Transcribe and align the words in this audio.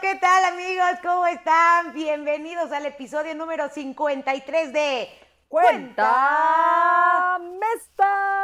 ¿qué 0.00 0.14
tal 0.14 0.44
amigos? 0.44 1.00
¿Cómo 1.02 1.26
están? 1.26 1.92
Bienvenidos 1.92 2.72
al 2.72 2.86
episodio 2.86 3.34
número 3.34 3.68
53 3.68 4.72
de 4.72 5.08
Cuenta 5.48 7.38
Mesta. 7.60 8.41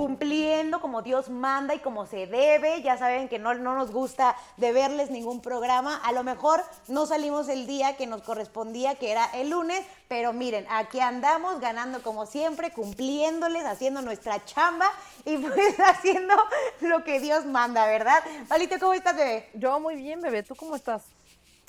Cumpliendo 0.00 0.80
como 0.80 1.02
Dios 1.02 1.28
manda 1.28 1.74
y 1.74 1.80
como 1.80 2.06
se 2.06 2.26
debe. 2.26 2.80
Ya 2.80 2.96
saben 2.96 3.28
que 3.28 3.38
no, 3.38 3.52
no 3.52 3.74
nos 3.74 3.90
gusta 3.90 4.34
de 4.56 4.72
verles 4.72 5.10
ningún 5.10 5.42
programa. 5.42 6.00
A 6.02 6.12
lo 6.12 6.24
mejor 6.24 6.64
no 6.88 7.04
salimos 7.04 7.50
el 7.50 7.66
día 7.66 7.98
que 7.98 8.06
nos 8.06 8.22
correspondía, 8.22 8.94
que 8.94 9.12
era 9.12 9.26
el 9.34 9.50
lunes, 9.50 9.84
pero 10.08 10.32
miren, 10.32 10.66
aquí 10.70 11.00
andamos 11.00 11.60
ganando 11.60 12.02
como 12.02 12.24
siempre, 12.24 12.72
cumpliéndoles, 12.72 13.66
haciendo 13.66 14.00
nuestra 14.00 14.42
chamba 14.46 14.90
y 15.26 15.36
pues 15.36 15.78
haciendo 15.78 16.34
lo 16.80 17.04
que 17.04 17.20
Dios 17.20 17.44
manda, 17.44 17.86
¿verdad? 17.86 18.24
Palito, 18.48 18.76
¿cómo 18.80 18.94
estás, 18.94 19.14
bebé? 19.14 19.50
Yo 19.52 19.80
muy 19.80 19.96
bien, 19.96 20.22
bebé. 20.22 20.42
¿Tú 20.42 20.54
cómo 20.54 20.76
estás? 20.76 21.02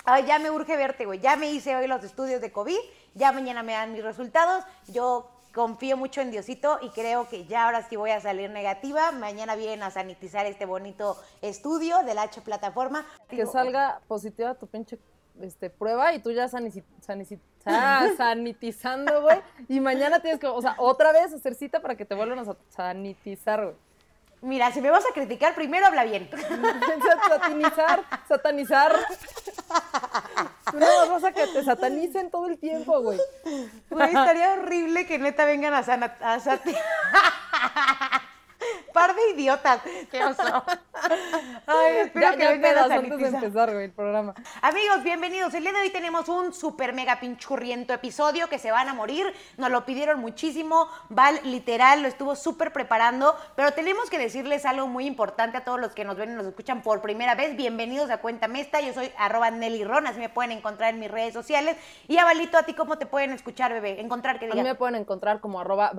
Ay, 0.06 0.24
ya 0.24 0.38
me 0.38 0.50
urge 0.50 0.74
verte, 0.78 1.04
güey. 1.04 1.20
Ya 1.20 1.36
me 1.36 1.50
hice 1.50 1.76
hoy 1.76 1.86
los 1.86 2.02
estudios 2.02 2.40
de 2.40 2.50
COVID, 2.50 2.80
ya 3.12 3.30
mañana 3.30 3.62
me 3.62 3.72
dan 3.72 3.92
mis 3.92 4.02
resultados. 4.02 4.64
Yo 4.88 5.28
confío 5.54 5.96
mucho 5.96 6.20
en 6.20 6.30
Diosito 6.30 6.78
y 6.82 6.90
creo 6.90 7.28
que 7.28 7.44
ya 7.46 7.66
ahora 7.66 7.86
sí 7.88 7.96
voy 7.96 8.10
a 8.10 8.20
salir 8.20 8.50
negativa. 8.50 9.12
Mañana 9.12 9.54
vienen 9.56 9.82
a 9.82 9.90
sanitizar 9.90 10.46
este 10.46 10.64
bonito 10.66 11.16
estudio 11.42 12.02
de 12.04 12.14
la 12.14 12.22
H 12.22 12.40
plataforma. 12.40 13.04
Que 13.28 13.46
salga 13.46 14.00
positiva 14.08 14.54
tu 14.54 14.66
pinche 14.66 14.98
este, 15.40 15.70
prueba 15.70 16.12
y 16.14 16.18
tú 16.20 16.30
ya 16.30 16.46
sanici- 16.48 16.84
sanici- 17.06 17.40
ah, 17.66 18.06
sanitizando, 18.16 19.22
güey. 19.22 19.40
Y 19.68 19.80
mañana 19.80 20.20
tienes 20.20 20.38
que, 20.40 20.46
o 20.46 20.60
sea, 20.60 20.74
otra 20.78 21.12
vez 21.12 21.32
hacer 21.32 21.54
cita 21.54 21.80
para 21.80 21.94
que 21.96 22.04
te 22.04 22.14
vuelvan 22.14 22.38
a 22.40 22.44
sa- 22.44 22.56
sanitizar, 22.68 23.62
güey. 23.64 23.76
Mira, 24.42 24.72
si 24.72 24.80
me 24.80 24.90
vas 24.90 25.04
a 25.08 25.12
criticar, 25.14 25.54
primero 25.54 25.86
habla 25.86 26.04
bien. 26.04 26.28
Satanizar, 27.28 28.02
satanizar. 28.28 28.96
Tú 30.70 30.78
no 30.78 31.08
vas 31.10 31.24
a 31.24 31.32
que 31.32 31.46
te 31.46 31.64
satanicen 31.64 32.30
todo 32.30 32.46
el 32.48 32.58
tiempo, 32.58 33.00
güey. 33.00 33.18
Güey, 33.88 34.08
estaría 34.08 34.52
horrible 34.54 35.06
que 35.06 35.18
neta 35.18 35.44
vengan 35.44 35.74
a 35.74 35.82
sana... 35.82 36.16
A 36.20 36.38
sati- 36.40 36.76
Par 38.92 39.14
de 39.14 39.30
idiotas. 39.30 39.80
Qué 40.10 40.24
oso. 40.24 40.64
Ay, 41.66 41.96
espero 41.98 42.30
Ya, 42.30 42.36
que 42.36 42.42
ya 42.42 42.50
a 42.50 42.60
pedas 42.60 42.90
antes 42.90 43.18
de 43.18 43.26
empezar, 43.28 43.72
güey, 43.72 43.86
el 43.86 43.92
programa. 43.92 44.34
Amigos, 44.60 45.02
bienvenidos. 45.02 45.52
El 45.54 45.62
día 45.62 45.72
de 45.72 45.80
hoy 45.80 45.90
tenemos 45.90 46.28
un 46.28 46.52
super 46.52 46.92
mega 46.92 47.18
pinchurriento 47.18 47.92
episodio 47.92 48.48
que 48.48 48.58
se 48.58 48.70
van 48.70 48.88
a 48.88 48.94
morir. 48.94 49.32
Nos 49.56 49.70
lo 49.70 49.84
pidieron 49.84 50.20
muchísimo. 50.20 50.88
Val, 51.08 51.40
literal, 51.44 52.02
lo 52.02 52.08
estuvo 52.08 52.36
súper 52.36 52.72
preparando. 52.72 53.36
Pero 53.56 53.72
tenemos 53.72 54.10
que 54.10 54.18
decirles 54.18 54.64
algo 54.64 54.86
muy 54.86 55.06
importante 55.06 55.56
a 55.56 55.64
todos 55.64 55.80
los 55.80 55.92
que 55.92 56.04
nos 56.04 56.16
ven 56.16 56.32
y 56.32 56.34
nos 56.34 56.46
escuchan 56.46 56.82
por 56.82 57.00
primera 57.00 57.34
vez. 57.34 57.56
Bienvenidos 57.56 58.10
a 58.10 58.18
Cuenta 58.18 58.48
Mesta. 58.48 58.80
Yo 58.80 58.92
soy 58.92 59.10
arroba 59.18 59.50
Nelly 59.50 59.84
Ron, 59.84 60.06
así 60.06 60.18
me 60.20 60.28
pueden 60.28 60.52
encontrar 60.52 60.94
en 60.94 61.00
mis 61.00 61.10
redes 61.10 61.34
sociales. 61.34 61.76
Y 62.06 62.18
a 62.18 62.24
Valito, 62.24 62.58
¿a 62.58 62.62
ti 62.62 62.74
cómo 62.74 62.98
te 62.98 63.06
pueden 63.06 63.32
escuchar, 63.32 63.72
bebé? 63.72 64.00
Encontrar, 64.00 64.38
que 64.38 64.46
A 64.46 64.48
mí 64.48 64.54
diga. 64.54 64.64
me 64.64 64.74
pueden 64.74 64.94
encontrar 64.94 65.40
como 65.40 65.60
arroba 65.60 65.92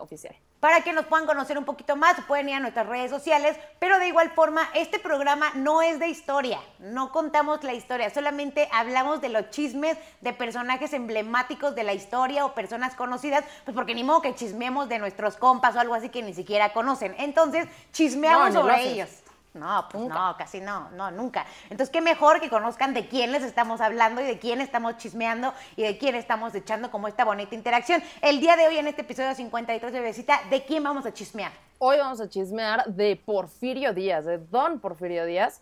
oficial. 0.00 0.36
Para 0.60 0.80
que 0.80 0.92
nos 0.92 1.06
puedan 1.06 1.26
conocer 1.26 1.58
un 1.58 1.64
poquito 1.64 1.96
más, 1.96 2.16
pueden 2.26 2.48
ir 2.48 2.56
a 2.56 2.60
nuestras 2.60 2.86
redes 2.86 3.10
sociales, 3.10 3.56
pero 3.78 3.98
de 3.98 4.08
igual 4.08 4.32
forma, 4.36 4.68
este 4.74 4.98
programa 4.98 5.50
no 5.54 5.80
es 5.80 5.98
de 5.98 6.08
historia, 6.08 6.60
no 6.78 7.10
contamos 7.10 7.64
la 7.64 7.72
historia, 7.72 8.10
solamente 8.10 8.68
hablamos 8.70 9.22
de 9.22 9.30
los 9.30 9.48
chismes 9.48 9.96
de 10.20 10.34
personajes 10.34 10.92
emblemáticos 10.92 11.74
de 11.74 11.84
la 11.84 11.94
historia 11.94 12.44
o 12.44 12.52
personas 12.52 12.94
conocidas, 12.94 13.44
pues 13.64 13.74
porque 13.74 13.94
ni 13.94 14.04
modo 14.04 14.20
que 14.20 14.34
chismemos 14.34 14.90
de 14.90 14.98
nuestros 14.98 15.38
compas 15.38 15.74
o 15.74 15.80
algo 15.80 15.94
así 15.94 16.10
que 16.10 16.22
ni 16.22 16.34
siquiera 16.34 16.74
conocen. 16.74 17.14
Entonces, 17.18 17.66
chismeamos 17.94 18.52
No, 18.52 18.60
sobre 18.60 18.92
ellos. 18.92 19.08
No, 19.56 19.88
pues 19.90 20.02
Nunca. 20.02 20.14
no, 20.14 20.36
casi 20.36 20.60
no, 20.60 20.90
no, 20.90 21.10
nunca. 21.10 21.46
Entonces, 21.64 21.90
qué 21.90 22.00
mejor 22.00 22.40
que 22.40 22.48
conozcan 22.48 22.94
de 22.94 23.08
quién 23.08 23.32
les 23.32 23.42
estamos 23.42 23.80
hablando 23.80 24.20
y 24.20 24.24
de 24.24 24.38
quién 24.38 24.60
estamos 24.60 24.96
chismeando 24.98 25.52
y 25.76 25.82
de 25.82 25.98
quién 25.98 26.14
estamos 26.14 26.54
echando 26.54 26.90
como 26.90 27.08
esta 27.08 27.24
bonita 27.24 27.54
interacción. 27.54 28.02
El 28.20 28.40
día 28.40 28.56
de 28.56 28.68
hoy, 28.68 28.76
en 28.78 28.86
este 28.86 29.02
episodio 29.02 29.34
53, 29.34 29.92
bebecita, 29.92 30.40
¿de 30.50 30.64
quién 30.64 30.82
vamos 30.82 31.06
a 31.06 31.12
chismear? 31.12 31.52
Hoy 31.78 31.98
vamos 31.98 32.20
a 32.20 32.28
chismear 32.28 32.84
de 32.86 33.16
Porfirio 33.16 33.92
Díaz, 33.92 34.24
de 34.24 34.38
Don 34.38 34.80
Porfirio 34.80 35.26
Díaz, 35.26 35.60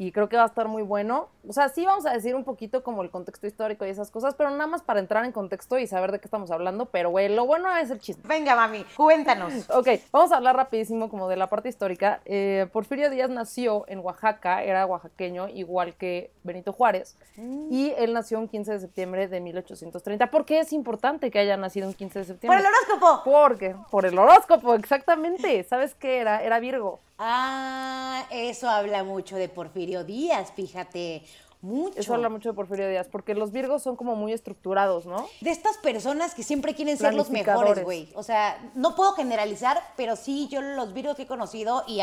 y 0.00 0.12
creo 0.12 0.30
que 0.30 0.36
va 0.38 0.44
a 0.44 0.46
estar 0.46 0.66
muy 0.66 0.82
bueno. 0.82 1.28
O 1.46 1.52
sea, 1.52 1.68
sí 1.68 1.84
vamos 1.84 2.06
a 2.06 2.12
decir 2.14 2.34
un 2.34 2.42
poquito 2.42 2.82
como 2.82 3.02
el 3.02 3.10
contexto 3.10 3.46
histórico 3.46 3.84
y 3.84 3.90
esas 3.90 4.10
cosas, 4.10 4.34
pero 4.34 4.48
nada 4.48 4.66
más 4.66 4.80
para 4.80 4.98
entrar 4.98 5.26
en 5.26 5.32
contexto 5.32 5.78
y 5.78 5.86
saber 5.86 6.10
de 6.10 6.20
qué 6.20 6.24
estamos 6.24 6.50
hablando, 6.50 6.86
pero 6.86 7.10
güey, 7.10 7.28
lo 7.28 7.44
bueno 7.44 7.76
es 7.76 7.90
el 7.90 8.00
chisme. 8.00 8.22
Venga, 8.26 8.56
mami, 8.56 8.84
cuéntanos. 8.96 9.52
Ok, 9.70 9.88
vamos 10.10 10.32
a 10.32 10.38
hablar 10.38 10.56
rapidísimo 10.56 11.10
como 11.10 11.28
de 11.28 11.36
la 11.36 11.48
parte 11.50 11.68
histórica. 11.68 12.22
Eh, 12.24 12.66
Porfirio 12.72 13.10
Díaz 13.10 13.28
nació 13.28 13.84
en 13.88 13.98
Oaxaca, 13.98 14.62
era 14.62 14.86
oaxaqueño, 14.86 15.48
igual 15.48 15.94
que 15.94 16.30
Benito 16.44 16.72
Juárez, 16.72 17.18
y 17.36 17.92
él 17.98 18.14
nació 18.14 18.38
un 18.38 18.48
15 18.48 18.72
de 18.72 18.80
septiembre 18.80 19.28
de 19.28 19.40
1830. 19.40 20.30
¿Por 20.30 20.46
qué 20.46 20.60
es 20.60 20.72
importante 20.72 21.30
que 21.30 21.40
haya 21.40 21.58
nacido 21.58 21.86
un 21.86 21.92
15 21.94 22.20
de 22.20 22.24
Por 22.24 22.26
septiembre? 22.34 22.60
el 22.60 22.66
horóscopo. 22.66 23.22
Porque, 23.30 23.76
por 23.90 24.06
el 24.06 24.18
horóscopo, 24.18 24.74
exactamente. 24.74 25.62
¿Sabes 25.64 25.94
qué 25.94 26.20
era? 26.20 26.42
Era 26.42 26.58
Virgo. 26.58 27.00
Ah, 27.22 28.26
eso 28.30 28.66
habla 28.70 29.04
mucho 29.04 29.36
de 29.36 29.50
Porfirio 29.50 30.04
Díaz, 30.04 30.52
fíjate. 30.56 31.22
Mucho. 31.60 32.00
Eso 32.00 32.14
habla 32.14 32.30
mucho 32.30 32.48
de 32.48 32.54
Porfirio 32.54 32.88
Díaz, 32.88 33.08
porque 33.12 33.34
los 33.34 33.52
Virgos 33.52 33.82
son 33.82 33.94
como 33.94 34.16
muy 34.16 34.32
estructurados, 34.32 35.04
¿no? 35.04 35.28
De 35.42 35.50
estas 35.50 35.76
personas 35.76 36.34
que 36.34 36.42
siempre 36.42 36.74
quieren 36.74 36.96
ser 36.96 37.12
los 37.12 37.28
mejores, 37.28 37.84
güey. 37.84 38.08
O 38.14 38.22
sea, 38.22 38.58
no 38.74 38.96
puedo 38.96 39.12
generalizar, 39.12 39.82
pero 39.98 40.16
sí, 40.16 40.48
yo 40.48 40.62
los 40.62 40.94
virgos 40.94 41.16
que 41.16 41.24
he 41.24 41.26
conocido 41.26 41.84
y 41.86 42.00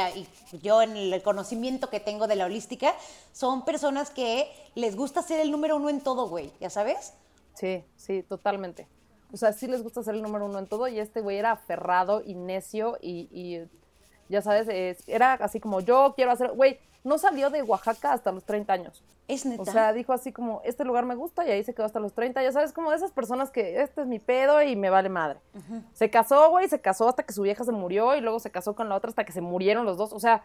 yo 0.62 0.84
en 0.84 0.96
el 0.96 1.24
conocimiento 1.24 1.90
que 1.90 2.00
tengo 2.00 2.28
de 2.28 2.36
la 2.36 2.46
holística, 2.46 2.94
son 3.34 3.66
personas 3.66 4.12
que 4.12 4.52
les 4.76 4.96
gusta 4.96 5.24
ser 5.24 5.40
el 5.40 5.50
número 5.50 5.78
uno 5.78 5.90
en 5.90 6.02
todo, 6.02 6.30
güey. 6.30 6.52
¿Ya 6.60 6.70
sabes? 6.70 7.16
Sí, 7.56 7.84
sí, 7.96 8.22
totalmente. 8.22 8.88
O 9.34 9.38
sea, 9.38 9.52
sí 9.54 9.66
les 9.66 9.82
gusta 9.82 10.04
ser 10.04 10.14
el 10.14 10.22
número 10.22 10.46
uno 10.46 10.60
en 10.60 10.68
todo 10.68 10.88
y 10.88 11.00
este 11.00 11.22
güey 11.22 11.38
era 11.38 11.54
aferrado 11.54 12.22
y 12.24 12.36
necio 12.36 13.00
y, 13.02 13.28
y, 13.32 13.68
ya 14.30 14.42
sabes, 14.42 14.68
es- 14.70 15.08
era 15.08 15.34
así 15.34 15.60
como 15.60 15.80
yo 15.82 16.14
quiero 16.16 16.32
hacer, 16.32 16.52
güey, 16.52 16.80
no 17.04 17.18
salió 17.18 17.50
de 17.50 17.62
Oaxaca 17.64 18.12
hasta 18.14 18.32
los 18.32 18.44
30 18.44 18.74
años. 18.74 19.04
Es 19.30 19.46
neta. 19.46 19.62
O 19.62 19.66
sea, 19.66 19.92
dijo 19.94 20.14
así 20.14 20.32
como, 20.32 20.62
este 20.64 20.84
lugar 20.86 21.06
me 21.06 21.16
gusta 21.16 21.46
y 21.46 21.52
ahí 21.52 21.64
se 21.64 21.74
quedó 21.74 21.86
hasta 21.86 22.00
los 22.00 22.14
30, 22.14 22.42
ya 22.44 22.52
sabes, 22.52 22.72
como 22.74 22.92
de 22.92 22.98
esas 22.98 23.12
personas 23.12 23.50
que 23.52 23.82
este 23.82 24.02
es 24.02 24.08
mi 24.08 24.20
pedo 24.20 24.62
y 24.62 24.76
me 24.76 24.90
vale 24.90 25.10
madre. 25.10 25.40
Se 25.94 26.10
casó, 26.10 26.50
güey, 26.50 26.68
se 26.70 26.80
casó 26.82 27.08
hasta 27.10 27.24
que 27.24 27.34
su 27.34 27.42
vieja 27.42 27.64
se 27.66 27.72
murió 27.74 28.16
y 28.16 28.22
luego 28.22 28.40
se 28.40 28.52
casó 28.52 28.74
con 28.76 28.88
la 28.90 28.96
otra 28.96 29.10
hasta 29.10 29.26
que 29.26 29.32
se 29.34 29.42
murieron 29.42 29.86
los 29.86 29.98
dos. 29.98 30.14
O 30.14 30.20
sea, 30.20 30.44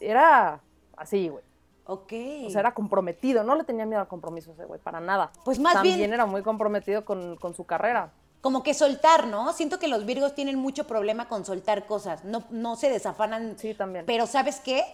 era 0.00 0.60
así, 0.96 1.28
güey. 1.28 1.44
ok. 1.88 2.12
O 2.46 2.50
sea, 2.50 2.60
era 2.60 2.74
comprometido, 2.74 3.44
no 3.44 3.54
le 3.54 3.62
tenía 3.62 3.86
miedo 3.86 4.00
al 4.00 4.08
compromiso 4.08 4.50
ese 4.52 4.64
güey, 4.64 4.80
para 4.80 4.98
nada. 5.00 5.30
Pues 5.44 5.58
más 5.60 5.74
También 5.74 5.98
bien- 5.98 6.12
era 6.12 6.26
muy 6.26 6.42
comprometido 6.42 7.04
con, 7.04 7.36
con 7.36 7.54
su 7.54 7.64
carrera. 7.64 8.10
Como 8.46 8.62
que 8.62 8.74
soltar, 8.74 9.26
¿no? 9.26 9.52
Siento 9.52 9.80
que 9.80 9.88
los 9.88 10.06
virgos 10.06 10.36
tienen 10.36 10.54
mucho 10.54 10.86
problema 10.86 11.26
con 11.28 11.44
soltar 11.44 11.84
cosas. 11.84 12.22
No, 12.22 12.44
no 12.50 12.76
se 12.76 12.88
desafanan. 12.88 13.56
Sí, 13.58 13.74
también. 13.74 14.06
Pero 14.06 14.28
¿sabes 14.28 14.60
qué? 14.60 14.84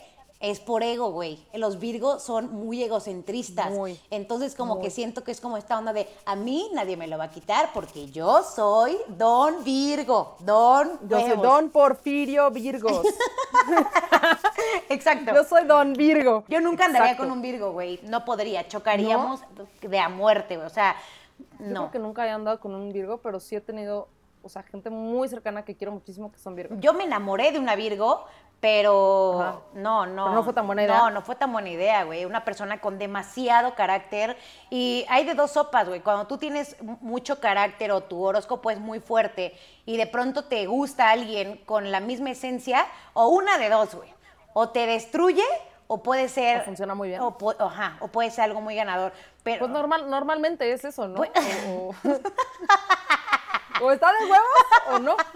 Es 0.40 0.58
por 0.58 0.82
ego, 0.82 1.10
güey. 1.10 1.38
Los 1.52 1.78
virgos 1.78 2.22
son 2.22 2.50
muy 2.50 2.82
egocentristas. 2.82 3.70
Muy, 3.70 4.00
Entonces, 4.10 4.54
como 4.54 4.76
muy. 4.76 4.84
que 4.84 4.91
siento 4.91 5.22
que 5.22 5.32
es 5.32 5.41
como 5.42 5.58
esta 5.58 5.76
onda 5.76 5.92
de 5.92 6.08
a 6.24 6.34
mí 6.34 6.70
nadie 6.72 6.96
me 6.96 7.08
lo 7.08 7.18
va 7.18 7.24
a 7.24 7.30
quitar 7.30 7.74
porque 7.74 8.10
yo 8.10 8.42
soy 8.42 8.96
Don 9.06 9.62
Virgo. 9.64 10.36
Don. 10.38 10.98
Yo 11.06 11.20
soy. 11.20 11.36
Don 11.36 11.68
Porfirio 11.68 12.50
Virgos. 12.50 13.06
Exacto. 14.88 15.34
Yo 15.34 15.44
soy 15.44 15.66
Don 15.66 15.92
Virgo. 15.92 16.44
Yo 16.48 16.62
nunca 16.62 16.86
andaría 16.86 17.10
Exacto. 17.10 17.24
con 17.28 17.36
un 17.36 17.42
Virgo, 17.42 17.72
güey. 17.72 18.00
No 18.04 18.24
podría. 18.24 18.66
Chocaríamos 18.66 19.41
de 19.82 19.98
a 19.98 20.08
muerte, 20.08 20.56
güey. 20.56 20.66
O 20.66 20.70
sea, 20.70 20.96
Yo 21.58 21.66
no. 21.66 21.75
creo 21.75 21.91
que 21.91 21.98
nunca 21.98 22.26
he 22.26 22.30
andado 22.30 22.60
con 22.60 22.75
un 22.75 22.92
Virgo, 22.92 23.18
pero 23.18 23.41
sí 23.41 23.56
he 23.56 23.60
tenido, 23.60 24.09
o 24.42 24.48
sea, 24.48 24.62
gente 24.62 24.91
muy 24.91 25.28
cercana 25.28 25.65
que 25.65 25.77
quiero 25.77 25.92
muchísimo 25.92 26.30
que 26.33 26.39
son 26.39 26.54
Virgo. 26.54 26.77
Yo 26.78 26.92
me 26.94 27.04
enamoré 27.04 27.53
de 27.53 27.59
una 27.59 27.74
Virgo, 27.77 28.24
pero 28.60 29.41
Ajá. 29.41 29.60
no, 29.74 30.06
no. 30.06 30.24
Pero 30.24 30.34
no 30.36 30.44
fue 30.44 30.53
tan 30.53 30.66
buena 30.66 30.84
idea. 30.84 30.97
No, 30.97 31.10
no 31.10 31.22
fue 31.22 31.34
tan 31.34 31.53
buena 31.53 31.68
idea, 31.68 32.04
güey. 32.04 32.24
Una 32.24 32.44
persona 32.44 32.80
con 32.80 32.97
demasiado 32.97 33.74
carácter. 33.74 34.36
Y 34.71 35.04
hay 35.09 35.24
de 35.24 35.34
dos 35.34 35.50
sopas, 35.50 35.89
güey. 35.89 36.00
Cuando 36.00 36.28
tú 36.28 36.39
tienes 36.39 36.80
mu- 36.80 36.97
mucho 37.00 37.41
carácter 37.41 37.91
o 37.91 38.03
tu 38.03 38.22
horóscopo 38.22 38.71
es 38.71 38.78
muy 38.78 39.00
fuerte 39.00 39.54
y 39.84 39.97
de 39.97 40.06
pronto 40.06 40.44
te 40.44 40.66
gusta 40.66 41.10
alguien 41.10 41.56
con 41.66 41.91
la 41.91 41.98
misma 41.98 42.30
esencia, 42.30 42.86
o 43.15 43.27
una 43.28 43.59
de 43.59 43.68
dos, 43.68 43.94
güey. 43.97 44.15
O 44.54 44.68
te 44.68 44.86
destruye 44.86 45.42
o 45.86 46.02
puede 46.02 46.28
ser... 46.28 46.60
O 46.62 46.64
funciona 46.64 46.94
muy 46.94 47.08
bien. 47.08 47.20
O, 47.20 47.36
ajá, 47.58 47.96
o 48.00 48.08
puede 48.08 48.30
ser 48.30 48.44
algo 48.44 48.60
muy 48.60 48.74
ganador. 48.74 49.12
Pero, 49.42 49.60
Pues 49.60 49.70
normal, 49.70 50.08
normalmente 50.08 50.70
es 50.72 50.84
eso, 50.84 51.08
¿no? 51.08 51.16
Pues- 51.16 51.30
O, 51.68 51.88
o- 51.88 51.94
o 53.86 53.90
está 53.92 54.12
de 54.12 54.24
huevos 54.26 54.46
o 54.90 54.98
no. 54.98 55.16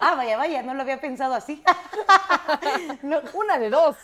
Ah, 0.00 0.14
vaya, 0.14 0.36
vaya, 0.36 0.62
no 0.62 0.74
lo 0.74 0.82
había 0.82 1.00
pensado 1.00 1.34
así. 1.34 1.62
No, 3.02 3.20
Una 3.34 3.58
de 3.58 3.68
dos. 3.70 3.96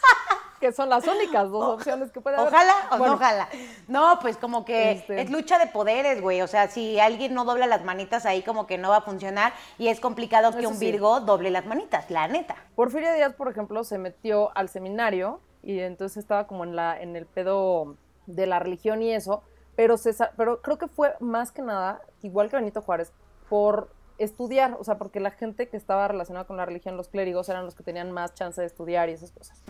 que 0.61 0.73
son 0.73 0.88
las 0.88 1.06
únicas 1.06 1.50
dos 1.50 1.75
opciones 1.79 2.11
que 2.11 2.20
puede 2.20 2.37
haber. 2.37 2.49
Ojalá 2.52 2.75
o 2.91 2.99
Bueno, 2.99 3.06
no 3.06 3.14
ojalá. 3.14 3.49
No, 3.88 4.19
pues 4.20 4.37
como 4.37 4.64
que 4.64 4.93
Este- 4.93 5.20
es 5.23 5.31
lucha 5.31 5.58
de 5.58 5.67
poderes, 5.67 6.20
güey. 6.20 6.43
O 6.43 6.46
sea, 6.46 6.69
si 6.69 6.99
alguien 7.00 7.35
no 7.35 7.44
dobla 7.44 7.67
las 7.67 7.85
manitas 7.85 8.26
ahí, 8.26 8.43
como 8.43 8.67
que 8.67 8.79
no 8.79 8.91
va 8.91 8.99
a 8.99 9.02
funcionar. 9.02 9.52
Y 9.79 9.88
es 9.88 10.00
complicado 10.00 10.52
que 10.52 10.61
Eso 10.61 10.69
un 10.70 10.76
sí. 10.79 10.87
Virgo 10.91 11.20
doble 11.20 11.50
las 11.50 11.67
manitas, 11.67 12.11
la 12.11 12.29
neta. 12.29 12.56
Porfirio 12.76 13.12
Díaz, 13.14 13.35
por 13.35 13.49
ejemplo, 13.49 13.85
se 13.85 13.99
metió 13.99 14.50
al 14.56 14.69
seminario 14.69 15.41
y 15.65 15.81
entonces 15.81 16.19
estaba 16.19 16.47
como 16.47 16.65
en 16.65 16.77
la 16.77 17.01
en 17.01 17.17
el 17.17 17.27
pedo 17.27 17.97
de 18.27 18.47
la 18.47 18.59
religión 18.59 19.03
y 19.03 19.13
eso, 19.13 19.43
pero 19.77 19.97
sa- 19.97 20.33
pero 20.37 20.63
creo 20.63 20.79
que 20.79 20.89
fue 20.89 21.15
más 21.21 21.53
que 21.53 21.63
nada 21.63 22.01
igual 22.23 22.49
que 22.51 22.57
Benito 22.57 22.81
Juárez 22.83 23.13
por 23.49 23.91
estudiar, 24.19 24.77
o 24.79 24.85
sea, 24.85 24.97
porque 24.97 25.19
la 25.19 25.33
gente 25.33 25.69
que 25.69 25.77
estaba 25.77 26.07
relacionada 26.07 26.47
con 26.47 26.57
la 26.57 26.65
religión, 26.65 26.97
los 26.97 27.09
clérigos 27.09 27.49
eran 27.49 27.65
los 27.65 27.75
que 27.75 27.83
tenían 27.83 28.13
más 28.13 28.33
chance 28.35 28.61
de 28.61 28.67
estudiar 28.69 29.09
y 29.09 29.13
esas 29.13 29.33
cosas. 29.33 29.61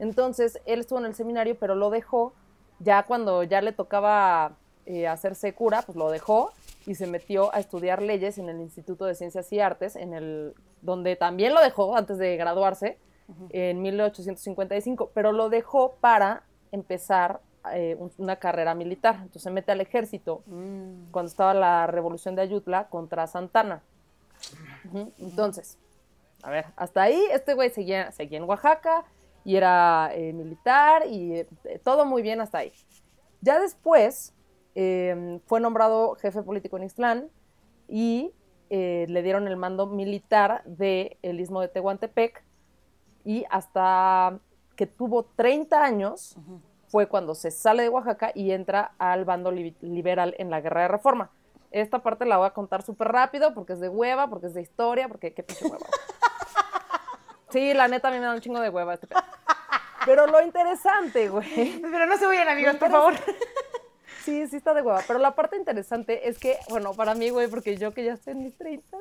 Entonces, 0.00 0.60
él 0.66 0.80
estuvo 0.80 0.98
en 0.98 1.06
el 1.06 1.14
seminario, 1.14 1.56
pero 1.58 1.74
lo 1.76 1.88
dejó 1.90 2.32
ya 2.80 3.04
cuando 3.04 3.44
ya 3.44 3.60
le 3.62 3.72
tocaba 3.72 4.56
eh, 4.86 5.06
hacerse 5.06 5.54
cura, 5.54 5.82
pues 5.82 5.94
lo 5.96 6.10
dejó 6.10 6.50
y 6.84 6.96
se 6.96 7.06
metió 7.06 7.54
a 7.54 7.60
estudiar 7.60 8.02
leyes 8.02 8.38
en 8.38 8.48
el 8.48 8.60
Instituto 8.60 9.04
de 9.04 9.14
Ciencias 9.14 9.52
y 9.52 9.60
Artes, 9.60 9.94
en 9.94 10.12
el, 10.14 10.54
donde 10.80 11.14
también 11.14 11.54
lo 11.54 11.60
dejó 11.60 11.94
antes 11.96 12.18
de 12.18 12.36
graduarse 12.36 12.98
en 13.50 13.82
1855, 13.82 15.10
pero 15.14 15.32
lo 15.32 15.48
dejó 15.48 15.96
para 16.00 16.44
empezar 16.70 17.40
eh, 17.72 17.96
un- 17.98 18.10
una 18.18 18.36
carrera 18.36 18.74
militar. 18.74 19.14
Entonces 19.16 19.42
se 19.42 19.50
mete 19.50 19.70
al 19.70 19.80
ejército 19.80 20.42
cuando 21.12 21.28
estaba 21.28 21.54
la 21.54 21.86
revolución 21.86 22.34
de 22.34 22.42
Ayutla 22.42 22.88
contra 22.88 23.26
Santana. 23.28 23.82
Ujú, 24.86 25.12
Entonces, 25.18 25.78
a 26.42 26.50
ver, 26.50 26.66
hasta 26.76 27.02
ahí 27.02 27.20
este 27.30 27.54
güey 27.54 27.70
seguía, 27.70 28.10
seguía 28.10 28.38
en 28.38 28.44
Oaxaca 28.44 29.04
y 29.44 29.54
era 29.56 30.10
eh, 30.12 30.32
militar 30.32 31.06
y 31.06 31.36
eh, 31.36 31.46
todo 31.84 32.04
muy 32.04 32.22
bien 32.22 32.40
hasta 32.40 32.58
ahí. 32.58 32.72
Ya 33.42 33.60
después 33.60 34.34
eh, 34.74 35.38
fue 35.46 35.60
nombrado 35.60 36.16
jefe 36.16 36.42
político 36.42 36.76
en 36.78 36.82
Ixtlán 36.84 37.28
y 37.88 38.32
eh, 38.70 39.06
le 39.08 39.22
dieron 39.22 39.46
el 39.46 39.56
mando 39.56 39.86
militar 39.86 40.64
del 40.64 41.16
istmo 41.40 41.60
de 41.60 41.68
Tehuantepec 41.68 42.42
y 43.24 43.44
hasta 43.50 44.38
que 44.76 44.86
tuvo 44.86 45.24
30 45.36 45.82
años 45.84 46.36
fue 46.88 47.06
cuando 47.06 47.34
se 47.34 47.50
sale 47.50 47.82
de 47.84 47.88
Oaxaca 47.88 48.32
y 48.34 48.50
entra 48.52 48.92
al 48.98 49.24
bando 49.24 49.50
li- 49.50 49.76
liberal 49.80 50.34
en 50.38 50.50
la 50.50 50.60
guerra 50.60 50.82
de 50.82 50.88
reforma. 50.88 51.30
Esta 51.70 52.00
parte 52.00 52.26
la 52.26 52.36
voy 52.36 52.46
a 52.46 52.50
contar 52.50 52.82
súper 52.82 53.08
rápido 53.08 53.54
porque 53.54 53.72
es 53.74 53.80
de 53.80 53.88
hueva, 53.88 54.28
porque 54.28 54.46
es 54.48 54.54
de 54.54 54.60
historia, 54.62 55.08
porque 55.08 55.32
qué 55.32 55.42
pinche 55.42 55.64
hueva. 55.66 55.86
Sí, 57.50 57.74
la 57.74 57.88
neta 57.88 58.08
a 58.08 58.10
mí 58.10 58.18
me 58.18 58.24
da 58.26 58.34
un 58.34 58.40
chingo 58.40 58.60
de 58.60 58.70
hueva 58.70 58.94
este 58.94 59.06
pedo. 59.06 59.20
Pero 60.06 60.26
lo 60.26 60.42
interesante, 60.42 61.28
güey. 61.28 61.80
Pero 61.80 62.06
no 62.06 62.16
se 62.16 62.26
vayan, 62.26 62.48
amigos, 62.48 62.76
por 62.76 62.90
favor. 62.90 63.14
Sí, 64.24 64.46
sí 64.48 64.56
está 64.56 64.72
de 64.74 64.82
hueva. 64.82 65.00
Pero 65.06 65.18
la 65.18 65.34
parte 65.34 65.56
interesante 65.56 66.28
es 66.28 66.38
que, 66.38 66.58
bueno, 66.70 66.92
para 66.94 67.14
mí, 67.14 67.30
güey, 67.30 67.48
porque 67.48 67.76
yo 67.76 67.92
que 67.92 68.04
ya 68.04 68.14
estoy 68.14 68.32
en 68.32 68.42
mis 68.44 68.56
30, 68.56 68.96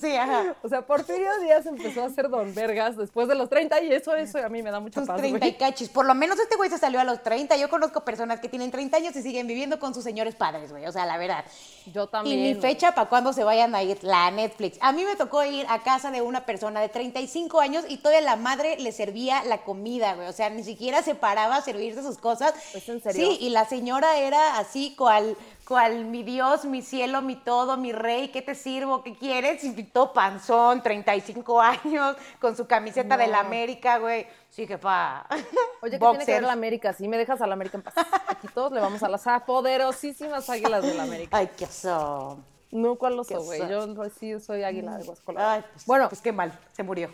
Sí, 0.00 0.14
ajá. 0.14 0.56
o 0.62 0.68
sea, 0.68 0.86
Porfirio 0.86 1.28
Díaz 1.40 1.66
empezó 1.66 2.04
a 2.04 2.10
ser 2.10 2.28
don 2.28 2.54
vergas 2.54 2.96
después 2.96 3.28
de 3.28 3.34
los 3.34 3.48
30 3.48 3.80
y 3.82 3.92
eso, 3.92 4.14
eso 4.14 4.38
a 4.38 4.48
mí 4.48 4.62
me 4.62 4.70
da 4.70 4.78
mucha 4.78 5.00
Tus 5.00 5.08
paz, 5.08 5.18
30 5.18 5.38
güey. 5.38 5.50
y 5.50 5.54
cachis. 5.54 5.88
Por 5.88 6.06
lo 6.06 6.14
menos 6.14 6.38
este 6.38 6.56
güey 6.56 6.70
se 6.70 6.78
salió 6.78 7.00
a 7.00 7.04
los 7.04 7.22
30. 7.22 7.56
Yo 7.56 7.68
conozco 7.68 8.04
personas 8.04 8.40
que 8.40 8.48
tienen 8.48 8.70
30 8.70 8.96
años 8.98 9.16
y 9.16 9.22
siguen 9.22 9.46
viviendo 9.46 9.78
con 9.80 9.94
sus 9.94 10.04
señores 10.04 10.34
padres, 10.36 10.70
güey. 10.70 10.86
O 10.86 10.92
sea, 10.92 11.06
la 11.06 11.16
verdad. 11.18 11.44
Yo 11.92 12.06
también. 12.08 12.38
Y 12.38 12.42
ni 12.42 12.60
fecha 12.60 12.94
para 12.94 13.08
cuándo 13.08 13.32
se 13.32 13.42
vayan 13.42 13.74
a 13.74 13.82
ir 13.82 13.98
la 14.02 14.30
Netflix. 14.30 14.78
A 14.80 14.92
mí 14.92 15.04
me 15.04 15.16
tocó 15.16 15.42
ir 15.44 15.66
a 15.68 15.82
casa 15.82 16.10
de 16.10 16.20
una 16.22 16.44
persona 16.46 16.80
de 16.80 16.88
35 16.88 17.60
años 17.60 17.84
y 17.88 17.98
todavía 17.98 18.20
la 18.20 18.36
madre 18.36 18.78
le 18.78 18.92
servía 18.92 19.42
la 19.44 19.62
comida, 19.64 20.14
güey. 20.14 20.28
O 20.28 20.32
sea, 20.32 20.50
ni 20.50 20.62
siquiera 20.62 21.02
se 21.02 21.14
paraba 21.14 21.56
a 21.56 21.62
servirse 21.62 22.02
sus 22.02 22.18
cosas. 22.18 22.54
¿Es 22.74 22.88
en 22.88 23.02
serio? 23.02 23.26
Sí, 23.28 23.38
y 23.40 23.50
la 23.50 23.64
señora 23.64 24.18
era 24.18 24.58
así, 24.58 24.94
cual, 24.96 25.36
cual 25.70 26.04
mi 26.06 26.24
Dios, 26.24 26.64
mi 26.64 26.82
cielo, 26.82 27.22
mi 27.22 27.36
todo, 27.36 27.76
mi 27.76 27.92
rey, 27.92 28.32
¿qué 28.32 28.42
te 28.42 28.56
sirvo? 28.56 29.04
¿Qué 29.04 29.14
quieres? 29.14 29.62
Y 29.62 29.84
todo 29.84 30.12
panzón, 30.12 30.82
35 30.82 31.60
años, 31.62 32.16
con 32.40 32.56
su 32.56 32.66
camiseta 32.66 33.16
de 33.16 33.28
la 33.28 33.38
América, 33.38 33.98
güey. 33.98 34.26
Sí, 34.48 34.66
jefa. 34.66 35.24
Oye, 35.80 35.92
¿qué 35.92 35.98
tiene 36.00 36.00
que 36.00 36.00
ver 36.00 36.00
Boxers. 36.00 36.42
la 36.42 36.52
América? 36.52 36.92
Sí, 36.92 37.06
me 37.06 37.16
dejas 37.16 37.40
a 37.40 37.46
la 37.46 37.52
América 37.54 37.76
en 37.76 37.84
paz. 37.84 37.94
Aquí 38.26 38.48
todos 38.52 38.72
le 38.72 38.80
vamos 38.80 39.00
a 39.04 39.08
las 39.08 39.24
poderosísimas 39.46 40.50
águilas 40.50 40.82
de 40.82 40.92
la 40.92 41.04
América. 41.04 41.36
Ay, 41.36 41.48
qué 41.56 41.66
oso. 41.66 42.40
No, 42.72 42.96
¿cuál 42.96 43.12
Qué 43.28 43.36
oso, 43.36 43.44
güey? 43.44 43.60
Yo 43.68 43.86
no- 43.86 44.10
sí 44.10 44.40
soy 44.40 44.64
águila 44.64 44.96
de 44.96 45.04
Guascolada. 45.04 45.52
Ay, 45.52 45.64
pues, 45.72 45.86
bueno, 45.86 46.08
pues 46.08 46.20
qué 46.20 46.32
mal, 46.32 46.52
se 46.72 46.82
murió. 46.82 47.10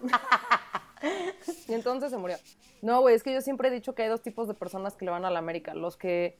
y 1.66 1.74
entonces 1.74 2.10
se 2.10 2.16
murió. 2.16 2.36
No, 2.80 3.00
güey, 3.00 3.16
es 3.16 3.24
que 3.24 3.34
yo 3.34 3.40
siempre 3.40 3.70
he 3.70 3.72
dicho 3.72 3.96
que 3.96 4.04
hay 4.04 4.08
dos 4.08 4.22
tipos 4.22 4.46
de 4.46 4.54
personas 4.54 4.94
que 4.94 5.04
le 5.04 5.10
van 5.10 5.24
a 5.24 5.30
la 5.30 5.40
América. 5.40 5.74
Los 5.74 5.96
que... 5.96 6.38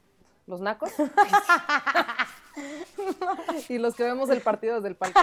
Los 0.51 0.59
nacos. 0.59 0.91
y 3.69 3.77
los 3.77 3.95
que 3.95 4.03
vemos 4.03 4.29
el 4.29 4.41
partido 4.41 4.75
desde 4.75 4.89
el 4.89 4.95
palco. 4.97 5.17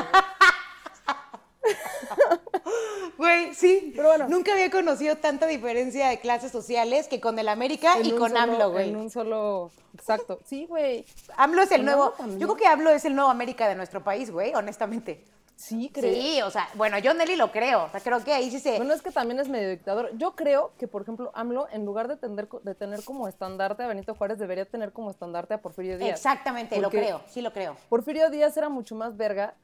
güey. 3.19 3.55
Sí. 3.55 3.93
Pero 3.95 4.09
bueno. 4.09 4.27
Nunca 4.31 4.53
había 4.53 4.71
conocido 4.71 5.17
tanta 5.17 5.47
diferencia 5.47 6.09
de 6.09 6.19
clases 6.19 6.51
sociales 6.51 7.09
que 7.09 7.21
con 7.21 7.39
el 7.39 7.47
América 7.51 7.99
y 8.03 8.09
En 8.09 8.17
con 8.17 8.31
solo- 8.31 8.41
AMLO, 8.41 8.71
güey. 8.71 8.89
En 8.89 8.97
un 8.97 9.11
solo... 9.11 9.71
Exacto. 9.93 10.39
Sí, 10.47 10.65
güey. 10.65 11.05
AMLO 11.37 11.61
es 11.61 11.73
el 11.73 11.85
nuevo. 11.85 12.15
AMLO. 12.19 12.39
Yo 12.39 12.47
creo 12.47 12.57
que 12.57 12.67
AMLO 12.67 12.89
es 12.89 13.05
el 13.05 13.15
nuevo 13.15 13.29
América 13.31 13.69
de 13.69 13.75
nuestro 13.75 14.03
país, 14.03 14.31
güey, 14.31 14.55
honestamente. 14.55 15.27
Sí, 15.59 15.91
creo. 15.93 16.15
Sí, 16.15 16.41
o 16.43 16.51
sea, 16.53 16.69
bueno, 16.75 17.01
yo 17.01 17.13
Nelly 17.15 17.35
lo 17.35 17.51
creo. 17.51 17.87
O 17.87 17.89
sea, 17.89 17.99
creo 17.99 18.23
que 18.23 18.33
ahí 18.33 18.49
sí 18.49 18.61
se. 18.61 18.77
Bueno, 18.77 18.95
es 18.95 19.03
que 19.03 19.11
también 19.11 19.41
es 19.41 19.49
medio 19.49 19.69
dictador. 19.69 20.17
Yo 20.17 20.37
creo 20.37 20.73
que, 20.79 20.87
por 20.87 21.03
ejemplo, 21.03 21.33
AMLO, 21.35 21.67
en 21.73 21.85
lugar 21.85 22.07
de 22.07 22.17
tener, 22.17 22.49
de 22.49 22.77
tener 22.77 23.03
como 23.03 23.27
estandarte 23.27 23.83
a 23.83 23.89
Benito 23.89 24.15
Juárez, 24.15 24.39
debería 24.39 24.67
tener 24.67 24.93
como 24.93 25.11
estandarte 25.11 25.55
a 25.55 25.61
Porfirio 25.61 25.99
Díaz. 25.99 26.11
Exactamente, 26.11 26.81
lo 26.81 26.91
creo, 26.91 27.23
sí 27.27 27.43
lo 27.43 27.53
creo. 27.53 27.77
Porfirio 27.89 28.31
Díaz 28.31 28.57
era 28.57 28.69
mucho 28.69 28.95
más 28.95 29.17
verga 29.17 29.57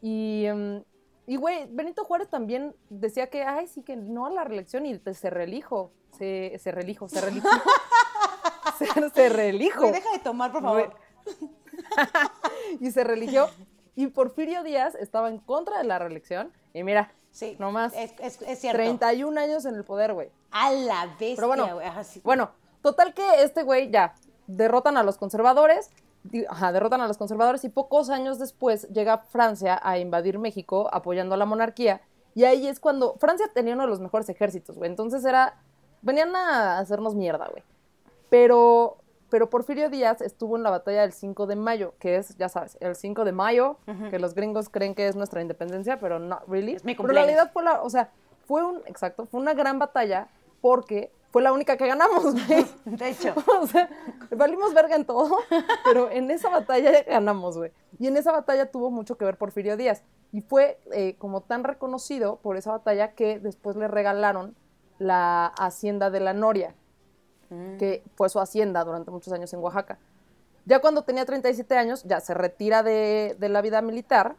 y, 0.00 0.46
em, 0.46 0.82
y 1.26 1.36
güey, 1.36 1.66
Benito 1.68 2.04
Juárez 2.04 2.28
también 2.30 2.74
decía 2.88 3.28
que, 3.28 3.42
ay, 3.42 3.66
sí, 3.66 3.82
que 3.82 3.96
no 3.96 4.24
a 4.24 4.30
la 4.30 4.44
reelección 4.44 4.86
y 4.86 4.98
se 5.12 5.28
reelijo, 5.28 5.92
se, 6.16 6.58
se 6.58 6.72
reelijo, 6.72 7.06
se 7.06 7.20
reelijo. 7.20 7.48
se, 8.78 9.10
se 9.10 9.28
reelijo. 9.28 9.80
Güey, 9.80 9.92
deja 9.92 10.10
de 10.10 10.20
tomar, 10.20 10.50
por 10.50 10.62
favor. 10.62 10.94
y 12.80 12.90
se 12.90 13.04
religió. 13.04 13.50
Y 13.96 14.08
Porfirio 14.08 14.62
Díaz 14.62 14.94
estaba 14.96 15.28
en 15.28 15.38
contra 15.38 15.78
de 15.78 15.84
la 15.84 15.98
reelección. 15.98 16.52
Y 16.72 16.82
mira, 16.82 17.12
Sí. 17.30 17.56
nomás 17.58 17.92
Es, 17.96 18.12
es, 18.20 18.40
es 18.42 18.58
cierto. 18.60 18.76
31 18.78 19.40
años 19.40 19.64
en 19.64 19.74
el 19.74 19.84
poder, 19.84 20.14
güey. 20.14 20.30
A 20.52 20.70
la 20.72 21.06
bestia, 21.18 21.34
Pero 21.36 21.48
bueno, 21.48 21.74
güey. 21.74 21.86
Ajá, 21.86 22.04
sí. 22.04 22.20
bueno, 22.24 22.50
total 22.80 23.12
que 23.14 23.42
este 23.42 23.62
güey 23.64 23.90
ya 23.90 24.14
derrotan 24.46 24.96
a 24.96 25.02
los 25.02 25.16
conservadores, 25.18 25.90
ajá, 26.48 26.70
derrotan 26.72 27.00
a 27.00 27.08
los 27.08 27.18
conservadores 27.18 27.64
y 27.64 27.68
pocos 27.70 28.08
años 28.10 28.38
después 28.38 28.88
llega 28.90 29.18
Francia 29.18 29.80
a 29.82 29.98
invadir 29.98 30.38
México 30.38 30.88
apoyando 30.92 31.34
a 31.34 31.38
la 31.38 31.44
monarquía 31.44 32.00
y 32.34 32.44
ahí 32.44 32.66
es 32.68 32.78
cuando 32.80 33.14
Francia 33.18 33.46
tenía 33.52 33.74
uno 33.74 33.82
de 33.84 33.88
los 33.90 34.00
mejores 34.00 34.28
ejércitos, 34.28 34.76
güey, 34.76 34.90
entonces 34.90 35.24
era 35.24 35.56
venían 36.02 36.34
a 36.36 36.78
hacernos 36.78 37.14
mierda, 37.14 37.48
güey. 37.50 37.62
Pero 38.30 38.98
pero 39.34 39.50
Porfirio 39.50 39.90
Díaz 39.90 40.20
estuvo 40.20 40.56
en 40.56 40.62
la 40.62 40.70
batalla 40.70 41.00
del 41.00 41.12
5 41.12 41.48
de 41.48 41.56
mayo, 41.56 41.94
que 41.98 42.14
es, 42.14 42.36
ya 42.36 42.48
sabes, 42.48 42.78
el 42.78 42.94
5 42.94 43.24
de 43.24 43.32
mayo, 43.32 43.78
que 44.08 44.20
los 44.20 44.32
gringos 44.32 44.68
creen 44.68 44.94
que 44.94 45.08
es 45.08 45.16
nuestra 45.16 45.42
independencia, 45.42 45.98
pero 45.98 46.20
no 46.20 46.38
really. 46.46 46.74
Es 46.74 46.84
mi 46.84 46.94
pero 46.94 47.08
en 47.08 47.16
realidad 47.16 47.50
fue 47.52 47.64
la, 47.64 47.82
o 47.82 47.90
sea, 47.90 48.12
fue 48.46 48.64
un, 48.64 48.76
exacto, 48.86 49.26
fue 49.26 49.40
una 49.40 49.52
gran 49.52 49.80
batalla 49.80 50.28
porque 50.60 51.10
fue 51.32 51.42
la 51.42 51.52
única 51.52 51.76
que 51.76 51.88
ganamos, 51.88 52.32
güey. 52.46 52.64
De 52.84 53.08
hecho. 53.08 53.34
o 53.60 53.66
sea, 53.66 53.90
valimos 54.30 54.72
verga 54.72 54.94
en 54.94 55.04
todo, 55.04 55.36
pero 55.84 56.12
en 56.12 56.30
esa 56.30 56.48
batalla 56.48 57.02
ganamos, 57.02 57.58
güey. 57.58 57.72
Y 57.98 58.06
en 58.06 58.16
esa 58.16 58.30
batalla 58.30 58.70
tuvo 58.70 58.92
mucho 58.92 59.18
que 59.18 59.24
ver 59.24 59.36
Porfirio 59.36 59.76
Díaz. 59.76 60.04
Y 60.30 60.42
fue 60.42 60.78
eh, 60.92 61.16
como 61.18 61.40
tan 61.40 61.64
reconocido 61.64 62.36
por 62.36 62.56
esa 62.56 62.70
batalla 62.70 63.14
que 63.16 63.40
después 63.40 63.74
le 63.74 63.88
regalaron 63.88 64.54
la 65.00 65.46
hacienda 65.58 66.10
de 66.10 66.20
la 66.20 66.34
Noria, 66.34 66.76
que 67.78 68.02
fue 68.14 68.28
su 68.28 68.40
hacienda 68.40 68.84
durante 68.84 69.10
muchos 69.10 69.32
años 69.32 69.52
en 69.52 69.60
Oaxaca. 69.60 69.98
Ya 70.66 70.80
cuando 70.80 71.02
tenía 71.02 71.24
37 71.24 71.76
años, 71.76 72.04
ya 72.04 72.20
se 72.20 72.34
retira 72.34 72.82
de, 72.82 73.36
de 73.38 73.48
la 73.48 73.60
vida 73.60 73.82
militar 73.82 74.36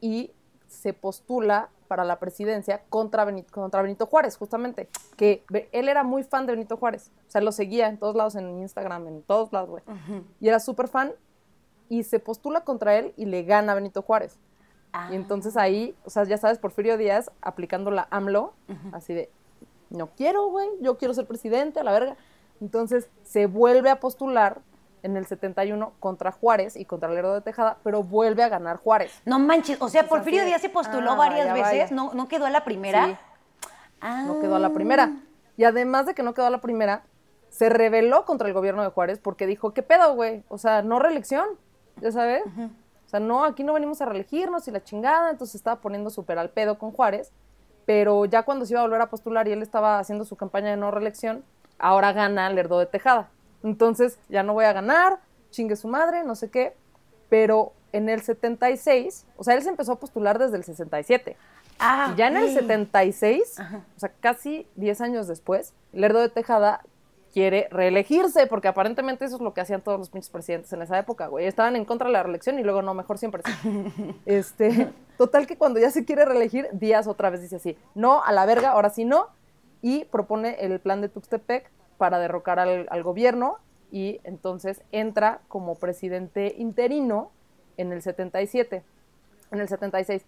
y 0.00 0.32
se 0.68 0.92
postula 0.92 1.70
para 1.86 2.04
la 2.04 2.18
presidencia 2.18 2.82
contra 2.88 3.24
Benito, 3.24 3.52
contra 3.52 3.82
Benito 3.82 4.06
Juárez, 4.06 4.36
justamente. 4.36 4.88
Que 5.16 5.44
él 5.72 5.88
era 5.88 6.02
muy 6.02 6.24
fan 6.24 6.46
de 6.46 6.52
Benito 6.52 6.76
Juárez. 6.76 7.10
O 7.28 7.30
sea, 7.30 7.40
lo 7.40 7.52
seguía 7.52 7.88
en 7.88 7.98
todos 7.98 8.14
lados, 8.16 8.34
en 8.34 8.58
Instagram, 8.58 9.06
en 9.06 9.22
todos 9.22 9.52
lados, 9.52 9.70
güey. 9.70 9.82
Y 10.40 10.48
era 10.48 10.60
súper 10.60 10.88
fan. 10.88 11.12
Y 11.88 12.02
se 12.02 12.18
postula 12.18 12.62
contra 12.62 12.96
él 12.96 13.14
y 13.16 13.26
le 13.26 13.44
gana 13.44 13.72
a 13.72 13.74
Benito 13.76 14.02
Juárez. 14.02 14.38
Ah. 14.92 15.08
Y 15.12 15.14
entonces 15.14 15.56
ahí, 15.56 15.96
o 16.04 16.10
sea, 16.10 16.24
ya 16.24 16.36
sabes, 16.36 16.58
Porfirio 16.58 16.96
Díaz 16.96 17.30
aplicando 17.40 17.90
la 17.90 18.08
AMLO, 18.10 18.54
así 18.92 19.14
de, 19.14 19.30
no 19.90 20.08
quiero, 20.08 20.48
güey, 20.48 20.68
yo 20.80 20.98
quiero 20.98 21.14
ser 21.14 21.26
presidente, 21.26 21.80
a 21.80 21.84
la 21.84 21.92
verga. 21.92 22.16
Entonces 22.60 23.08
se 23.22 23.46
vuelve 23.46 23.90
a 23.90 24.00
postular 24.00 24.60
en 25.02 25.16
el 25.16 25.26
71 25.26 25.92
contra 26.00 26.32
Juárez 26.32 26.76
y 26.76 26.84
contra 26.84 27.08
Lerdo 27.08 27.34
de 27.34 27.40
Tejada, 27.40 27.78
pero 27.84 28.02
vuelve 28.02 28.42
a 28.42 28.48
ganar 28.48 28.76
Juárez. 28.76 29.22
No 29.24 29.38
manches, 29.38 29.80
o 29.80 29.88
sea, 29.88 30.08
Porfirio 30.08 30.44
Díaz 30.44 30.60
se 30.60 30.68
postuló 30.68 31.12
ah, 31.12 31.16
varias 31.16 31.48
vaya, 31.48 31.54
veces, 31.54 31.90
vaya. 31.90 31.94
¿No, 31.94 32.12
¿no 32.14 32.28
quedó 32.28 32.46
a 32.46 32.50
la 32.50 32.64
primera? 32.64 33.06
Sí. 33.06 33.16
Ah. 34.00 34.24
No 34.26 34.40
quedó 34.40 34.56
a 34.56 34.58
la 34.58 34.70
primera. 34.70 35.12
Y 35.56 35.64
además 35.64 36.06
de 36.06 36.14
que 36.14 36.22
no 36.22 36.34
quedó 36.34 36.46
a 36.46 36.50
la 36.50 36.60
primera, 36.60 37.04
se 37.48 37.68
rebeló 37.68 38.24
contra 38.24 38.48
el 38.48 38.54
gobierno 38.54 38.82
de 38.82 38.90
Juárez 38.90 39.18
porque 39.18 39.46
dijo, 39.46 39.72
¿qué 39.72 39.82
pedo, 39.82 40.14
güey? 40.14 40.44
O 40.48 40.58
sea, 40.58 40.82
no 40.82 40.98
reelección, 40.98 41.46
ya 42.00 42.12
sabes. 42.12 42.42
O 43.06 43.08
sea, 43.08 43.20
no, 43.20 43.44
aquí 43.44 43.62
no 43.64 43.72
venimos 43.72 44.00
a 44.02 44.06
reelegirnos 44.06 44.66
y 44.68 44.72
la 44.72 44.82
chingada, 44.82 45.30
entonces 45.30 45.54
estaba 45.54 45.80
poniendo 45.80 46.10
súper 46.10 46.38
al 46.38 46.50
pedo 46.50 46.78
con 46.78 46.90
Juárez, 46.90 47.32
pero 47.86 48.24
ya 48.24 48.42
cuando 48.42 48.66
se 48.66 48.74
iba 48.74 48.80
a 48.80 48.84
volver 48.84 49.00
a 49.00 49.08
postular 49.08 49.46
y 49.46 49.52
él 49.52 49.62
estaba 49.62 50.00
haciendo 50.00 50.24
su 50.24 50.36
campaña 50.36 50.70
de 50.70 50.76
no 50.76 50.90
reelección, 50.90 51.44
ahora 51.78 52.12
gana 52.12 52.50
Lerdo 52.50 52.78
de 52.78 52.86
Tejada. 52.86 53.28
Entonces, 53.62 54.18
ya 54.28 54.42
no 54.42 54.52
voy 54.54 54.64
a 54.64 54.72
ganar, 54.72 55.18
chingue 55.50 55.76
su 55.76 55.88
madre, 55.88 56.24
no 56.24 56.34
sé 56.34 56.50
qué, 56.50 56.74
pero 57.28 57.72
en 57.92 58.08
el 58.08 58.22
76, 58.22 59.26
o 59.36 59.44
sea, 59.44 59.54
él 59.54 59.62
se 59.62 59.68
empezó 59.70 59.92
a 59.92 59.98
postular 59.98 60.38
desde 60.38 60.56
el 60.56 60.64
67. 60.64 61.36
Ah, 61.78 62.10
Y 62.12 62.16
ya 62.16 62.28
en 62.28 62.36
el 62.36 62.44
ok. 62.44 62.50
76, 62.50 63.58
o 63.96 64.00
sea, 64.00 64.12
casi 64.20 64.66
10 64.76 65.00
años 65.00 65.26
después, 65.26 65.72
Lerdo 65.92 66.20
de 66.20 66.28
Tejada 66.28 66.82
quiere 67.32 67.68
reelegirse, 67.70 68.46
porque 68.46 68.68
aparentemente 68.68 69.26
eso 69.26 69.36
es 69.36 69.42
lo 69.42 69.52
que 69.52 69.60
hacían 69.60 69.82
todos 69.82 69.98
los 69.98 70.08
pinches 70.08 70.30
presidentes 70.30 70.72
en 70.72 70.80
esa 70.80 70.98
época, 70.98 71.26
güey. 71.26 71.46
Estaban 71.46 71.76
en 71.76 71.84
contra 71.84 72.06
de 72.06 72.14
la 72.14 72.22
reelección 72.22 72.58
y 72.58 72.62
luego 72.62 72.80
no, 72.80 72.94
mejor 72.94 73.18
siempre. 73.18 73.42
Este, 74.24 74.90
total 75.18 75.46
que 75.46 75.58
cuando 75.58 75.78
ya 75.78 75.90
se 75.90 76.06
quiere 76.06 76.24
reelegir, 76.24 76.68
Díaz 76.72 77.06
otra 77.06 77.28
vez 77.28 77.42
dice 77.42 77.56
así, 77.56 77.76
no, 77.94 78.22
a 78.24 78.32
la 78.32 78.46
verga, 78.46 78.70
ahora 78.70 78.88
sí 78.88 79.04
no, 79.04 79.28
y 79.82 80.04
propone 80.06 80.56
el 80.60 80.80
plan 80.80 81.00
de 81.00 81.08
Tuxtepec 81.08 81.70
para 81.98 82.18
derrocar 82.18 82.58
al, 82.58 82.86
al 82.90 83.02
gobierno 83.02 83.58
y 83.90 84.20
entonces 84.24 84.82
entra 84.92 85.40
como 85.48 85.76
presidente 85.76 86.54
interino 86.58 87.30
en 87.76 87.92
el 87.92 88.02
77, 88.02 88.82
en 89.52 89.60
el 89.60 89.68
76 89.68 90.24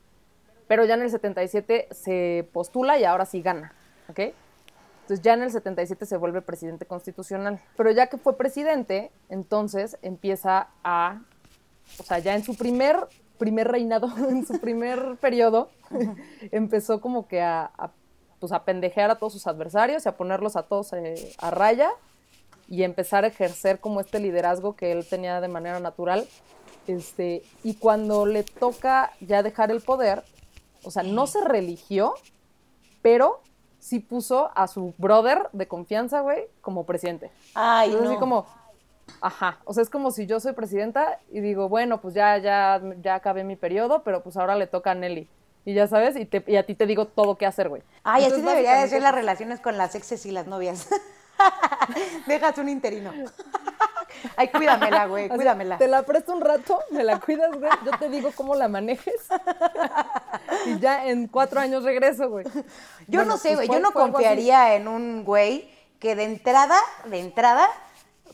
pero 0.69 0.85
ya 0.85 0.95
en 0.95 1.02
el 1.02 1.11
77 1.11 1.88
se 1.90 2.49
postula 2.52 2.99
y 2.99 3.05
ahora 3.05 3.25
sí 3.25 3.40
gana, 3.40 3.73
¿ok? 4.09 4.21
Entonces 5.00 5.23
ya 5.23 5.33
en 5.33 5.43
el 5.43 5.50
77 5.50 6.05
se 6.05 6.17
vuelve 6.19 6.43
presidente 6.43 6.85
constitucional. 6.85 7.61
Pero 7.76 7.90
ya 7.90 8.09
que 8.09 8.19
fue 8.19 8.37
presidente, 8.37 9.11
entonces 9.31 9.97
empieza 10.02 10.69
a, 10.85 11.23
o 11.99 12.02
sea, 12.02 12.19
ya 12.19 12.37
en 12.37 12.45
su 12.45 12.55
primer, 12.55 13.09
primer 13.38 13.69
reinado, 13.69 14.12
en 14.28 14.47
su 14.47 14.61
primer 14.61 15.17
periodo, 15.17 15.71
empezó 16.52 17.00
como 17.00 17.26
que 17.26 17.40
a, 17.40 17.71
a, 17.78 17.90
pues 18.40 18.52
a 18.52 18.64
pendejear 18.64 19.11
a 19.11 19.16
todos 19.16 19.33
sus 19.33 19.47
adversarios 19.47 20.07
y 20.07 20.09
a 20.09 20.16
ponerlos 20.16 20.57
a 20.57 20.62
todos 20.62 20.92
eh, 20.92 21.33
a 21.38 21.50
raya 21.50 21.90
y 22.68 22.83
empezar 22.83 23.25
a 23.25 23.28
ejercer 23.28 23.80
como 23.80 24.00
este 24.00 24.21
liderazgo 24.21 24.76
que 24.76 24.92
él 24.92 25.07
tenía 25.09 25.40
de 25.40 25.49
manera 25.49 25.80
natural. 25.80 26.26
Este, 26.87 27.42
y 27.62 27.75
cuando 27.75 28.26
le 28.26 28.45
toca 28.45 29.12
ya 29.21 29.42
dejar 29.42 29.71
el 29.71 29.80
poder, 29.80 30.23
o 30.85 30.90
sea, 30.90 31.02
no 31.02 31.26
se 31.26 31.45
religió, 31.45 32.14
pero 33.02 33.40
sí 33.78 34.00
puso 34.00 34.50
a 34.54 34.68
su 34.68 34.95
brother 34.99 35.49
de 35.52 35.68
confianza, 35.68 36.21
güey, 36.21 36.45
como 36.61 36.85
presidente. 36.85 37.30
Ay, 37.54 37.88
Entonces, 37.88 38.09
no. 38.09 38.11
así 38.12 38.21
como, 38.21 38.47
ajá, 39.21 39.59
o 39.64 39.73
sea, 39.73 39.83
es 39.83 39.90
como 39.90 40.11
si 40.11 40.26
yo 40.26 40.40
soy 40.40 40.52
presidenta 40.52 41.18
y 41.30 41.40
digo, 41.40 41.68
bueno, 41.68 42.00
pues 42.00 42.14
ya, 42.14 42.38
ya, 42.38 42.80
ya 43.02 43.14
acabé 43.14 43.45
mi 43.45 43.57
periodo, 43.57 44.02
pero 44.02 44.23
pues 44.23 44.37
ahora 44.37 44.57
le 44.57 44.66
toca 44.66 44.92
a 44.92 44.95
Nelly. 44.95 45.28
Y 45.65 45.75
ya 45.75 45.87
sabes, 45.87 46.17
y, 46.17 46.25
te- 46.25 46.45
y 46.47 46.57
a 46.57 46.65
ti 46.65 46.75
te 46.75 46.87
digo 46.87 47.07
todo 47.07 47.37
qué 47.37 47.45
hacer, 47.47 47.69
güey. 47.69 47.83
Ay, 48.05 48.25
así 48.25 48.41
debería 48.41 48.75
de 48.81 48.88
ser 48.88 49.03
las 49.03 49.15
relaciones 49.15 49.61
con 49.61 49.77
las 49.77 49.95
exes 49.95 50.25
y 50.27 50.31
las 50.31 50.47
novias. 50.47 50.88
Dejas 52.27 52.57
un 52.59 52.69
interino. 52.69 53.12
Ay, 54.37 54.49
cuídamela, 54.49 55.07
güey, 55.07 55.27
así, 55.27 55.35
cuídamela. 55.37 55.79
Te 55.79 55.87
la 55.87 56.03
presto 56.03 56.33
un 56.33 56.41
rato, 56.41 56.81
me 56.91 57.05
la 57.05 57.21
cuidas, 57.21 57.50
güey, 57.53 57.71
yo 57.85 57.91
te 57.99 58.09
digo 58.09 58.31
cómo 58.35 58.55
la 58.55 58.67
manejes. 58.67 59.29
y 60.67 60.79
ya 60.79 61.07
en 61.07 61.29
cuatro 61.29 61.61
años 61.61 61.85
regreso, 61.85 62.29
güey. 62.31 62.45
Yo 63.07 63.21
Bueno, 63.21 63.25
no 63.33 63.37
sé, 63.37 63.55
pues 63.55 63.69
güey, 63.69 63.79
yo 63.79 63.81
no 63.83 63.93
confiaría 63.93 64.75
en 64.75 64.88
un 64.88 65.25
güey 65.25 65.71
que 66.00 66.17
de 66.17 66.25
entrada, 66.25 66.77
de 67.05 67.21
entrada, 67.21 67.69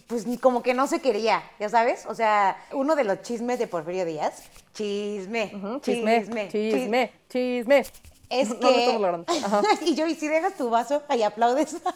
pues 0.06 0.26
ni 0.26 0.38
como 0.38 0.62
que 0.62 0.75
no 0.75 0.87
se 0.87 1.00
quería, 1.00 1.42
¿ya 1.58 1.68
sabes? 1.68 2.06
O 2.06 2.14
sea, 2.14 2.56
uno 2.73 2.94
de 2.96 3.04
los 3.04 3.23
chismes 3.23 3.58
de 3.58 3.66
Porfirio 3.66 4.04
Díaz, 4.04 4.42
chisme, 4.75 5.50
chisme, 5.82 6.20
Chisme, 6.20 6.49
chis- 6.49 6.73
chisme, 6.73 7.12
chisme. 7.28 7.84
Es 8.30 8.49
No, 8.49 8.68
que... 8.68 8.99
no 8.99 9.25
y 9.82 9.94
yo, 9.94 10.06
y 10.06 10.14
si 10.14 10.28
dejas 10.28 10.54
tu 10.54 10.68
vaso, 10.70 11.02
ahí 11.08 11.23
aplaudes. 11.23 11.76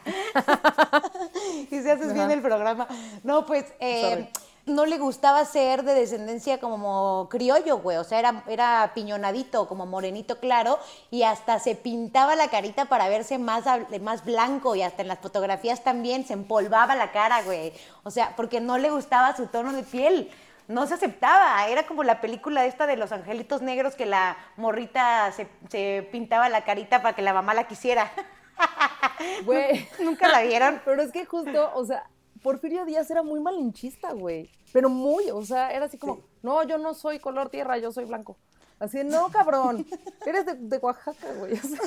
y 1.70 1.80
si 1.80 1.90
haces 1.90 2.12
bien 2.14 2.30
el 2.30 2.40
programa. 2.42 2.86
No, 3.22 3.46
pues, 3.46 3.64
eh. 3.80 4.28
No 4.66 4.86
le 4.86 4.98
gustaba 4.98 5.44
ser 5.44 5.82
de 5.84 5.94
descendencia 5.94 6.60
como 6.60 7.28
criollo, 7.30 7.78
güey. 7.78 7.96
O 7.96 8.04
sea, 8.04 8.18
era, 8.18 8.44
era 8.46 8.92
piñonadito, 8.94 9.68
como 9.68 9.86
morenito 9.86 10.38
claro, 10.38 10.78
y 11.10 11.22
hasta 11.22 11.58
se 11.58 11.74
pintaba 11.74 12.36
la 12.36 12.48
carita 12.48 12.86
para 12.86 13.08
verse 13.08 13.38
más, 13.38 13.64
más 14.00 14.24
blanco, 14.24 14.74
y 14.76 14.82
hasta 14.82 15.02
en 15.02 15.08
las 15.08 15.18
fotografías 15.18 15.82
también 15.82 16.26
se 16.26 16.34
empolvaba 16.34 16.94
la 16.94 17.12
cara, 17.12 17.42
güey. 17.42 17.72
O 18.02 18.10
sea, 18.10 18.34
porque 18.36 18.60
no 18.60 18.78
le 18.78 18.90
gustaba 18.90 19.36
su 19.36 19.46
tono 19.46 19.72
de 19.72 19.82
piel 19.82 20.30
no 20.70 20.86
se 20.86 20.94
aceptaba. 20.94 21.66
Era 21.66 21.82
como 21.82 22.04
la 22.04 22.20
película 22.20 22.64
esta 22.64 22.86
de 22.86 22.96
los 22.96 23.10
angelitos 23.10 23.60
negros 23.60 23.96
que 23.96 24.06
la 24.06 24.36
morrita 24.56 25.32
se, 25.32 25.48
se 25.68 26.08
pintaba 26.12 26.48
la 26.48 26.64
carita 26.64 27.02
para 27.02 27.14
que 27.14 27.22
la 27.22 27.34
mamá 27.34 27.54
la 27.54 27.66
quisiera. 27.66 28.12
Güey. 29.44 29.88
¿Nunca 30.00 30.28
la 30.28 30.42
vieron? 30.42 30.80
Pero 30.84 31.02
es 31.02 31.12
que 31.12 31.26
justo, 31.26 31.72
o 31.74 31.84
sea, 31.84 32.04
Porfirio 32.42 32.84
Díaz 32.84 33.10
era 33.10 33.22
muy 33.22 33.40
malinchista, 33.40 34.12
güey. 34.12 34.50
Pero 34.72 34.88
muy, 34.88 35.30
o 35.30 35.42
sea, 35.42 35.72
era 35.72 35.86
así 35.86 35.98
como, 35.98 36.20
no, 36.42 36.62
yo 36.64 36.78
no 36.78 36.94
soy 36.94 37.18
color 37.18 37.48
tierra, 37.48 37.78
yo 37.78 37.92
soy 37.92 38.04
blanco. 38.04 38.36
Así, 38.78 38.98
de, 38.98 39.04
no, 39.04 39.30
cabrón, 39.30 39.86
eres 40.26 40.46
de, 40.46 40.54
de 40.54 40.78
Oaxaca, 40.78 41.32
güey. 41.34 41.52
O 41.58 41.68
sea, 41.68 41.80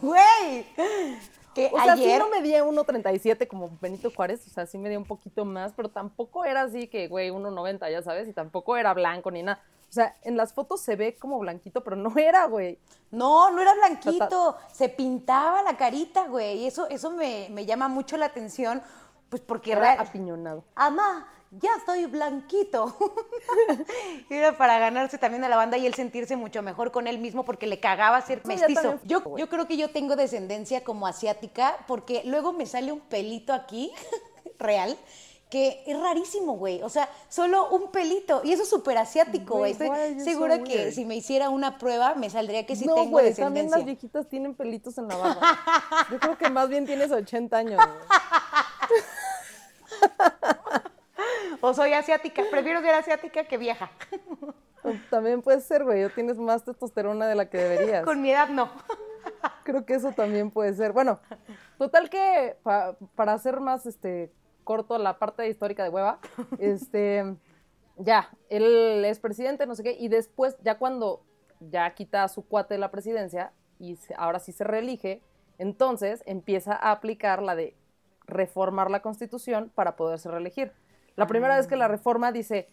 Güey. 0.00 0.66
Que 1.54 1.70
o 1.72 1.82
sea, 1.82 1.96
sí 1.96 2.04
ayer... 2.04 2.20
no 2.20 2.30
medía 2.30 2.64
1.37 2.64 3.48
como 3.48 3.70
Benito 3.80 4.10
Juárez, 4.14 4.46
o 4.46 4.50
sea, 4.50 4.66
sí 4.66 4.78
medía 4.78 4.98
un 4.98 5.04
poquito 5.04 5.44
más, 5.44 5.72
pero 5.74 5.88
tampoco 5.88 6.44
era 6.44 6.62
así 6.62 6.86
que, 6.86 7.08
güey, 7.08 7.30
1.90, 7.30 7.90
ya 7.90 8.02
sabes, 8.02 8.28
y 8.28 8.32
tampoco 8.32 8.76
era 8.76 8.94
blanco 8.94 9.30
ni 9.30 9.42
nada. 9.42 9.62
O 9.88 9.92
sea, 9.92 10.14
en 10.22 10.36
las 10.36 10.52
fotos 10.52 10.82
se 10.82 10.96
ve 10.96 11.16
como 11.16 11.38
blanquito, 11.38 11.82
pero 11.82 11.96
no 11.96 12.12
era, 12.18 12.44
güey. 12.44 12.78
No, 13.10 13.50
no 13.50 13.62
era 13.62 13.72
blanquito, 13.74 14.56
se 14.70 14.90
pintaba 14.90 15.62
la 15.62 15.78
carita, 15.78 16.28
güey. 16.28 16.58
Y 16.58 16.66
eso, 16.66 16.86
eso 16.88 17.10
me, 17.10 17.48
me 17.50 17.64
llama 17.64 17.88
mucho 17.88 18.18
la 18.18 18.26
atención, 18.26 18.82
pues 19.28 19.42
porque... 19.42 19.72
Era 19.72 19.80
real- 19.80 20.00
apiñonado. 20.00 20.64
Amá, 20.74 21.28
ya 21.50 21.70
estoy 21.78 22.06
blanquito. 22.06 22.94
Era 24.30 24.56
para 24.56 24.78
ganarse 24.78 25.18
también 25.18 25.44
a 25.44 25.48
la 25.48 25.56
banda 25.56 25.78
y 25.78 25.86
él 25.86 25.94
sentirse 25.94 26.36
mucho 26.36 26.62
mejor 26.62 26.92
con 26.92 27.06
él 27.06 27.18
mismo 27.18 27.44
porque 27.44 27.66
le 27.66 27.80
cagaba 27.80 28.20
ser 28.20 28.44
mestizo. 28.44 28.98
Yo, 29.04 29.36
yo 29.36 29.48
creo 29.48 29.66
que 29.66 29.76
yo 29.76 29.90
tengo 29.90 30.16
descendencia 30.16 30.84
como 30.84 31.06
asiática 31.06 31.76
porque 31.86 32.22
luego 32.24 32.52
me 32.52 32.66
sale 32.66 32.92
un 32.92 33.00
pelito 33.00 33.52
aquí, 33.52 33.92
real, 34.58 34.96
que 35.48 35.82
es 35.86 35.98
rarísimo, 35.98 36.58
güey. 36.58 36.82
O 36.82 36.90
sea, 36.90 37.08
solo 37.30 37.70
un 37.70 37.90
pelito. 37.90 38.42
Y 38.44 38.52
eso 38.52 38.64
es 38.64 38.68
súper 38.68 38.98
asiático, 38.98 39.56
Güey. 39.58 39.72
Estoy 39.72 39.88
segura 40.20 40.62
que 40.62 40.76
weird? 40.76 40.92
si 40.92 41.06
me 41.06 41.16
hiciera 41.16 41.48
una 41.48 41.78
prueba 41.78 42.14
me 42.14 42.28
saldría 42.28 42.66
que 42.66 42.76
sí 42.76 42.84
no, 42.84 42.94
tengo 42.94 43.10
güey, 43.12 43.32
también 43.32 43.70
las 43.70 43.86
viejitas 43.86 44.28
tienen 44.28 44.54
pelitos 44.54 44.98
en 44.98 45.08
la 45.08 45.16
barba. 45.16 45.58
Yo 46.10 46.18
creo 46.18 46.36
que 46.36 46.50
más 46.50 46.68
bien 46.68 46.84
tienes 46.84 47.10
80 47.10 47.56
años, 47.56 47.76
güey. 47.76 47.98
O 51.60 51.74
soy 51.74 51.92
asiática. 51.92 52.42
Prefiero 52.50 52.80
ser 52.80 52.94
asiática 52.94 53.44
que 53.44 53.58
vieja. 53.58 53.90
También 55.10 55.42
puede 55.42 55.60
ser, 55.60 55.82
güey. 55.84 56.04
O 56.04 56.10
tienes 56.10 56.38
más 56.38 56.64
testosterona 56.64 57.26
de 57.26 57.34
la 57.34 57.50
que 57.50 57.58
deberías. 57.58 58.04
Con 58.04 58.22
mi 58.22 58.30
edad 58.30 58.48
no. 58.48 58.70
Creo 59.64 59.84
que 59.84 59.94
eso 59.94 60.12
también 60.12 60.50
puede 60.50 60.72
ser. 60.74 60.92
Bueno, 60.92 61.20
total 61.76 62.08
que 62.08 62.56
pa- 62.62 62.96
para 63.14 63.34
hacer 63.34 63.60
más 63.60 63.84
este 63.86 64.32
corto 64.64 64.96
la 64.98 65.18
parte 65.18 65.46
histórica 65.48 65.82
de 65.82 65.90
hueva, 65.90 66.20
este 66.58 67.36
ya, 67.96 68.30
él 68.48 69.04
es 69.04 69.18
presidente, 69.18 69.66
no 69.66 69.74
sé 69.74 69.82
qué, 69.82 69.96
y 69.98 70.08
después, 70.08 70.56
ya 70.62 70.78
cuando 70.78 71.22
ya 71.60 71.92
quita 71.94 72.22
a 72.24 72.28
su 72.28 72.46
cuate 72.46 72.74
de 72.74 72.78
la 72.78 72.90
presidencia 72.90 73.52
y 73.78 73.98
ahora 74.16 74.38
sí 74.38 74.52
se 74.52 74.64
reelige, 74.64 75.22
entonces 75.58 76.22
empieza 76.26 76.72
a 76.74 76.92
aplicar 76.92 77.42
la 77.42 77.54
de 77.54 77.76
reformar 78.28 78.90
la 78.90 79.02
constitución 79.02 79.72
para 79.74 79.96
poderse 79.96 80.30
reelegir. 80.30 80.72
La 81.16 81.26
primera 81.26 81.56
vez 81.56 81.66
que 81.66 81.76
la 81.76 81.88
reforma 81.88 82.30
dice, 82.30 82.70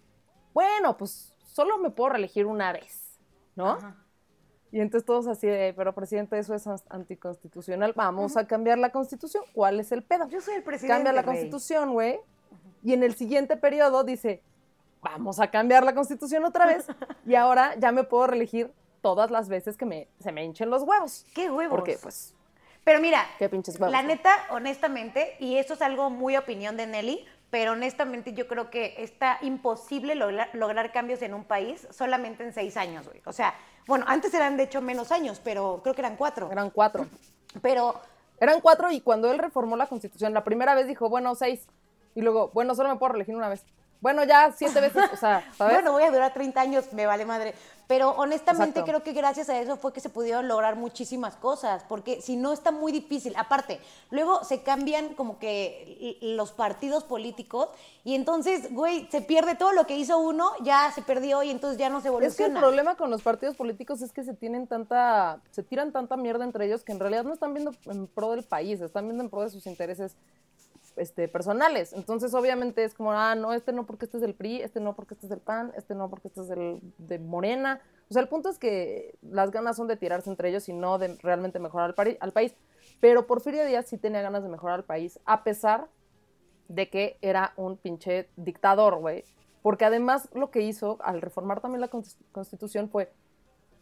bueno, 0.53 0.97
pues 0.97 1.35
solo 1.45 1.79
me 1.79 1.89
puedo 1.89 2.09
reelegir 2.11 2.45
una 2.45 2.71
vez, 2.71 3.19
¿no? 3.55 3.71
Ajá. 3.71 4.05
Y 4.75 4.81
entonces 4.81 5.05
todos 5.05 5.27
así 5.27 5.47
de, 5.47 5.73
pero 5.73 5.95
presidente, 5.95 6.37
eso 6.37 6.53
es 6.53 6.67
anticonstitucional. 6.89 7.93
Vamos 7.95 8.35
a 8.35 8.45
cambiar 8.45 8.77
la 8.77 8.89
constitución. 8.89 9.45
¿Cuál 9.53 9.79
es 9.79 9.93
el 9.93 10.03
pedo? 10.03 10.27
Yo 10.27 10.41
soy 10.41 10.55
el 10.55 10.63
presidente. 10.63 10.93
Cambia 10.93 11.13
la 11.13 11.21
rey. 11.21 11.31
constitución, 11.33 11.93
güey. 11.93 12.19
Y 12.83 12.91
en 12.91 13.01
el 13.01 13.15
siguiente 13.15 13.55
periodo 13.55 14.03
dice, 14.03 14.43
vamos 15.01 15.39
a 15.39 15.49
cambiar 15.49 15.85
la 15.85 15.95
constitución 15.95 16.43
otra 16.43 16.65
vez. 16.65 16.87
Y 17.25 17.35
ahora 17.35 17.73
ya 17.79 17.93
me 17.93 18.03
puedo 18.03 18.27
reelegir 18.27 18.69
todas 19.01 19.31
las 19.31 19.47
veces 19.47 19.77
que 19.77 19.85
me, 19.85 20.09
se 20.19 20.33
me 20.33 20.43
hinchen 20.43 20.69
los 20.69 20.83
huevos. 20.83 21.25
¿Qué 21.33 21.49
huevos? 21.49 21.73
Porque, 21.73 21.97
pues, 22.03 22.35
Pero 22.85 23.01
mira, 23.01 23.25
qué 23.37 23.49
pinches 23.49 23.77
huevos. 23.77 23.91
la 23.91 24.01
¿no? 24.03 24.07
neta, 24.07 24.45
honestamente, 24.51 25.35
y 25.39 25.57
esto 25.57 25.73
es 25.73 25.81
algo 25.81 26.09
muy 26.09 26.37
opinión 26.37 26.77
de 26.77 26.87
Nelly, 26.87 27.25
pero 27.49 27.73
honestamente 27.73 28.33
yo 28.33 28.47
creo 28.47 28.69
que 28.69 28.95
está 28.99 29.39
imposible 29.41 30.15
logra- 30.15 30.49
lograr 30.53 30.91
cambios 30.93 31.21
en 31.21 31.33
un 31.33 31.43
país 31.43 31.87
solamente 31.91 32.43
en 32.43 32.53
seis 32.53 32.77
años, 32.77 33.05
güey. 33.07 33.21
O 33.25 33.33
sea, 33.33 33.53
bueno, 33.87 34.05
antes 34.07 34.33
eran 34.33 34.55
de 34.55 34.63
hecho 34.63 34.81
menos 34.81 35.11
años, 35.11 35.41
pero 35.43 35.81
creo 35.83 35.93
que 35.95 36.01
eran 36.01 36.15
cuatro. 36.15 36.49
Eran 36.51 36.69
cuatro. 36.69 37.07
Pero 37.61 37.99
Eran 38.39 38.59
cuatro 38.61 38.91
y 38.91 38.99
cuando 39.01 39.31
él 39.31 39.39
reformó 39.39 39.77
la 39.77 39.87
constitución, 39.87 40.33
la 40.33 40.43
primera 40.43 40.75
vez 40.75 40.87
dijo, 40.87 41.07
bueno, 41.09 41.35
seis. 41.35 41.67
Y 42.15 42.21
luego, 42.21 42.49
bueno, 42.53 42.75
solo 42.75 42.89
me 42.89 42.97
puedo 42.97 43.13
reelegir 43.13 43.35
una 43.35 43.47
vez. 43.49 43.63
Bueno, 44.05 44.23
ya 44.23 44.53
siete 44.55 44.79
veces, 44.81 45.03
o 45.11 45.17
sea, 45.17 45.43
¿sabes? 45.57 45.77
Bueno, 45.77 45.93
voy 45.93 46.03
a 46.03 46.11
durar 46.11 46.31
30 46.31 46.61
años, 46.61 46.93
me 46.93 47.07
vale 47.07 47.25
madre. 47.25 47.55
Pero 47.87 48.11
honestamente 48.11 48.81
Exacto. 48.81 48.85
creo 48.85 49.03
que 49.03 49.13
gracias 49.13 49.49
a 49.49 49.59
eso 49.59 49.77
fue 49.77 49.93
que 49.93 49.99
se 49.99 50.09
pudieron 50.09 50.47
lograr 50.47 50.75
muchísimas 50.75 51.35
cosas, 51.35 51.83
porque 51.89 52.21
si 52.21 52.35
no 52.35 52.53
está 52.53 52.69
muy 52.69 52.91
difícil. 52.91 53.33
Aparte, 53.35 53.79
luego 54.11 54.43
se 54.43 54.61
cambian 54.61 55.15
como 55.15 55.39
que 55.39 56.19
los 56.21 56.51
partidos 56.51 57.03
políticos 57.03 57.69
y 58.03 58.13
entonces, 58.13 58.71
güey, 58.71 59.07
se 59.09 59.21
pierde 59.21 59.55
todo 59.55 59.73
lo 59.73 59.87
que 59.87 59.97
hizo 59.97 60.19
uno, 60.19 60.51
ya 60.61 60.91
se 60.93 61.01
perdió 61.01 61.41
y 61.41 61.49
entonces 61.49 61.79
ya 61.79 61.89
no 61.89 61.99
se 61.99 62.09
Es 62.09 62.11
que 62.11 62.17
el 62.17 62.21
evoluciona. 62.21 62.59
problema 62.59 62.95
con 62.95 63.09
los 63.09 63.23
partidos 63.23 63.55
políticos 63.55 64.03
es 64.03 64.11
que 64.11 64.23
se 64.23 64.35
tienen 64.35 64.67
tanta, 64.67 65.39
se 65.49 65.63
tiran 65.63 65.91
tanta 65.91 66.15
mierda 66.15 66.43
entre 66.43 66.67
ellos 66.67 66.83
que 66.83 66.91
en 66.91 66.99
realidad 66.99 67.23
no 67.23 67.33
están 67.33 67.55
viendo 67.55 67.71
en 67.85 68.05
pro 68.05 68.31
del 68.31 68.43
país, 68.43 68.81
están 68.81 69.05
viendo 69.05 69.23
en 69.23 69.31
pro 69.31 69.41
de 69.41 69.49
sus 69.49 69.65
intereses 69.65 70.15
este, 70.95 71.27
personales. 71.27 71.93
Entonces, 71.93 72.33
obviamente 72.33 72.83
es 72.83 72.93
como, 72.93 73.11
ah, 73.11 73.35
no, 73.35 73.53
este 73.53 73.73
no 73.73 73.85
porque 73.85 74.05
este 74.05 74.17
es 74.17 74.21
del 74.21 74.33
PRI, 74.35 74.61
este 74.61 74.79
no 74.79 74.95
porque 74.95 75.13
este 75.15 75.25
es 75.25 75.29
del 75.29 75.39
PAN, 75.41 75.71
este 75.75 75.95
no 75.95 76.09
porque 76.09 76.27
este 76.29 76.41
es 76.41 76.47
del, 76.47 76.79
de 76.97 77.19
Morena. 77.19 77.81
O 78.09 78.13
sea, 78.13 78.21
el 78.21 78.27
punto 78.29 78.49
es 78.49 78.57
que 78.59 79.17
las 79.21 79.51
ganas 79.51 79.75
son 79.77 79.87
de 79.87 79.97
tirarse 79.97 80.29
entre 80.29 80.49
ellos 80.49 80.69
y 80.69 80.73
no 80.73 80.97
de 80.97 81.15
realmente 81.21 81.59
mejorar 81.59 81.93
al, 81.97 82.17
al 82.19 82.31
país. 82.31 82.55
Pero 82.99 83.27
Porfirio 83.27 83.65
Díaz 83.65 83.87
sí 83.87 83.97
tenía 83.97 84.21
ganas 84.21 84.43
de 84.43 84.49
mejorar 84.49 84.75
al 84.79 84.85
país, 84.85 85.19
a 85.25 85.43
pesar 85.43 85.89
de 86.67 86.89
que 86.89 87.17
era 87.21 87.53
un 87.57 87.77
pinche 87.77 88.29
dictador, 88.35 88.97
güey. 88.99 89.23
Porque 89.61 89.85
además 89.85 90.29
lo 90.33 90.51
que 90.51 90.61
hizo 90.61 90.97
al 91.01 91.21
reformar 91.21 91.59
también 91.61 91.81
la 91.81 91.89
cons- 91.89 92.17
constitución 92.31 92.89
fue, 92.89 93.11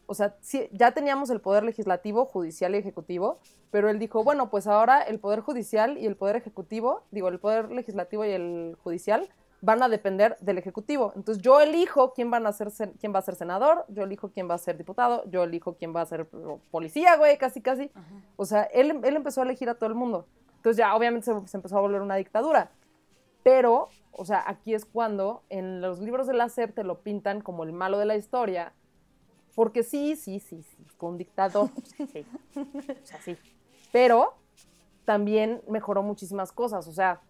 o 0.05 0.13
sea, 0.13 0.35
sí, 0.41 0.67
ya 0.71 0.91
teníamos 0.91 1.29
el 1.29 1.41
poder 1.41 1.63
legislativo, 1.63 2.25
judicial 2.25 2.75
y 2.75 2.77
ejecutivo, 2.77 3.39
pero 3.71 3.89
él 3.89 3.99
dijo, 3.99 4.23
bueno, 4.23 4.49
pues 4.49 4.67
ahora 4.67 5.01
el 5.01 5.19
poder 5.19 5.39
judicial 5.39 5.97
y 5.97 6.05
el 6.05 6.15
poder 6.15 6.35
ejecutivo, 6.35 7.03
digo, 7.11 7.29
el 7.29 7.39
poder 7.39 7.71
legislativo 7.71 8.25
y 8.25 8.31
el 8.31 8.77
judicial 8.83 9.29
van 9.61 9.81
a 9.81 9.87
depender 9.87 10.35
del 10.41 10.57
ejecutivo. 10.57 11.13
Entonces 11.15 11.41
yo 11.41 11.61
elijo 11.61 12.13
quién 12.13 12.29
van 12.29 12.45
a 12.45 12.51
ser 12.51 12.69
quién 12.99 13.13
va 13.15 13.19
a 13.19 13.21
ser 13.21 13.35
senador, 13.35 13.85
yo 13.87 14.03
elijo 14.03 14.29
quién 14.29 14.49
va 14.49 14.55
a 14.55 14.57
ser 14.57 14.77
diputado, 14.77 15.23
yo 15.29 15.43
elijo 15.43 15.75
quién 15.75 15.95
va 15.95 16.01
a 16.01 16.05
ser 16.05 16.27
policía, 16.69 17.15
güey, 17.15 17.37
casi 17.37 17.61
casi. 17.61 17.89
O 18.35 18.45
sea, 18.45 18.63
él, 18.63 18.99
él 19.03 19.15
empezó 19.15 19.39
a 19.39 19.45
elegir 19.45 19.69
a 19.69 19.75
todo 19.75 19.87
el 19.87 19.95
mundo. 19.95 20.27
Entonces 20.57 20.77
ya 20.77 20.93
obviamente 20.93 21.25
se, 21.25 21.47
se 21.47 21.57
empezó 21.57 21.77
a 21.77 21.81
volver 21.81 22.01
una 22.01 22.15
dictadura. 22.15 22.71
Pero, 23.41 23.87
o 24.11 24.25
sea, 24.25 24.43
aquí 24.45 24.73
es 24.73 24.83
cuando 24.85 25.43
en 25.49 25.79
los 25.79 25.99
libros 25.99 26.27
de 26.27 26.33
la 26.33 26.49
SEP 26.49 26.75
te 26.75 26.83
lo 26.83 26.99
pintan 26.99 27.39
como 27.39 27.63
el 27.63 27.71
malo 27.71 27.97
de 27.97 28.05
la 28.05 28.17
historia. 28.17 28.73
Porque 29.55 29.83
sí, 29.83 30.15
sí, 30.15 30.39
sí, 30.39 30.63
sí, 30.63 30.77
fue 30.97 31.09
un 31.09 31.17
dictador. 31.17 31.69
Sea, 31.83 32.07
sí. 32.13 32.25
O 32.55 33.05
sea, 33.05 33.21
sí. 33.21 33.37
Pero 33.91 34.33
también 35.05 35.61
mejoró 35.67 36.01
muchísimas 36.03 36.51
cosas. 36.51 36.87
O 36.87 36.91
sea, 36.93 37.21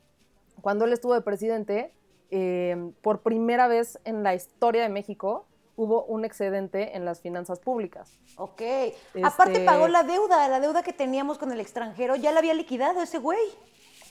cuando 0.61 0.85
él 0.85 0.93
estuvo 0.93 1.13
de 1.13 1.21
presidente, 1.21 1.93
eh, 2.31 2.91
por 3.01 3.21
primera 3.21 3.67
vez 3.67 3.99
en 4.05 4.23
la 4.23 4.35
historia 4.35 4.81
de 4.83 4.89
México 4.89 5.45
hubo 5.75 6.03
un 6.05 6.23
excedente 6.23 6.95
en 6.95 7.03
las 7.03 7.19
finanzas 7.21 7.59
públicas. 7.59 8.19
Ok. 8.37 8.61
Aparte 9.23 9.53
Este- 9.53 9.65
pagó 9.65 9.87
la 9.87 10.03
deuda, 10.03 10.47
la 10.47 10.59
deuda 10.59 10.83
que 10.83 10.93
teníamos 10.93 11.37
con 11.39 11.51
el 11.51 11.59
extranjero, 11.59 12.15
ya 12.15 12.31
la 12.31 12.39
había 12.39 12.53
liquidado 12.53 13.01
ese 13.01 13.17
güey. 13.17 13.39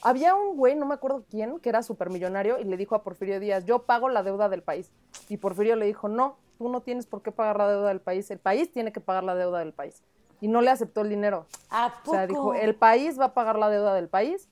Había 0.01 0.35
un 0.35 0.57
güey, 0.57 0.75
no 0.75 0.85
me 0.85 0.93
acuerdo 0.95 1.23
quién, 1.29 1.59
que 1.61 1.69
era 1.69 1.81
supermillonario 1.81 2.59
y 2.59 2.65
le 2.65 2.75
dijo 2.75 2.93
a 2.95 3.03
Porfirio 3.03 3.39
Díaz, 3.39 3.63
yo 3.65 3.83
pago 3.83 4.09
la 4.09 4.21
deuda 4.21 4.49
del 4.49 4.61
país. 4.61 4.91
Y 5.29 5.37
Porfirio 5.37 5.77
le 5.77 5.85
dijo, 5.85 6.09
no, 6.09 6.35
tú 6.57 6.69
no 6.69 6.81
tienes 6.81 7.05
por 7.07 7.21
qué 7.21 7.31
pagar 7.31 7.57
la 7.57 7.67
deuda 7.69 7.87
del 7.89 8.01
país, 8.01 8.29
el 8.31 8.39
país 8.39 8.71
tiene 8.71 8.91
que 8.91 8.99
pagar 8.99 9.23
la 9.23 9.35
deuda 9.35 9.59
del 9.59 9.73
país. 9.73 10.03
Y 10.41 10.47
no 10.47 10.61
le 10.61 10.71
aceptó 10.71 11.01
el 11.01 11.09
dinero. 11.09 11.45
¿A 11.69 11.93
O 12.05 12.11
sea, 12.11 12.27
poco? 12.27 12.27
dijo, 12.27 12.53
el 12.53 12.75
país 12.75 13.19
va 13.19 13.25
a 13.25 13.33
pagar 13.33 13.57
la 13.57 13.69
deuda 13.69 13.93
del 13.95 14.09
país. 14.09 14.49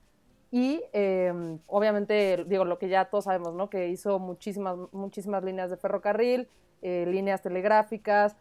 Y 0.49 0.81
eh, 0.93 1.57
obviamente, 1.67 2.43
digo, 2.47 2.65
lo 2.65 2.77
que 2.77 2.89
ya 2.89 3.05
todos 3.05 3.25
sabemos, 3.25 3.53
¿no? 3.53 3.69
Que 3.69 3.87
hizo 3.89 4.19
muchísimas, 4.19 4.77
muchísimas 4.91 5.43
líneas 5.43 5.69
de 5.69 5.77
ferrocarril, 5.77 6.47
eh, 6.81 7.05
líneas 7.07 7.41
telegráficas, 7.41 8.35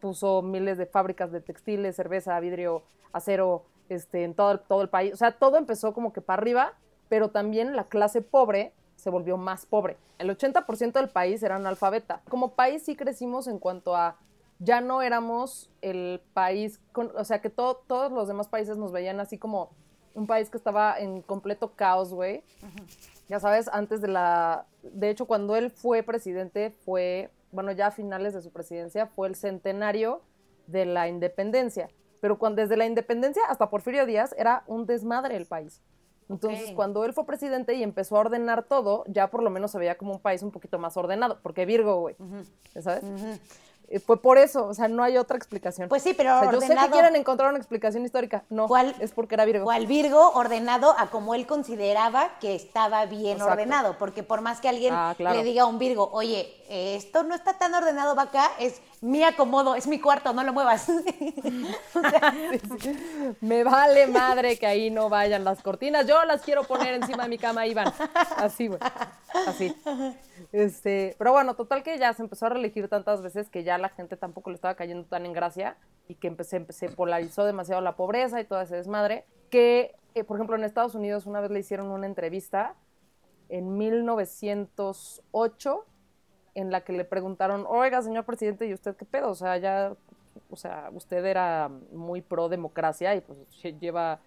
puso 0.00 0.42
miles 0.42 0.78
de 0.78 0.86
fábricas 0.86 1.32
de 1.32 1.40
textiles, 1.40 1.96
cerveza, 1.96 2.38
vidrio, 2.40 2.82
acero, 3.12 3.64
este, 3.88 4.24
en 4.24 4.34
todo 4.34 4.52
el, 4.52 4.60
todo 4.60 4.82
el 4.82 4.88
país. 4.88 5.12
O 5.12 5.16
sea, 5.16 5.32
todo 5.38 5.56
empezó 5.56 5.92
como 5.92 6.12
que 6.12 6.20
para 6.20 6.40
arriba, 6.40 6.74
pero 7.08 7.30
también 7.30 7.76
la 7.76 7.84
clase 7.84 8.22
pobre 8.22 8.72
se 9.02 9.10
volvió 9.10 9.36
más 9.36 9.66
pobre. 9.66 9.96
El 10.18 10.30
80% 10.30 10.92
del 10.92 11.08
país 11.08 11.42
era 11.42 11.56
analfabeta. 11.56 12.20
Como 12.28 12.52
país 12.52 12.84
sí 12.84 12.94
crecimos 12.94 13.48
en 13.48 13.58
cuanto 13.58 13.96
a 13.96 14.16
ya 14.60 14.80
no 14.80 15.02
éramos 15.02 15.70
el 15.80 16.20
país, 16.34 16.78
con- 16.92 17.10
o 17.16 17.24
sea, 17.24 17.40
que 17.40 17.50
todo- 17.50 17.82
todos 17.88 18.12
los 18.12 18.28
demás 18.28 18.46
países 18.46 18.76
nos 18.76 18.92
veían 18.92 19.18
así 19.18 19.38
como 19.38 19.70
un 20.14 20.28
país 20.28 20.50
que 20.50 20.56
estaba 20.56 20.96
en 21.00 21.20
completo 21.22 21.72
caos, 21.72 22.14
güey. 22.14 22.44
Ya 23.28 23.40
sabes, 23.40 23.66
antes 23.72 24.00
de 24.00 24.08
la... 24.08 24.66
De 24.84 25.10
hecho, 25.10 25.26
cuando 25.26 25.56
él 25.56 25.70
fue 25.72 26.04
presidente, 26.04 26.70
fue, 26.70 27.30
bueno, 27.50 27.72
ya 27.72 27.88
a 27.88 27.90
finales 27.90 28.34
de 28.34 28.42
su 28.42 28.52
presidencia, 28.52 29.06
fue 29.06 29.26
el 29.26 29.34
centenario 29.34 30.20
de 30.68 30.84
la 30.86 31.08
independencia. 31.08 31.88
Pero 32.20 32.38
cuando, 32.38 32.62
desde 32.62 32.76
la 32.76 32.86
independencia 32.86 33.42
hasta 33.48 33.68
Porfirio 33.68 34.06
Díaz 34.06 34.32
era 34.38 34.62
un 34.68 34.86
desmadre 34.86 35.36
el 35.36 35.46
país. 35.46 35.82
Entonces, 36.32 36.72
cuando 36.74 37.04
él 37.04 37.12
fue 37.12 37.24
presidente 37.26 37.74
y 37.74 37.82
empezó 37.82 38.16
a 38.16 38.20
ordenar 38.20 38.64
todo, 38.64 39.04
ya 39.06 39.28
por 39.30 39.42
lo 39.42 39.50
menos 39.50 39.70
se 39.70 39.78
veía 39.78 39.96
como 39.96 40.12
un 40.12 40.20
país 40.20 40.42
un 40.42 40.50
poquito 40.50 40.78
más 40.78 40.96
ordenado, 40.96 41.38
porque 41.42 41.64
Virgo, 41.66 42.00
güey, 42.00 42.16
¿ya 42.74 42.82
¿sabes? 42.82 43.04
Eh, 43.88 43.98
Fue 44.00 44.22
por 44.22 44.38
eso, 44.38 44.66
o 44.68 44.72
sea, 44.72 44.88
no 44.88 45.02
hay 45.02 45.18
otra 45.18 45.36
explicación. 45.36 45.88
Pues 45.90 46.02
sí, 46.02 46.14
pero 46.16 46.34
O 46.36 46.40
sea, 46.40 46.52
yo 46.52 46.60
sé 46.62 46.74
que 46.74 46.90
quieren 46.90 47.14
encontrar 47.14 47.50
una 47.50 47.58
explicación 47.58 48.04
histórica. 48.06 48.42
No, 48.48 48.66
¿Cuál? 48.66 48.94
es 49.00 49.12
porque 49.12 49.34
era 49.34 49.44
Virgo. 49.44 49.64
Cual 49.64 49.86
Virgo 49.86 50.30
ordenado 50.30 50.94
a 50.98 51.10
como 51.10 51.34
él 51.34 51.46
consideraba 51.46 52.38
que 52.40 52.54
estaba 52.54 53.04
bien 53.04 53.32
Exacto. 53.32 53.52
ordenado, 53.52 53.96
porque 53.98 54.22
por 54.22 54.40
más 54.40 54.60
que 54.62 54.70
alguien 54.70 54.94
Ah, 54.96 55.12
claro. 55.14 55.36
le 55.36 55.44
diga 55.44 55.64
a 55.64 55.66
un 55.66 55.78
Virgo, 55.78 56.08
oye, 56.12 56.54
esto 56.70 57.22
no 57.24 57.34
está 57.34 57.58
tan 57.58 57.74
ordenado 57.74 58.14
va 58.14 58.22
acá, 58.22 58.50
es 58.58 58.80
mi 59.02 59.22
acomodo, 59.24 59.74
es 59.74 59.88
mi 59.88 60.00
cuarto, 60.00 60.32
no 60.32 60.44
lo 60.44 60.52
muevas. 60.52 60.88
Me 63.40 63.64
vale 63.64 64.06
madre 64.06 64.56
que 64.56 64.66
ahí 64.66 64.90
no 64.90 65.08
vayan 65.08 65.42
las 65.42 65.60
cortinas. 65.60 66.06
Yo 66.06 66.24
las 66.24 66.42
quiero 66.42 66.62
poner 66.62 66.94
encima 66.94 67.24
de 67.24 67.28
mi 67.28 67.36
cama, 67.36 67.66
Iván. 67.66 67.92
Así, 68.36 68.68
güey. 68.68 68.78
Así. 69.48 69.74
Este, 70.52 71.16
pero 71.18 71.32
bueno, 71.32 71.56
total 71.56 71.82
que 71.82 71.98
ya 71.98 72.12
se 72.12 72.22
empezó 72.22 72.46
a 72.46 72.50
reelegir 72.50 72.88
tantas 72.88 73.22
veces 73.22 73.48
que 73.48 73.64
ya 73.64 73.76
la 73.76 73.88
gente 73.88 74.16
tampoco 74.16 74.50
le 74.50 74.54
estaba 74.54 74.76
cayendo 74.76 75.04
tan 75.08 75.26
en 75.26 75.32
gracia 75.32 75.76
y 76.06 76.14
que 76.14 76.28
empecé, 76.28 76.64
se 76.68 76.88
polarizó 76.88 77.44
demasiado 77.44 77.80
la 77.80 77.96
pobreza 77.96 78.40
y 78.40 78.44
todo 78.44 78.60
ese 78.60 78.76
desmadre. 78.76 79.24
Que, 79.50 79.96
eh, 80.14 80.22
por 80.22 80.36
ejemplo, 80.36 80.54
en 80.54 80.62
Estados 80.62 80.94
Unidos 80.94 81.26
una 81.26 81.40
vez 81.40 81.50
le 81.50 81.58
hicieron 81.58 81.88
una 81.88 82.06
entrevista 82.06 82.76
en 83.48 83.76
1908 83.76 85.86
en 86.54 86.70
la 86.70 86.82
que 86.82 86.92
le 86.92 87.04
preguntaron, 87.04 87.64
oiga, 87.68 88.02
señor 88.02 88.24
presidente, 88.24 88.66
¿y 88.66 88.74
usted 88.74 88.94
qué 88.96 89.04
pedo? 89.04 89.30
O 89.30 89.34
sea, 89.34 89.56
ya, 89.58 89.94
o 90.50 90.56
sea, 90.56 90.90
usted 90.92 91.24
era 91.24 91.70
muy 91.92 92.20
pro 92.20 92.48
democracia 92.48 93.14
y 93.14 93.20
pues 93.22 93.38
lle- 93.62 93.78
lleva 93.78 94.20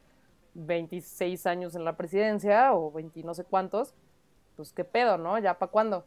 26 0.53 1.45
años 1.45 1.75
en 1.75 1.83
la 1.85 1.97
presidencia 1.97 2.73
o 2.73 2.91
20 2.91 3.23
no 3.23 3.33
sé 3.33 3.43
cuántos, 3.43 3.93
pues 4.55 4.71
qué 4.71 4.83
pedo, 4.83 5.17
¿no? 5.17 5.37
¿Ya 5.39 5.59
para 5.59 5.71
cuándo? 5.71 6.05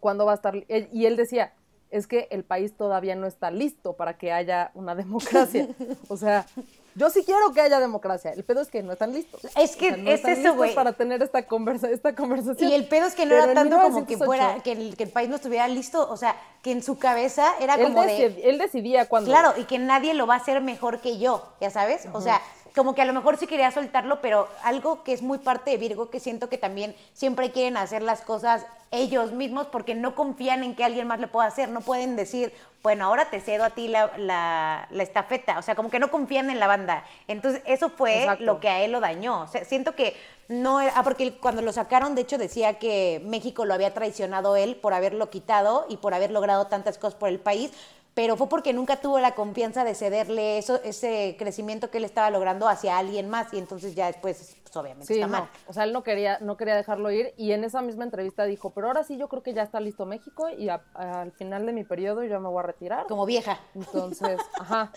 ¿Cuándo 0.00 0.26
va 0.26 0.32
a 0.32 0.34
estar? 0.34 0.54
li-?" 0.54 0.66
Él- 0.68 0.88
Y 0.92 1.06
él 1.06 1.16
decía, 1.16 1.52
es 1.90 2.06
que 2.06 2.26
el 2.30 2.44
país 2.44 2.76
todavía 2.76 3.14
no 3.14 3.26
está 3.26 3.50
listo 3.50 3.94
para 3.94 4.18
que 4.18 4.32
haya 4.32 4.72
una 4.74 4.94
democracia. 5.04 5.68
O 6.08 6.16
sea, 6.16 6.46
yo 6.94 7.10
sí 7.10 7.22
quiero 7.24 7.52
que 7.52 7.60
haya 7.60 7.80
democracia. 7.80 8.32
El 8.32 8.44
pedo 8.44 8.60
es 8.60 8.68
que 8.68 8.82
no 8.82 8.92
están 8.92 9.12
listos. 9.12 9.44
Es 9.56 9.76
que 9.76 9.92
O 9.92 9.94
sea, 9.94 9.96
no 10.02 10.10
es 10.10 10.14
están 10.16 10.32
eso, 10.32 10.54
güey. 10.54 10.74
para 10.74 10.92
tener 10.92 11.22
esta, 11.22 11.46
conversa 11.46 11.90
esta 11.90 12.14
conversación. 12.14 12.70
y 12.70 12.74
el 12.74 12.86
pedo 12.88 13.06
es 13.06 13.14
que 13.14 13.24
no 13.26 13.30
Pero 13.30 13.44
era 13.44 13.54
tanto 13.54 13.76
como 13.76 14.06
que 14.06 14.16
1908, 14.16 14.24
fuera, 14.24 14.62
que 14.62 14.72
el, 14.72 14.96
que 14.96 15.04
el 15.04 15.10
país 15.10 15.28
no 15.28 15.36
estuviera 15.36 15.66
listo, 15.68 16.08
o 16.08 16.16
sea, 16.16 16.36
que 16.62 16.70
en 16.72 16.82
su 16.82 16.98
cabeza 16.98 17.46
era 17.60 17.74
él, 17.74 17.82
como 17.84 18.04
decid- 18.04 18.34
de... 18.36 18.50
él 18.50 18.58
decidía 18.58 19.08
cuándo. 19.08 19.30
Claro, 19.30 19.54
y 19.56 19.64
que 19.64 19.78
nadie 19.78 20.14
lo 20.14 20.26
va 20.26 20.34
a 20.34 20.38
hacer 20.38 20.60
mejor 20.60 21.00
que 21.00 21.18
yo, 21.18 21.42
ya 21.60 21.70
sabes. 21.70 22.06
O 22.12 22.20
sea, 22.20 22.40
como 22.74 22.94
que 22.94 23.02
a 23.02 23.04
lo 23.04 23.12
mejor 23.12 23.36
sí 23.36 23.46
quería 23.46 23.70
soltarlo, 23.70 24.20
pero 24.20 24.48
algo 24.64 25.04
que 25.04 25.12
es 25.12 25.22
muy 25.22 25.38
parte 25.38 25.70
de 25.70 25.76
Virgo, 25.76 26.10
que 26.10 26.18
siento 26.18 26.48
que 26.48 26.58
también 26.58 26.96
siempre 27.12 27.52
quieren 27.52 27.76
hacer 27.76 28.02
las 28.02 28.20
cosas 28.22 28.66
ellos 28.90 29.32
mismos 29.32 29.66
porque 29.68 29.94
no 29.94 30.14
confían 30.14 30.64
en 30.64 30.74
que 30.74 30.84
alguien 30.84 31.06
más 31.06 31.20
lo 31.20 31.28
pueda 31.28 31.46
hacer. 31.46 31.68
No 31.68 31.80
pueden 31.82 32.16
decir, 32.16 32.52
bueno, 32.82 33.04
ahora 33.06 33.26
te 33.26 33.40
cedo 33.40 33.64
a 33.64 33.70
ti 33.70 33.88
la, 33.88 34.10
la- 34.16 34.86
la 34.90 35.02
estafeta. 35.02 35.58
O 35.58 35.62
sea, 35.62 35.74
como 35.76 35.90
que 35.90 35.98
no 36.00 36.10
confían 36.10 36.50
en 36.50 36.58
la 36.60 36.66
banda. 36.66 37.04
Entonces, 37.28 37.62
eso 37.66 37.90
fue 37.90 38.20
Exacto. 38.22 38.44
lo 38.44 38.60
que 38.60 38.68
a 38.68 38.82
él 38.82 38.92
lo 38.92 39.00
dañó. 39.00 39.42
O 39.42 39.46
sea, 39.48 39.64
siento 39.64 39.94
que 39.94 40.16
no 40.48 40.80
era. 40.80 40.92
Ah, 40.96 41.02
porque 41.04 41.32
cuando 41.38 41.62
lo 41.62 41.72
sacaron, 41.72 42.14
de 42.14 42.22
hecho, 42.22 42.38
decía 42.38 42.78
que 42.78 43.20
México 43.24 43.64
lo 43.64 43.74
había 43.74 43.94
traicionado 43.94 44.56
él 44.56 44.76
por 44.76 44.94
haberlo 44.94 45.30
quitado 45.30 45.86
y 45.88 45.96
por 45.96 46.12
haber 46.14 46.30
logrado 46.30 46.66
tantas 46.66 46.98
cosas 46.98 47.18
por 47.18 47.28
el 47.28 47.40
país 47.40 47.72
pero 48.14 48.36
fue 48.36 48.48
porque 48.48 48.72
nunca 48.72 48.96
tuvo 48.96 49.18
la 49.18 49.34
confianza 49.34 49.82
de 49.84 49.94
cederle 49.94 50.58
eso, 50.58 50.80
ese 50.84 51.34
crecimiento 51.38 51.90
que 51.90 51.98
él 51.98 52.04
estaba 52.04 52.30
logrando 52.30 52.68
hacia 52.68 52.96
alguien 52.96 53.28
más 53.28 53.52
y 53.52 53.58
entonces 53.58 53.94
ya 53.94 54.06
después, 54.06 54.56
pues, 54.62 54.76
obviamente 54.76 55.06
Sí, 55.12 55.14
está 55.20 55.26
no. 55.26 55.32
mal. 55.40 55.48
O 55.66 55.72
sea, 55.72 55.84
él 55.84 55.92
no 55.92 56.02
quería, 56.02 56.38
no 56.40 56.56
quería 56.56 56.76
dejarlo 56.76 57.10
ir 57.10 57.34
y 57.36 57.52
en 57.52 57.64
esa 57.64 57.82
misma 57.82 58.04
entrevista 58.04 58.44
dijo, 58.44 58.70
pero 58.70 58.86
ahora 58.86 59.02
sí 59.04 59.16
yo 59.16 59.28
creo 59.28 59.42
que 59.42 59.52
ya 59.52 59.62
está 59.62 59.80
listo 59.80 60.06
México 60.06 60.48
y 60.48 60.68
a- 60.68 60.82
al 60.94 61.32
final 61.32 61.66
de 61.66 61.72
mi 61.72 61.84
periodo 61.84 62.22
yo 62.24 62.38
me 62.40 62.48
voy 62.48 62.60
a 62.60 62.66
retirar. 62.66 63.06
Como 63.06 63.26
vieja. 63.26 63.58
Entonces, 63.74 64.40
ajá. 64.58 64.92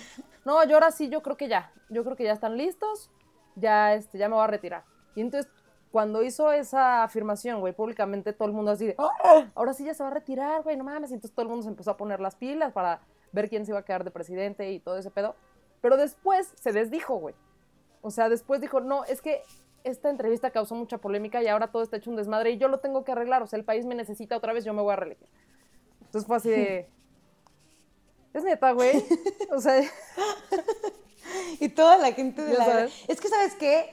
No, 0.45 0.63
yo 0.65 0.75
ahora 0.75 0.91
sí 0.91 1.09
yo 1.09 1.21
creo 1.21 1.37
que 1.37 1.47
ya. 1.47 1.71
Yo 1.89 2.03
creo 2.03 2.15
que 2.15 2.23
ya 2.23 2.33
están 2.33 2.55
listos. 2.57 3.09
ya, 3.55 3.95
este, 3.95 4.19
ya 4.19 4.29
me 4.29 4.35
voy 4.35 4.43
a 4.43 4.47
retirar. 4.47 4.83
Y 5.15 5.21
entonces, 5.21 5.51
cuando 5.97 6.21
hizo 6.21 6.51
esa 6.51 7.01
afirmación, 7.01 7.59
güey, 7.59 7.73
públicamente, 7.73 8.31
todo 8.31 8.47
el 8.47 8.53
mundo 8.53 8.69
así 8.69 8.85
de, 8.85 8.93
"Oh, 8.99 9.09
ahora 9.55 9.73
sí 9.73 9.83
ya 9.83 9.95
se 9.95 10.03
va 10.03 10.09
a 10.09 10.13
retirar, 10.13 10.61
güey, 10.61 10.77
no 10.77 10.83
mames. 10.83 11.09
Y 11.09 11.15
entonces 11.15 11.33
todo 11.33 11.41
el 11.41 11.49
mundo 11.49 11.63
se 11.63 11.69
empezó 11.69 11.89
a 11.89 11.97
poner 11.97 12.19
las 12.19 12.35
pilas 12.35 12.71
para 12.71 13.01
ver 13.31 13.49
quién 13.49 13.65
se 13.65 13.71
iba 13.71 13.79
a 13.79 13.81
quedar 13.83 14.03
de 14.03 14.11
presidente 14.11 14.71
y 14.71 14.79
todo 14.79 14.95
ese 14.99 15.09
pedo. 15.09 15.33
Pero 15.81 15.97
después 15.97 16.53
se 16.53 16.71
desdijo, 16.71 17.15
güey. 17.15 17.33
O 18.03 18.11
sea, 18.11 18.29
después 18.29 18.61
dijo, 18.61 18.79
no, 18.79 19.05
es 19.05 19.23
que 19.23 19.41
esta 19.83 20.11
entrevista 20.11 20.51
causó 20.51 20.75
mucha 20.75 20.99
polémica 20.99 21.41
y 21.41 21.47
ahora 21.47 21.71
todo 21.71 21.81
está 21.81 21.97
hecho 21.97 22.11
un 22.11 22.15
desmadre 22.15 22.51
y 22.51 22.59
yo 22.59 22.67
lo 22.67 22.79
tengo 22.79 23.03
que 23.03 23.13
arreglar. 23.13 23.41
O 23.41 23.47
sea, 23.47 23.57
el 23.57 23.65
país 23.65 23.83
me 23.87 23.95
necesita 23.95 24.37
otra 24.37 24.53
vez, 24.53 24.65
yo 24.65 24.75
me 24.75 24.83
voy 24.83 24.93
a 24.93 24.97
reelegir. 24.97 25.27
Entonces 26.01 26.27
fue 26.27 26.37
así 26.37 26.51
de... 26.51 26.87
Es 28.35 28.43
neta, 28.43 28.71
güey. 28.71 29.03
O 29.49 29.59
sea, 29.59 29.81
Y 31.59 31.69
toda 31.69 31.97
la 31.97 32.11
gente 32.11 32.43
de 32.43 32.53
la... 32.53 32.65
sabes. 32.65 33.03
Es 33.07 33.19
que, 33.19 33.29
¿sabes 33.29 33.55
qué? 33.55 33.89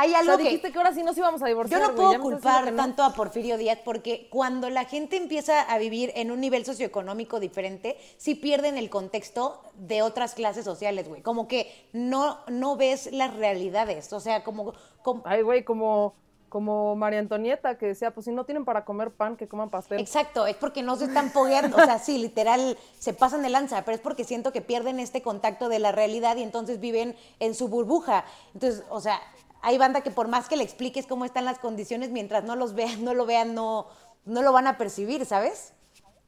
Hay 0.00 0.12
o 0.12 0.16
algo 0.16 0.30
sea, 0.32 0.36
que... 0.38 0.42
dijiste 0.44 0.72
que 0.72 0.78
ahora 0.78 0.94
sí 0.94 1.02
nos 1.02 1.16
íbamos 1.18 1.42
a 1.42 1.44
Yo 1.44 1.48
divorciar. 1.48 1.80
no 1.80 1.92
güey, 1.94 1.96
puedo 2.08 2.20
culpar 2.22 2.70
no. 2.72 2.76
tanto 2.76 3.02
a 3.02 3.12
Porfirio 3.12 3.56
Díaz 3.58 3.78
porque 3.84 4.28
cuando 4.30 4.70
la 4.70 4.84
gente 4.84 5.16
empieza 5.16 5.60
a 5.60 5.78
vivir 5.78 6.12
en 6.14 6.30
un 6.30 6.40
nivel 6.40 6.64
socioeconómico 6.64 7.38
diferente, 7.40 7.98
sí 8.16 8.34
pierden 8.34 8.78
el 8.78 8.88
contexto 8.90 9.60
de 9.74 10.02
otras 10.02 10.34
clases 10.34 10.64
sociales, 10.64 11.08
güey. 11.08 11.22
Como 11.22 11.48
que 11.48 11.88
no, 11.92 12.38
no 12.48 12.76
ves 12.76 13.12
las 13.12 13.34
realidades. 13.34 14.12
O 14.12 14.20
sea, 14.20 14.42
como, 14.44 14.72
como- 15.02 15.22
Ay, 15.26 15.42
güey, 15.42 15.64
como, 15.64 16.14
como 16.48 16.96
María 16.96 17.20
Antonieta, 17.20 17.78
que 17.78 17.86
decía, 17.86 18.12
pues 18.12 18.24
si 18.24 18.32
no 18.32 18.44
tienen 18.44 18.64
para 18.64 18.84
comer 18.84 19.10
pan, 19.12 19.36
que 19.36 19.46
coman 19.46 19.70
pastel. 19.70 20.00
Exacto, 20.00 20.46
es 20.46 20.56
porque 20.56 20.82
no 20.82 20.96
se 20.96 21.04
están 21.04 21.30
pogueando, 21.32 21.76
o 21.76 21.84
sea, 21.84 21.98
sí, 21.98 22.18
literal, 22.18 22.76
se 22.98 23.12
pasan 23.12 23.42
de 23.42 23.50
lanza, 23.50 23.84
pero 23.84 23.94
es 23.94 24.00
porque 24.00 24.24
siento 24.24 24.50
que 24.52 24.60
pierden 24.60 24.98
este 24.98 25.22
contacto 25.22 25.68
de 25.68 25.78
la 25.78 25.92
realidad 25.92 26.36
y 26.36 26.42
entonces 26.42 26.80
viven 26.80 27.14
en 27.38 27.54
su 27.54 27.68
burbuja. 27.68 28.24
Entonces, 28.54 28.82
o 28.90 29.00
sea, 29.00 29.20
hay 29.62 29.78
banda 29.78 30.02
que 30.02 30.10
por 30.10 30.28
más 30.28 30.48
que 30.48 30.56
le 30.56 30.64
expliques 30.64 31.06
cómo 31.06 31.24
están 31.24 31.44
las 31.44 31.58
condiciones, 31.58 32.10
mientras 32.10 32.44
no 32.44 32.56
los 32.56 32.74
vean, 32.74 33.04
no 33.04 33.14
lo 33.14 33.26
vean, 33.26 33.54
no, 33.54 33.86
no 34.24 34.42
lo 34.42 34.52
van 34.52 34.66
a 34.66 34.78
percibir, 34.78 35.26
¿sabes? 35.26 35.74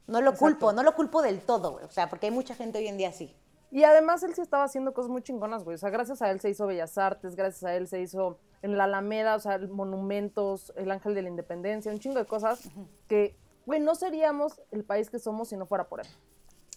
No 0.07 0.21
lo 0.21 0.35
culpo, 0.35 0.73
no 0.73 0.83
lo 0.83 0.95
culpo 0.95 1.21
del 1.21 1.41
todo, 1.41 1.71
güey, 1.71 1.85
o 1.85 1.91
sea, 1.91 2.09
porque 2.09 2.27
hay 2.27 2.31
mucha 2.31 2.55
gente 2.55 2.79
hoy 2.79 2.87
en 2.87 2.97
día 2.97 3.09
así. 3.09 3.35
Y 3.73 3.85
además 3.85 4.21
él 4.21 4.35
sí 4.35 4.41
estaba 4.41 4.65
haciendo 4.65 4.93
cosas 4.93 5.09
muy 5.09 5.23
chingonas, 5.23 5.63
güey. 5.63 5.73
O 5.73 5.77
sea, 5.79 5.89
gracias 5.89 6.21
a 6.21 6.29
él 6.29 6.39
se 6.39 6.51
hizo 6.51 6.67
Bellas 6.67 6.95
Artes, 6.99 7.35
gracias 7.35 7.63
a 7.63 7.73
él 7.73 7.87
se 7.87 8.01
hizo 8.01 8.37
en 8.61 8.77
la 8.77 8.83
Alameda, 8.83 9.35
o 9.35 9.39
sea, 9.39 9.57
monumentos, 9.57 10.71
el 10.75 10.91
Ángel 10.91 11.15
de 11.15 11.23
la 11.23 11.29
Independencia, 11.29 11.91
un 11.91 11.97
chingo 11.97 12.19
de 12.19 12.25
cosas 12.25 12.69
que, 13.07 13.35
güey, 13.65 13.79
no 13.79 13.95
seríamos 13.95 14.61
el 14.69 14.83
país 14.83 15.09
que 15.09 15.17
somos 15.17 15.49
si 15.49 15.57
no 15.57 15.65
fuera 15.65 15.89
por 15.89 16.01
él. 16.01 16.07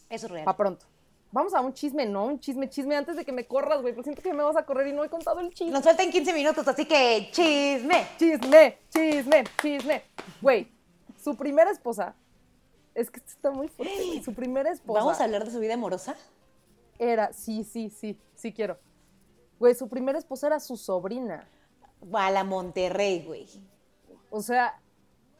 Eso 0.09 0.25
es 0.25 0.33
real. 0.33 0.47
Pa' 0.47 0.57
pronto. 0.57 0.87
Vamos 1.33 1.55
a 1.55 1.61
un 1.61 1.73
chisme, 1.73 2.07
¿no? 2.07 2.25
Un 2.27 2.41
chisme, 2.41 2.69
chisme 2.69 2.97
antes 2.97 3.17
de 3.17 3.25
que 3.25 3.33
me 3.33 3.47
corras, 3.47 3.83
güey. 3.83 3.95
Porque 3.95 4.11
siento 4.11 4.23
que 4.23 4.33
me 4.33 4.43
vas 4.43 4.57
a 4.57 4.65
correr 4.65 4.87
y 4.87 4.93
no 4.93 5.05
he 5.05 5.09
contado 5.09 5.41
el 5.41 5.53
chisme. 5.53 5.73
Nos 5.73 5.85
faltan 5.85 6.11
15 6.11 6.33
minutos, 6.33 6.67
así 6.67 6.87
que 6.87 7.29
chisme. 7.33 8.07
Chisme, 8.19 8.79
chisme, 8.91 9.45
chisme. 9.61 10.03
Güey, 10.41 10.73
su 11.19 11.37
primera 11.37 11.71
esposa. 11.71 12.15
Es 12.95 13.11
que 13.11 13.19
esto 13.19 13.31
está 13.31 13.51
muy 13.51 13.69
fuerte, 13.69 13.95
güey. 14.07 14.23
Su 14.23 14.33
primera 14.33 14.71
esposa. 14.71 15.01
¿Vamos 15.01 15.21
a 15.21 15.25
hablar 15.25 15.45
de 15.45 15.51
su 15.51 15.61
vida 15.61 15.75
amorosa? 15.75 16.17
Era, 16.99 17.33
sí, 17.33 17.65
sí, 17.65 17.91
sí, 17.91 18.19
sí 18.35 18.53
quiero. 18.53 18.79
Güey, 19.59 19.75
su 19.75 19.89
primera 19.89 20.19
esposa 20.19 20.47
era 20.47 20.61
su 20.61 20.77
sobrina. 20.77 21.47
A 22.13 22.31
la 22.31 22.45
Monterrey, 22.45 23.25
güey. 23.27 23.47
O 24.31 24.41
sea, 24.41 24.81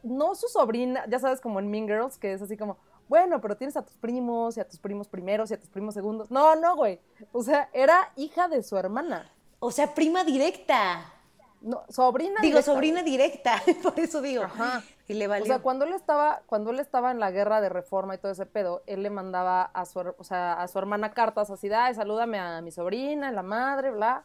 no 0.03 0.35
su 0.35 0.47
sobrina, 0.47 1.05
ya 1.07 1.19
sabes, 1.19 1.41
como 1.41 1.59
en 1.59 1.69
Mean 1.69 1.87
Girls, 1.87 2.17
que 2.17 2.33
es 2.33 2.41
así 2.41 2.57
como, 2.57 2.77
bueno, 3.09 3.39
pero 3.41 3.55
tienes 3.55 3.77
a 3.77 3.83
tus 3.83 3.97
primos 3.97 4.57
y 4.57 4.59
a 4.59 4.67
tus 4.67 4.79
primos 4.79 5.07
primeros 5.07 5.51
y 5.51 5.53
a 5.53 5.59
tus 5.59 5.69
primos 5.69 5.93
segundos. 5.93 6.29
No, 6.31 6.55
no, 6.55 6.75
güey. 6.75 6.99
O 7.31 7.43
sea, 7.43 7.69
era 7.73 8.11
hija 8.15 8.47
de 8.47 8.63
su 8.63 8.77
hermana. 8.77 9.31
O 9.59 9.71
sea, 9.71 9.93
prima 9.93 10.23
directa. 10.23 11.13
No, 11.61 11.83
sobrina. 11.89 12.39
Digo, 12.41 12.59
directa, 12.59 12.71
sobrina 12.71 13.03
directa, 13.03 13.61
por 13.83 13.99
eso 13.99 14.21
digo. 14.21 14.43
Ajá. 14.43 14.83
Y 15.07 15.13
le 15.13 15.27
valió. 15.27 15.43
O 15.43 15.47
sea, 15.47 15.59
cuando 15.59 15.85
él 15.85 15.93
estaba, 15.93 16.41
cuando 16.45 16.71
él 16.71 16.79
estaba 16.79 17.11
en 17.11 17.19
la 17.19 17.31
guerra 17.31 17.61
de 17.61 17.69
reforma 17.69 18.15
y 18.15 18.17
todo 18.19 18.31
ese 18.31 18.45
pedo, 18.45 18.83
él 18.85 19.03
le 19.03 19.09
mandaba 19.09 19.63
a 19.63 19.85
su, 19.85 19.99
o 19.99 20.23
sea, 20.23 20.61
a 20.61 20.67
su 20.67 20.77
hermana 20.77 21.13
cartas 21.13 21.49
así 21.49 21.69
ay, 21.73 21.95
salúdame 21.95 22.39
a 22.39 22.61
mi 22.61 22.71
sobrina, 22.71 23.31
la 23.31 23.43
madre, 23.43 23.91
bla. 23.91 24.23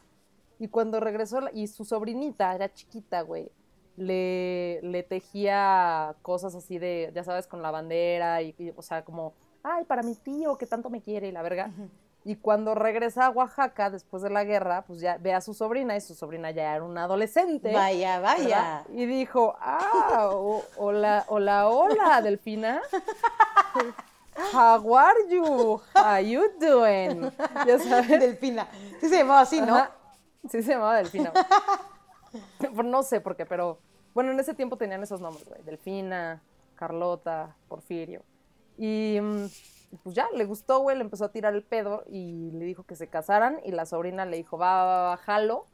Y 0.58 0.68
cuando 0.68 1.00
regresó, 1.00 1.40
y 1.52 1.66
su 1.68 1.84
sobrinita 1.84 2.54
era 2.54 2.72
chiquita, 2.72 3.22
güey, 3.22 3.50
le, 3.96 4.80
le 4.82 5.02
tejía 5.02 6.14
cosas 6.22 6.54
así 6.54 6.78
de, 6.78 7.10
ya 7.14 7.24
sabes, 7.24 7.46
con 7.46 7.62
la 7.62 7.70
bandera, 7.70 8.42
y, 8.42 8.54
y, 8.58 8.72
o 8.76 8.82
sea, 8.82 9.04
como, 9.04 9.34
ay, 9.62 9.84
para 9.84 10.02
mi 10.02 10.14
tío 10.14 10.56
que 10.58 10.66
tanto 10.66 10.90
me 10.90 11.00
quiere, 11.02 11.28
y 11.28 11.32
la 11.32 11.42
verga. 11.42 11.70
Y 12.24 12.36
cuando 12.36 12.76
regresa 12.76 13.26
a 13.26 13.30
Oaxaca, 13.30 13.90
después 13.90 14.22
de 14.22 14.30
la 14.30 14.44
guerra, 14.44 14.84
pues 14.86 15.00
ya 15.00 15.18
ve 15.18 15.34
a 15.34 15.40
su 15.40 15.54
sobrina, 15.54 15.96
y 15.96 16.00
su 16.00 16.14
sobrina 16.14 16.52
ya 16.52 16.76
era 16.76 16.84
una 16.84 17.04
adolescente. 17.04 17.72
Vaya, 17.72 18.20
vaya. 18.20 18.44
¿verdad? 18.44 18.86
Y 18.94 19.06
dijo, 19.06 19.56
ah, 19.60 20.28
o- 20.32 20.62
hola, 20.76 21.24
hola, 21.28 21.68
hola, 21.68 22.22
Delfina. 22.22 22.80
How 24.52 24.96
are 24.96 25.18
you? 25.28 25.80
How 25.94 26.18
you 26.20 26.42
doing? 26.60 27.30
Ya 27.66 27.78
sabes. 27.78 28.08
Delfina. 28.08 28.66
Sí 29.00 29.08
se 29.08 29.18
llamaba 29.18 29.40
así, 29.40 29.60
¿no? 29.60 29.74
Ajá. 29.76 29.90
Sí 30.48 30.62
se 30.62 30.72
llamaba 30.72 30.96
Delfina. 30.98 31.32
No 32.84 33.02
sé 33.02 33.20
por 33.20 33.36
qué, 33.36 33.46
pero 33.46 33.78
bueno, 34.14 34.32
en 34.32 34.40
ese 34.40 34.54
tiempo 34.54 34.76
tenían 34.76 35.02
esos 35.02 35.20
nombres, 35.20 35.46
güey. 35.48 35.62
Delfina, 35.62 36.42
Carlota, 36.74 37.56
Porfirio. 37.68 38.22
Y 38.78 39.18
mm, 39.20 39.46
pues 40.02 40.14
ya, 40.14 40.28
le 40.34 40.44
gustó, 40.44 40.80
güey, 40.80 40.96
le 40.96 41.02
empezó 41.02 41.24
a 41.24 41.32
tirar 41.32 41.54
el 41.54 41.62
pedo 41.62 42.04
y 42.08 42.50
le 42.52 42.64
dijo 42.64 42.84
que 42.84 42.96
se 42.96 43.08
casaran 43.08 43.60
y 43.64 43.72
la 43.72 43.86
sobrina 43.86 44.24
le 44.26 44.36
dijo, 44.38 44.58
va, 44.58 44.84
va, 44.84 45.02
va, 45.10 45.16
jalo. 45.18 45.66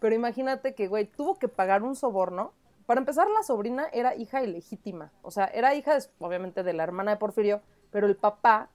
Pero 0.00 0.14
imagínate 0.14 0.74
que, 0.74 0.88
güey, 0.88 1.06
tuvo 1.06 1.38
que 1.38 1.48
pagar 1.48 1.82
un 1.82 1.96
soborno. 1.96 2.52
Para 2.86 3.00
empezar, 3.00 3.28
la 3.28 3.42
sobrina 3.42 3.88
era 3.92 4.14
hija 4.14 4.42
ilegítima. 4.42 5.12
O 5.22 5.30
sea, 5.30 5.46
era 5.46 5.74
hija, 5.74 5.94
de- 5.98 6.06
obviamente, 6.20 6.62
de 6.62 6.72
la 6.72 6.84
hermana 6.84 7.10
de 7.12 7.16
Porfirio, 7.18 7.60
pero 7.90 8.06
el 8.06 8.16
papá 8.16 8.70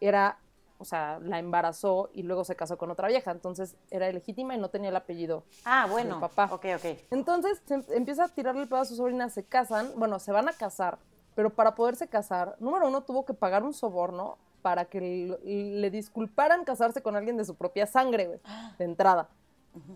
era, 0.00 0.38
o 0.78 0.84
sea, 0.84 1.18
la 1.22 1.38
embarazó 1.38 2.10
y 2.12 2.22
luego 2.22 2.44
se 2.44 2.56
casó 2.56 2.76
con 2.78 2.90
otra 2.90 3.08
vieja. 3.08 3.30
Entonces 3.30 3.76
era 3.90 4.08
ilegítima 4.08 4.54
y 4.54 4.58
no 4.58 4.68
tenía 4.70 4.90
el 4.90 4.96
apellido. 4.96 5.44
Ah, 5.64 5.86
bueno. 5.90 6.12
Del 6.12 6.20
papá. 6.20 6.48
Ok, 6.52 6.66
ok. 6.76 6.98
Entonces 7.10 7.62
se 7.64 7.74
em- 7.74 7.84
empieza 7.90 8.24
a 8.24 8.28
tirarle 8.28 8.62
el 8.62 8.68
pedo 8.68 8.80
a 8.80 8.84
su 8.84 8.96
sobrina, 8.96 9.28
se 9.28 9.44
casan, 9.44 9.90
bueno, 9.96 10.18
se 10.18 10.32
van 10.32 10.48
a 10.48 10.52
casar, 10.52 10.98
pero 11.34 11.50
para 11.50 11.74
poderse 11.74 12.08
casar, 12.08 12.56
número 12.60 12.88
uno, 12.88 13.02
tuvo 13.02 13.24
que 13.24 13.34
pagar 13.34 13.62
un 13.62 13.72
soborno 13.74 14.38
para 14.62 14.86
que 14.86 15.00
le, 15.00 15.80
le 15.80 15.90
disculparan 15.90 16.64
casarse 16.64 17.00
con 17.02 17.14
alguien 17.14 17.36
de 17.36 17.44
su 17.44 17.54
propia 17.54 17.86
sangre, 17.86 18.26
güey, 18.26 18.40
de 18.78 18.84
entrada. 18.84 19.28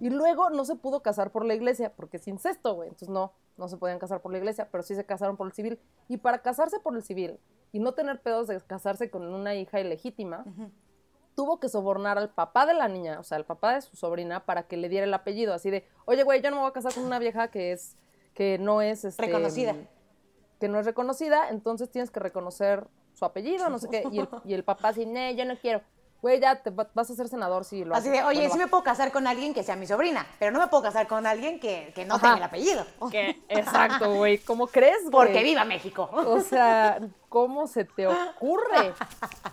Y 0.01 0.11
luego 0.11 0.51
no 0.51 0.67
se 0.67 0.77
pudo 0.77 1.01
casar 1.01 1.31
por 1.33 1.45
la 1.45 1.55
iglesia, 1.55 1.91
porque 1.97 2.19
es 2.19 2.29
incesto, 2.29 2.75
güey. 2.75 2.89
Entonces 2.91 3.09
no, 3.09 3.33
no 3.57 3.67
se 3.67 3.79
podían 3.79 3.99
casar 3.99 4.21
por 4.21 4.31
la 4.31 4.37
iglesia, 4.37 4.69
pero 4.71 4.83
sí 4.83 4.95
se 4.95 5.07
casaron 5.07 5.39
por 5.39 5.47
el 5.47 5.55
civil. 5.55 5.81
Y 6.07 6.19
para 6.19 6.43
casarse 6.43 6.79
por 6.81 6.95
el 6.95 7.03
civil 7.03 7.41
y 7.73 7.79
no 7.79 7.93
tener 7.93 8.21
pedos 8.21 8.47
de 8.47 8.61
casarse 8.61 9.11
con 9.11 9.23
una 9.33 9.55
hija 9.55 9.81
ilegítima, 9.81 10.45
tuvo 11.35 11.61
que 11.61 11.69
sobornar 11.69 12.19
al 12.19 12.31
papá 12.31 12.67
de 12.67 12.75
la 12.75 12.89
niña, 12.89 13.19
o 13.21 13.23
sea, 13.23 13.37
al 13.37 13.45
papá 13.45 13.75
de 13.75 13.83
su 13.83 13.97
sobrina, 13.97 14.45
para 14.45 14.65
que 14.65 14.77
le 14.77 14.89
diera 14.89 15.07
el 15.07 15.15
apellido. 15.15 15.55
Así 15.55 15.71
de, 15.71 15.87
oye, 16.05 16.23
güey, 16.23 16.43
yo 16.43 16.51
no 16.51 16.57
me 16.57 16.63
voy 16.63 16.71
a 16.71 16.73
casar 16.73 16.93
con 16.93 17.05
una 17.05 17.19
vieja 17.19 17.49
que 17.49 17.73
es, 17.73 17.97
que 18.35 18.59
no 18.59 18.83
es, 18.83 19.05
este, 19.05 19.23
Reconocida. 19.27 19.75
Que 20.59 20.69
no 20.69 20.79
es 20.79 20.85
reconocida, 20.85 21.49
entonces 21.49 21.91
tienes 21.91 22.11
que 22.11 22.21
reconocer 22.21 22.87
su 23.15 23.25
apellido, 23.25 23.71
no 23.71 23.79
sé 23.79 23.89
qué. 23.89 24.05
Y 24.13 24.19
el, 24.19 24.29
y 24.45 24.55
el 24.55 24.65
papá 24.65 24.89
así, 24.89 25.07
no, 25.07 25.31
yo 25.31 25.45
no 25.45 25.57
quiero. 25.57 25.81
Güey, 26.23 26.39
ya 26.41 26.57
te 26.63 26.69
va- 26.71 26.91
vas 26.93 27.11
a 27.11 27.15
ser 27.15 27.29
senador 27.29 27.65
si 27.65 27.85
lo 27.85 27.95
Así 27.95 28.09
haces. 28.09 28.21
de, 28.21 28.27
oye, 28.27 28.39
Bueno, 28.41 28.53
sí 28.55 28.59
va. 28.59 28.65
me 28.67 28.71
puedo 28.71 28.83
casar 28.83 29.11
con 29.11 29.27
alguien 29.27 29.55
que 29.55 29.63
sea 29.63 29.75
mi 29.77 29.87
sobrina, 29.87 30.27
pero 30.39 30.51
no 30.53 30.59
me 30.61 30.67
puedo 30.69 30.83
casar 30.83 31.07
con 31.07 31.27
alguien 31.27 31.59
que, 31.61 31.93
que 31.95 32.05
no 32.05 32.17
Ajá. 32.17 32.23
tenga 32.23 32.37
el 32.37 32.43
apellido. 32.43 32.85
¿Qué? 33.11 33.43
Exacto, 33.49 34.15
güey. 34.17 34.39
¿Cómo 34.39 34.67
crees, 34.67 35.01
güey? 35.03 35.13
Porque 35.13 35.43
viva 35.43 35.65
México. 35.65 36.11
O 36.13 36.41
sea, 36.41 36.99
¿cómo 37.31 37.67
se 37.67 37.85
te 37.87 38.07
ocurre? 38.07 38.93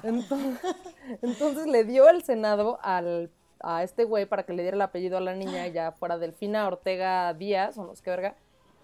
Entonces, 0.04 0.60
entonces 1.22 1.68
le 1.68 1.84
dio 1.86 2.10
el 2.10 2.24
Senado 2.24 2.80
al, 2.84 3.32
a 3.62 3.84
este 3.84 4.04
güey 4.04 4.26
para 4.26 4.44
que 4.44 4.54
le 4.54 4.62
diera 4.64 4.76
el 4.76 4.82
apellido 4.82 5.18
a 5.18 5.22
la 5.22 5.34
niña, 5.36 5.68
ya 5.68 5.92
fuera 5.94 6.18
Delfina 6.18 6.68
Ortega 6.68 7.34
Díaz, 7.34 7.78
o 7.78 7.84
no 7.86 7.96
sé 7.96 8.04
qué 8.04 8.10
verga, 8.10 8.36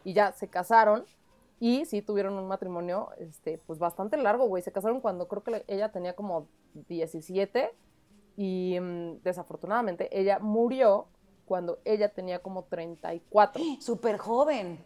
y 0.04 0.14
ya 0.14 0.32
se 0.32 0.48
casaron. 0.48 1.06
Y 1.64 1.86
sí 1.86 2.02
tuvieron 2.02 2.34
un 2.34 2.46
matrimonio, 2.46 3.12
este, 3.20 3.58
pues 3.58 3.80
bastante 3.80 4.18
largo, 4.18 4.48
güey. 4.48 4.62
Se 4.62 4.74
casaron 4.74 5.00
cuando 5.00 5.30
creo 5.30 5.46
que 5.46 5.64
ella 5.70 5.94
tenía 5.94 6.14
como 6.14 6.50
17 6.74 7.74
y 8.36 8.78
mm, 8.82 9.22
desafortunadamente 9.24 10.10
ella 10.12 10.40
murió 10.40 11.08
cuando 11.46 11.80
ella 11.86 12.10
tenía 12.10 12.40
como 12.40 12.66
34. 12.66 13.64
Súper 13.80 14.18
joven. 14.18 14.84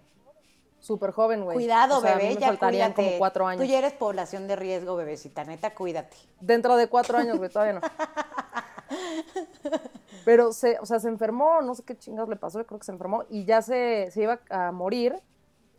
Súper 0.77 1.13
joven, 1.13 1.45
güey. 1.45 1.55
Cuidado, 1.55 1.97
O 1.97 2.01
sea, 2.01 2.13
a 2.13 2.17
mí 2.17 2.21
bebé, 2.21 2.35
me 2.35 2.41
ya 2.41 2.47
faltarían 2.49 2.93
cuídate. 2.93 3.09
como 3.09 3.17
cuatro 3.17 3.47
años. 3.47 3.65
Tú 3.65 3.67
ya 3.67 3.79
eres 3.79 3.93
población 3.93 4.47
de 4.47 4.55
riesgo, 4.55 4.95
bebecita, 4.95 5.45
neta, 5.45 5.73
cuídate. 5.73 6.15
Dentro 6.41 6.75
de 6.75 6.89
cuatro 6.89 7.17
años, 7.17 7.39
güey, 7.39 7.49
todavía 7.49 7.73
no. 7.73 7.81
Pero 10.25 10.53
se, 10.53 10.77
o 10.79 10.85
sea, 10.85 10.99
se 10.99 11.07
enfermó, 11.07 11.59
no 11.63 11.73
sé 11.73 11.81
qué 11.81 11.97
chingados 11.97 12.29
le 12.29 12.35
pasó, 12.35 12.63
creo 12.67 12.77
que 12.77 12.85
se 12.85 12.91
enfermó 12.91 13.23
y 13.31 13.45
ya 13.45 13.63
se, 13.63 14.11
se 14.11 14.21
iba 14.21 14.39
a 14.51 14.71
morir. 14.71 15.19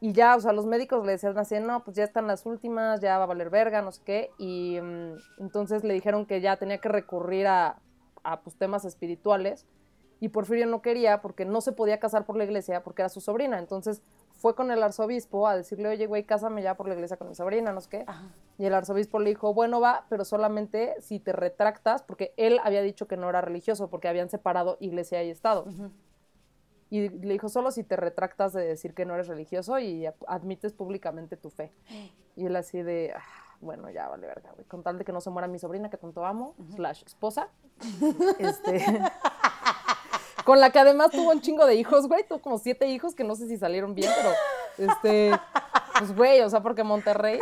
Y 0.00 0.12
ya, 0.12 0.36
o 0.36 0.40
sea, 0.40 0.52
los 0.52 0.66
médicos 0.66 1.04
le 1.04 1.12
decían 1.12 1.36
así, 1.38 1.58
no, 1.58 1.82
pues 1.82 1.96
ya 1.96 2.04
están 2.04 2.26
las 2.26 2.46
últimas, 2.46 3.00
ya 3.00 3.18
va 3.18 3.24
a 3.24 3.26
valer 3.26 3.50
verga, 3.50 3.82
no 3.82 3.90
sé 3.90 4.02
qué. 4.04 4.30
Y 4.38 4.78
mm, 4.80 5.16
entonces 5.38 5.82
le 5.82 5.94
dijeron 5.94 6.24
que 6.26 6.40
ya 6.40 6.56
tenía 6.56 6.78
que 6.78 6.88
recurrir 6.88 7.48
a, 7.48 7.80
a 8.22 8.40
pues, 8.40 8.56
temas 8.56 8.84
espirituales. 8.84 9.66
Y 10.20 10.30
Porfirio 10.30 10.66
no 10.66 10.82
quería 10.82 11.20
porque 11.20 11.44
no 11.44 11.60
se 11.60 11.72
podía 11.72 12.00
casar 12.00 12.26
por 12.26 12.36
la 12.36 12.44
iglesia 12.44 12.82
porque 12.82 13.02
era 13.02 13.08
su 13.08 13.20
sobrina. 13.20 13.58
Entonces 13.58 14.02
fue 14.38 14.54
con 14.54 14.70
el 14.70 14.82
arzobispo 14.82 15.46
a 15.46 15.56
decirle, 15.56 15.88
oye, 15.88 16.06
güey, 16.06 16.24
cásame 16.24 16.62
ya 16.62 16.76
por 16.76 16.88
la 16.88 16.94
iglesia 16.94 17.16
con 17.16 17.28
mi 17.28 17.34
sobrina, 17.34 17.72
no 17.72 17.80
sé 17.80 17.88
qué. 17.88 18.06
Y 18.56 18.66
el 18.66 18.74
arzobispo 18.74 19.18
le 19.18 19.30
dijo, 19.30 19.54
bueno, 19.54 19.80
va, 19.80 20.06
pero 20.08 20.24
solamente 20.24 20.94
si 21.00 21.18
te 21.20 21.32
retractas, 21.32 22.02
porque 22.02 22.34
él 22.36 22.60
había 22.62 22.82
dicho 22.82 23.06
que 23.06 23.16
no 23.16 23.28
era 23.28 23.40
religioso, 23.40 23.90
porque 23.90 24.08
habían 24.08 24.28
separado 24.28 24.76
iglesia 24.80 25.22
y 25.22 25.30
Estado. 25.30 25.66
Y 26.90 27.08
le 27.08 27.32
dijo, 27.34 27.48
solo 27.48 27.70
si 27.70 27.84
te 27.84 27.96
retractas 27.96 28.52
de 28.52 28.64
decir 28.64 28.94
que 28.94 29.04
no 29.04 29.14
eres 29.14 29.28
religioso 29.28 29.78
y 29.78 30.06
admites 30.26 30.72
públicamente 30.72 31.36
tu 31.36 31.50
fe. 31.50 31.70
Y 32.34 32.46
él 32.46 32.56
así 32.56 32.82
de, 32.82 33.12
ah, 33.14 33.22
bueno, 33.60 33.90
ya 33.90 34.08
vale 34.08 34.26
verga, 34.26 34.52
güey. 34.54 34.66
Con 34.66 34.82
tal 34.82 34.98
de 34.98 35.04
que 35.04 35.12
no 35.12 35.20
se 35.20 35.30
muera 35.30 35.48
mi 35.48 35.58
sobrina, 35.58 35.90
que 35.90 35.96
tanto 35.96 36.24
amo, 36.24 36.54
slash 36.74 37.02
esposa. 37.04 37.48
este, 38.38 38.84
con 40.44 40.60
la 40.60 40.70
que 40.70 40.78
además 40.78 41.10
tuvo 41.10 41.30
un 41.30 41.40
chingo 41.40 41.66
de 41.66 41.74
hijos, 41.74 42.08
güey. 42.08 42.24
Tuvo 42.26 42.40
como 42.40 42.58
siete 42.58 42.86
hijos 42.86 43.14
que 43.14 43.24
no 43.24 43.34
sé 43.34 43.48
si 43.48 43.58
salieron 43.58 43.94
bien, 43.94 44.10
pero, 44.16 44.90
este, 44.90 45.38
pues, 45.98 46.16
güey, 46.16 46.40
o 46.40 46.48
sea, 46.48 46.60
porque 46.60 46.84
Monterrey. 46.84 47.38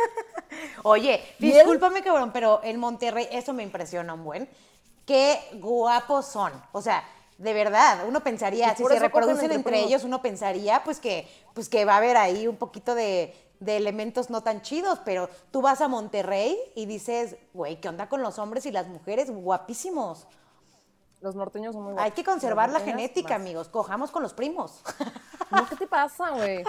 Oye, 0.83 1.21
discúlpame, 1.39 2.01
cabrón, 2.01 2.31
pero 2.33 2.61
en 2.63 2.79
Monterrey 2.79 3.27
eso 3.31 3.53
me 3.53 3.63
impresiona 3.63 4.13
un 4.13 4.23
buen. 4.23 4.49
Qué 5.05 5.39
guapos 5.53 6.25
son. 6.25 6.51
O 6.73 6.81
sea, 6.81 7.03
de 7.37 7.53
verdad, 7.53 8.05
uno 8.07 8.21
pensaría, 8.21 8.75
si 8.75 8.83
se 8.83 8.99
reproducen 8.99 9.51
entre, 9.51 9.79
ellos, 9.79 10.03
uno 10.03 10.21
pensaría 10.21 10.83
pues 10.83 10.99
que, 10.99 11.27
pues 11.53 11.69
que 11.69 11.85
va 11.85 11.93
a 11.93 11.97
haber 11.97 12.17
ahí 12.17 12.47
un 12.47 12.57
poquito 12.57 12.95
de, 12.95 13.35
de 13.59 13.77
elementos 13.77 14.29
no 14.29 14.41
tan 14.41 14.61
chidos, 14.61 14.99
pero 15.05 15.29
tú 15.51 15.61
vas 15.61 15.81
a 15.81 15.87
Monterrey 15.87 16.57
y 16.75 16.85
dices, 16.85 17.37
güey, 17.53 17.79
¿qué 17.79 17.89
onda 17.89 18.09
con 18.09 18.21
los 18.21 18.39
hombres 18.39 18.65
y 18.65 18.71
las 18.71 18.87
mujeres? 18.87 19.29
Guapísimos. 19.29 20.27
Los 21.21 21.35
norteños 21.35 21.73
son 21.73 21.83
muy 21.83 21.93
guapos. 21.93 22.05
Hay 22.05 22.11
que 22.11 22.23
conservar 22.23 22.71
la 22.71 22.79
genética, 22.79 23.35
amigos. 23.35 23.69
Cojamos 23.69 24.11
con 24.11 24.21
los 24.21 24.33
primos. 24.33 24.81
¿qué 25.69 25.75
te 25.75 25.87
pasa, 25.87 26.29
güey? 26.31 26.63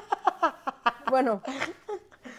Bueno, 1.11 1.43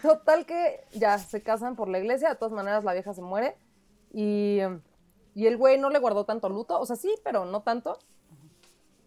total 0.02 0.44
que 0.44 0.84
ya 0.92 1.18
se 1.18 1.42
casan 1.42 1.76
por 1.76 1.88
la 1.88 1.98
iglesia. 1.98 2.30
De 2.30 2.34
todas 2.34 2.52
maneras, 2.52 2.82
la 2.82 2.94
vieja 2.94 3.14
se 3.14 3.22
muere. 3.22 3.56
Y, 4.12 4.58
y 5.34 5.46
el 5.46 5.56
güey 5.56 5.78
no 5.78 5.90
le 5.90 6.00
guardó 6.00 6.24
tanto 6.24 6.48
luto. 6.48 6.80
O 6.80 6.86
sea, 6.86 6.96
sí, 6.96 7.14
pero 7.22 7.44
no 7.44 7.62
tanto. 7.62 7.98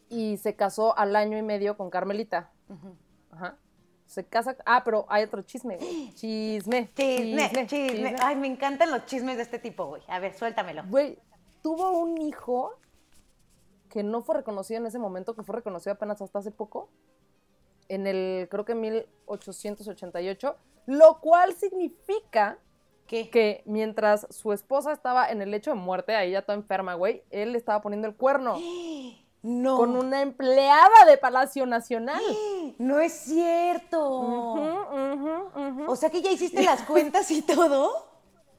Y 0.10 0.38
se 0.38 0.56
casó 0.56 0.98
al 0.98 1.16
año 1.16 1.38
y 1.38 1.42
medio 1.42 1.78
con 1.78 1.90
Carmelita. 1.90 2.52
Ajá. 3.32 3.58
Se 4.06 4.26
casa. 4.26 4.56
Ah, 4.66 4.84
pero 4.84 5.06
hay 5.10 5.24
otro 5.24 5.42
chisme. 5.44 5.78
Chisme. 6.14 6.92
Chisme, 6.96 7.68
chisme. 7.68 8.16
Ay, 8.22 8.36
me 8.36 8.48
encantan 8.48 8.92
los 8.92 9.06
chismes 9.06 9.38
de 9.38 9.44
este 9.44 9.60
tipo, 9.60 9.88
güey. 9.88 10.02
A 10.08 10.20
ver, 10.20 10.34
suéltamelo. 10.34 10.84
Güey, 10.88 11.18
tuvo 11.62 11.92
un 11.98 12.18
hijo 12.22 12.78
que 13.90 14.04
no 14.04 14.22
fue 14.24 14.38
reconocido 14.38 14.80
en 14.80 14.88
ese 14.88 14.98
momento, 14.98 15.36
que 15.36 15.44
fue 15.44 15.56
reconocido 15.56 15.94
apenas 15.94 16.20
hasta 16.20 16.40
hace 16.40 16.50
poco, 16.50 16.90
en 17.90 18.08
el, 18.08 18.48
creo 18.50 18.66
que 18.66 18.74
1888, 18.74 20.58
lo 20.88 21.20
cual 21.20 21.54
significa 21.54 22.58
que 23.06 23.62
mientras 23.66 24.26
su 24.32 24.52
esposa 24.52 24.92
estaba 24.92 25.30
en 25.30 25.44
el 25.44 25.52
lecho 25.52 25.70
de 25.70 25.76
muerte, 25.76 26.16
ahí 26.16 26.32
ya 26.32 26.42
toda 26.42 26.58
enferma, 26.58 26.96
güey, 26.96 27.24
él 27.30 27.52
le 27.52 27.60
estaba 27.60 27.82
poniendo 27.82 28.08
el 28.08 28.16
cuerno. 28.16 28.58
No. 29.44 29.78
Con 29.78 29.96
una 29.96 30.22
empleada 30.22 31.06
de 31.06 31.18
Palacio 31.18 31.66
Nacional. 31.66 32.22
No 32.80 33.00
es 33.00 33.14
cierto. 33.14 34.02
O 35.88 35.96
sea 35.96 36.10
que 36.10 36.24
ya 36.24 36.32
hiciste 36.32 36.64
las 36.64 36.82
cuentas 36.88 37.30
y 37.30 37.44
todo. 37.44 38.08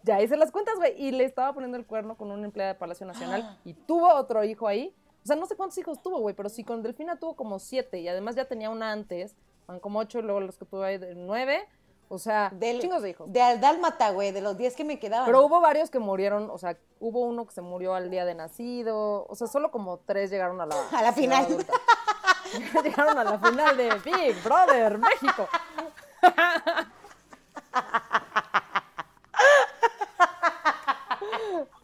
Ya 0.05 0.23
hice 0.23 0.37
las 0.37 0.53
cuentas, 0.53 0.77
güey. 0.77 0.95
Y 1.03 1.11
le 1.11 1.25
estaba 1.25 1.53
poniendo 1.53 1.77
el 1.77 1.85
cuerno 1.85 2.17
con 2.17 2.31
una 2.31 2.45
empleada 2.45 2.75
de 2.75 2.79
Palacio 2.79 3.07
Nacional. 3.07 3.59
Y 3.65 3.75
tuvo 3.75 4.15
otro 4.15 4.45
hijo 4.45 4.69
ahí. 4.69 4.95
O 5.25 5.27
sea, 5.27 5.37
no 5.37 5.47
sé 5.47 5.57
cuántos 5.57 5.79
hijos 5.79 6.03
tuvo, 6.03 6.21
güey, 6.21 6.35
pero 6.35 6.51
sí 6.51 6.65
con 6.65 6.83
Delfina 6.83 7.19
tuvo 7.19 7.35
como 7.35 7.59
siete 7.59 7.99
y 7.99 8.09
además 8.09 8.37
ya 8.37 8.45
tenía 8.45 8.69
una 8.69 8.93
antes, 8.93 9.35
van 9.67 9.81
como 9.81 9.99
ocho 9.99 10.19
y 10.19 10.23
luego 10.23 10.41
los 10.41 10.59
que 10.59 10.67
tuve 10.67 10.87
ahí 10.87 10.99
de 10.99 11.15
nueve. 11.15 11.67
O 12.09 12.19
sea, 12.19 12.51
Del, 12.53 12.81
chingos 12.81 13.03
de 13.03 13.11
hijos. 13.11 13.33
De 13.33 13.41
Dálmata, 13.59 14.11
güey, 14.11 14.33
de 14.33 14.41
los 14.41 14.57
diez 14.57 14.77
que 14.77 14.85
me 14.85 14.99
quedaban. 14.99 15.27
Pero 15.27 15.45
hubo 15.45 15.61
varios 15.61 15.91
que 15.91 15.99
murieron, 15.99 16.51
o 16.51 16.59
sea, 16.59 16.77
hubo 17.01 17.21
uno 17.21 17.47
que 17.47 17.53
se 17.53 17.63
murió 17.63 17.95
al 17.95 18.11
día 18.11 18.25
de 18.25 18.35
nacido, 18.35 19.27
o 19.29 19.35
sea, 19.35 19.47
solo 19.47 19.71
como 19.71 19.99
tres 19.99 20.31
llegaron 20.31 20.61
a 20.61 20.67
la... 20.67 20.77
A 20.93 21.03
la 21.03 21.13
final. 21.13 21.47
llegaron 22.85 23.19
a 23.19 23.25
la 23.25 23.39
final 23.39 23.77
de 23.77 23.91
Big 24.05 24.43
Brother 24.43 24.99
México. 24.99 25.49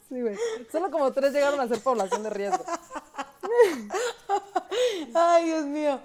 Sí, 0.08 0.20
güey. 0.20 0.36
Solo 0.72 0.90
como 0.90 1.12
tres 1.12 1.32
llegaron 1.32 1.60
a 1.60 1.68
ser 1.68 1.80
población 1.80 2.24
de 2.24 2.30
riesgo. 2.30 2.64
Ay, 5.14 5.44
Dios 5.44 5.64
mío. 5.66 6.00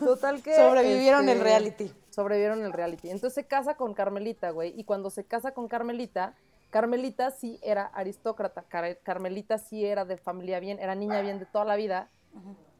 Total 0.00 0.42
que. 0.42 0.56
Sobrevivieron 0.56 1.28
el 1.28 1.36
este, 1.36 1.44
reality. 1.44 1.92
Sobrevivieron 2.12 2.62
el 2.62 2.72
reality. 2.72 3.08
Entonces 3.08 3.34
se 3.34 3.46
casa 3.46 3.76
con 3.76 3.94
Carmelita, 3.94 4.50
güey. 4.50 4.78
Y 4.78 4.84
cuando 4.84 5.08
se 5.08 5.24
casa 5.24 5.52
con 5.52 5.66
Carmelita, 5.66 6.34
Carmelita 6.68 7.30
sí 7.30 7.58
era 7.62 7.86
aristócrata. 7.86 8.64
Carmelita 9.02 9.56
sí 9.56 9.84
era 9.84 10.04
de 10.04 10.18
familia 10.18 10.60
bien, 10.60 10.78
era 10.78 10.94
niña 10.94 11.22
bien 11.22 11.38
de 11.38 11.46
toda 11.46 11.64
la 11.64 11.76
vida. 11.76 12.10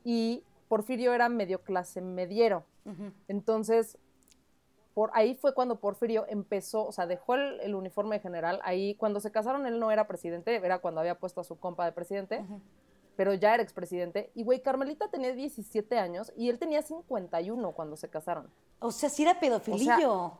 Y 0.04 0.44
Porfirio 0.68 1.14
era 1.14 1.28
medio 1.28 1.62
clase 1.62 2.02
mediero. 2.02 2.64
Entonces, 3.26 3.98
por 4.94 5.10
ahí 5.14 5.34
fue 5.34 5.54
cuando 5.54 5.80
Porfirio 5.80 6.26
empezó, 6.28 6.86
o 6.86 6.92
sea, 6.92 7.06
dejó 7.06 7.34
el, 7.34 7.74
uniforme 7.74 8.20
general. 8.20 8.60
Ahí, 8.62 8.94
cuando 8.96 9.20
se 9.20 9.30
casaron, 9.30 9.66
él 9.66 9.80
no 9.80 9.90
era 9.90 10.06
presidente, 10.06 10.54
era 10.54 10.80
cuando 10.80 11.00
había 11.00 11.18
puesto 11.18 11.40
a 11.40 11.44
su 11.44 11.58
compa 11.58 11.86
de 11.86 11.92
presidente, 11.92 12.44
pero 13.16 13.32
ya 13.32 13.54
era 13.54 13.62
expresidente. 13.62 14.30
Y, 14.34 14.44
güey, 14.44 14.60
Carmelita 14.60 15.08
tenía 15.08 15.32
17 15.32 15.98
años 15.98 16.32
y 16.36 16.50
él 16.50 16.58
tenía 16.58 16.82
51 16.82 17.72
cuando 17.72 17.96
se 17.96 18.10
casaron. 18.10 18.50
O 18.82 18.92
sea, 18.92 19.08
sí 19.08 19.22
era 19.22 19.38
pedofilillo. 19.38 20.32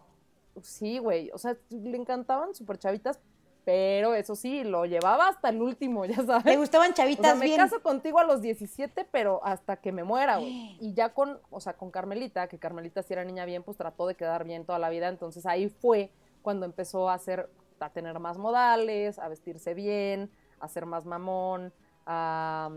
sí, 0.63 0.99
güey, 0.99 1.31
o 1.33 1.39
sea, 1.39 1.57
le 1.71 1.97
encantaban 1.97 2.55
súper 2.55 2.79
chavitas, 2.79 3.19
pero 3.65 4.15
eso 4.15 4.35
sí, 4.35 4.65
lo 4.65 4.85
llevaba 4.87 5.29
hasta 5.29 5.49
el 5.51 5.63
último, 5.63 6.05
ya 6.07 6.25
sabes. 6.25 6.45
Le 6.45 6.57
gustaban 6.57 6.95
chavitas 6.95 7.37
o 7.37 7.39
sea, 7.39 7.49
me 7.49 7.57
caso 7.57 7.83
contigo 7.83 8.19
a 8.19 8.25
los 8.25 8.43
17, 8.43 9.07
pero 9.11 9.41
hasta 9.45 9.77
que 9.77 9.93
me 9.93 10.05
muera, 10.05 10.39
güey. 10.39 10.77
Y 10.81 10.95
ya 10.95 11.15
con, 11.15 11.39
o 11.51 11.61
sea, 11.61 11.75
con 11.75 11.91
Carmelita, 11.91 12.49
que 12.49 12.59
Carmelita 12.59 13.03
si 13.03 13.13
era 13.13 13.25
niña 13.25 13.45
bien, 13.45 13.63
pues 13.63 13.77
trató 13.77 14.07
de 14.07 14.15
quedar 14.17 14.45
bien 14.45 14.65
toda 14.65 14.79
la 14.79 14.91
vida. 14.91 15.09
Entonces 15.09 15.47
ahí 15.47 15.69
fue 15.69 16.11
cuando 16.43 16.67
empezó 16.67 17.09
a 17.09 17.15
hacer, 17.15 17.49
a 17.79 17.91
tener 17.91 18.19
más 18.19 18.37
modales, 18.37 19.19
a 19.19 19.29
vestirse 19.29 19.75
bien, 19.75 20.31
a 20.59 20.69
ser 20.69 20.87
más 20.87 21.05
mamón, 21.05 21.73
a, 22.05 22.71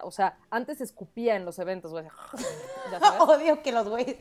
o 0.00 0.10
sea, 0.10 0.36
antes 0.50 0.80
escupía 0.80 1.36
en 1.36 1.44
los 1.44 1.58
eventos, 1.58 1.92
güey. 1.92 2.06
odio 3.20 3.62
que 3.62 3.72
los 3.72 3.88
güeyes 3.88 4.16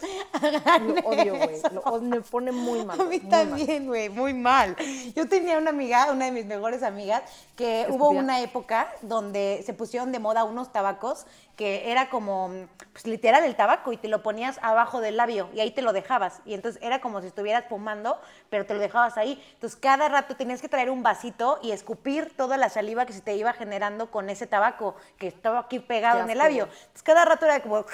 Lo 0.81 1.09
odio, 1.09 1.35
güey. 1.35 2.01
Me 2.01 2.21
pone 2.21 2.51
muy 2.51 2.85
mal. 2.85 2.99
A 2.99 3.03
mí 3.05 3.19
también, 3.19 3.87
güey, 3.87 4.09
muy 4.09 4.33
mal. 4.33 4.75
Yo 5.15 5.27
tenía 5.27 5.57
una 5.57 5.69
amiga, 5.69 6.11
una 6.11 6.25
de 6.25 6.31
mis 6.31 6.45
mejores 6.45 6.83
amigas, 6.83 7.23
que 7.55 7.87
hubo 7.89 8.09
una 8.09 8.41
época 8.41 8.91
donde 9.01 9.63
se 9.65 9.73
pusieron 9.73 10.11
de 10.11 10.19
moda 10.19 10.43
unos 10.43 10.71
tabacos 10.71 11.25
que 11.61 11.91
era 11.91 12.09
como, 12.09 12.49
pues 12.91 13.05
literal 13.05 13.43
el 13.43 13.55
tabaco 13.55 13.93
y 13.93 13.97
te 13.97 14.07
lo 14.07 14.23
ponías 14.23 14.57
abajo 14.63 14.99
del 14.99 15.15
labio 15.15 15.47
y 15.53 15.59
ahí 15.59 15.69
te 15.69 15.83
lo 15.83 15.93
dejabas. 15.93 16.41
Y 16.43 16.55
entonces 16.55 16.81
era 16.81 17.01
como 17.01 17.21
si 17.21 17.27
estuvieras 17.27 17.65
fumando, 17.69 18.19
pero 18.49 18.65
te 18.65 18.73
lo 18.73 18.79
dejabas 18.79 19.15
ahí. 19.15 19.39
Entonces 19.53 19.77
cada 19.79 20.09
rato 20.09 20.35
tenías 20.35 20.59
que 20.59 20.69
traer 20.69 20.89
un 20.89 21.03
vasito 21.03 21.59
y 21.61 21.71
escupir 21.71 22.35
toda 22.35 22.57
la 22.57 22.69
saliva 22.69 23.05
que 23.05 23.13
se 23.13 23.21
te 23.21 23.35
iba 23.35 23.53
generando 23.53 24.09
con 24.09 24.31
ese 24.31 24.47
tabaco 24.47 24.95
que 25.19 25.27
estaba 25.27 25.59
aquí 25.59 25.77
pegado 25.77 26.21
en 26.21 26.31
el 26.31 26.39
labio. 26.39 26.63
Entonces 26.63 27.03
cada 27.03 27.25
rato 27.25 27.45
era 27.45 27.59
como 27.61 27.85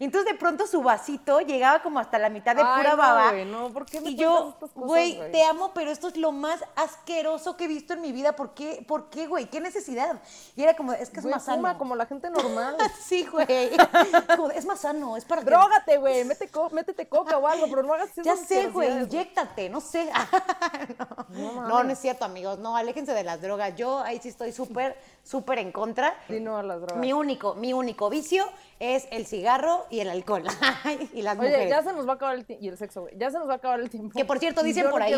y 0.00 0.04
entonces 0.04 0.32
de 0.32 0.38
pronto 0.38 0.66
su 0.66 0.82
vasito 0.82 1.40
llegaba 1.40 1.82
como 1.82 1.98
hasta 1.98 2.18
la 2.18 2.30
mitad 2.30 2.56
de 2.56 2.62
pura 2.62 2.96
baba. 2.96 3.32
no, 3.44 3.68
¿por 3.68 3.84
qué 3.84 4.00
me 4.00 4.08
y 4.08 4.16
yo, 4.16 4.56
güey, 4.74 5.20
te 5.30 5.44
amo, 5.44 5.72
pero 5.74 5.90
esto 5.90 6.08
es 6.08 6.16
lo 6.16 6.32
más 6.32 6.64
asqueroso 6.74 7.54
que 7.58 7.66
he 7.66 7.68
visto 7.68 7.92
en 7.92 8.00
mi 8.00 8.10
vida. 8.10 8.34
¿Por 8.34 8.54
qué, 8.54 8.82
¿Por 8.88 9.10
qué, 9.10 9.26
güey? 9.26 9.50
¿Qué 9.50 9.60
necesidad? 9.60 10.22
Y 10.56 10.62
era 10.62 10.74
como, 10.74 10.94
es 10.94 11.10
que 11.10 11.20
es 11.20 11.26
más 11.26 11.44
sano. 11.44 11.76
como 11.76 11.96
la 11.96 12.06
gente 12.06 12.30
normal. 12.30 12.78
sí, 12.98 13.26
güey. 13.30 13.46
es 14.54 14.64
más 14.64 14.80
sano, 14.80 15.18
es 15.18 15.26
para 15.26 15.42
Drógate, 15.42 15.98
güey, 15.98 16.24
métete 16.24 17.06
coca 17.06 17.36
o 17.36 17.46
algo, 17.46 17.66
pero 17.68 17.82
no 17.82 17.92
hagas 17.92 18.10
eso. 18.12 18.22
Ya 18.22 18.36
sé, 18.36 18.68
güey, 18.68 19.02
inyéctate, 19.02 19.68
no 19.68 19.82
sé. 19.82 20.10
no. 21.28 21.68
No, 21.68 21.84
no, 21.84 21.92
es 21.92 21.98
cierto, 21.98 22.24
amigos. 22.24 22.58
No, 22.58 22.74
aléjense 22.74 23.12
de 23.12 23.22
las 23.22 23.42
drogas. 23.42 23.76
Yo 23.76 23.98
ahí 23.98 24.18
sí 24.22 24.30
estoy 24.30 24.52
súper, 24.52 24.96
súper 25.22 25.58
en 25.58 25.72
contra. 25.72 26.14
Sí, 26.26 26.40
no 26.40 26.56
a 26.56 26.62
las 26.62 26.80
drogas. 26.80 26.96
Mi 26.96 27.12
único, 27.12 27.54
mi 27.54 27.74
único 27.74 28.08
vicio 28.08 28.46
es 28.80 29.06
el 29.12 29.26
cigarro 29.26 29.86
y 29.90 30.00
el 30.00 30.08
alcohol. 30.08 30.42
y 31.14 31.22
las 31.22 31.38
Oye, 31.38 31.68
ya 31.68 31.82
se 31.82 31.92
nos 31.92 32.08
va 32.08 32.12
a 32.12 32.14
acabar 32.14 32.34
el 32.34 32.46
tiempo. 32.46 32.64
Y 32.64 32.68
el 32.68 32.78
sexo, 32.78 33.02
güey. 33.02 33.16
Ya 33.16 33.30
se 33.30 33.38
nos 33.38 33.48
va 33.48 33.52
a 33.52 33.56
acabar 33.56 33.78
el 33.78 33.90
tiempo. 33.90 34.16
Que 34.16 34.24
por 34.24 34.38
cierto, 34.38 34.62
dicen 34.62 34.90
por 34.90 35.02
ahí. 35.02 35.14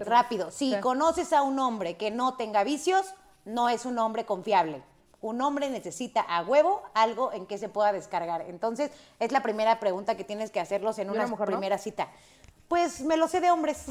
rápido. 0.00 0.50
Si 0.50 0.78
conoces 0.80 1.32
a 1.32 1.42
un 1.42 1.58
hombre 1.58 1.96
que 1.96 2.10
no 2.10 2.36
tenga 2.36 2.64
vicios, 2.64 3.14
no 3.44 3.68
es 3.68 3.86
un 3.86 3.98
hombre 3.98 4.26
confiable. 4.26 4.82
Un 5.20 5.40
hombre 5.40 5.70
necesita 5.70 6.20
a 6.20 6.42
huevo 6.42 6.82
algo 6.94 7.32
en 7.32 7.46
que 7.46 7.58
se 7.58 7.68
pueda 7.68 7.92
descargar. 7.92 8.42
Entonces, 8.42 8.90
es 9.18 9.32
la 9.32 9.42
primera 9.42 9.80
pregunta 9.80 10.16
que 10.16 10.24
tienes 10.24 10.50
que 10.50 10.60
hacerlos 10.60 10.98
en 10.98 11.08
una, 11.08 11.26
primera 11.36 11.78
cita. 11.78 12.08
Pues 12.68 13.00
me 13.02 13.16
lo 13.16 13.28
sé 13.28 13.40
de 13.40 13.50
hombres. 13.50 13.86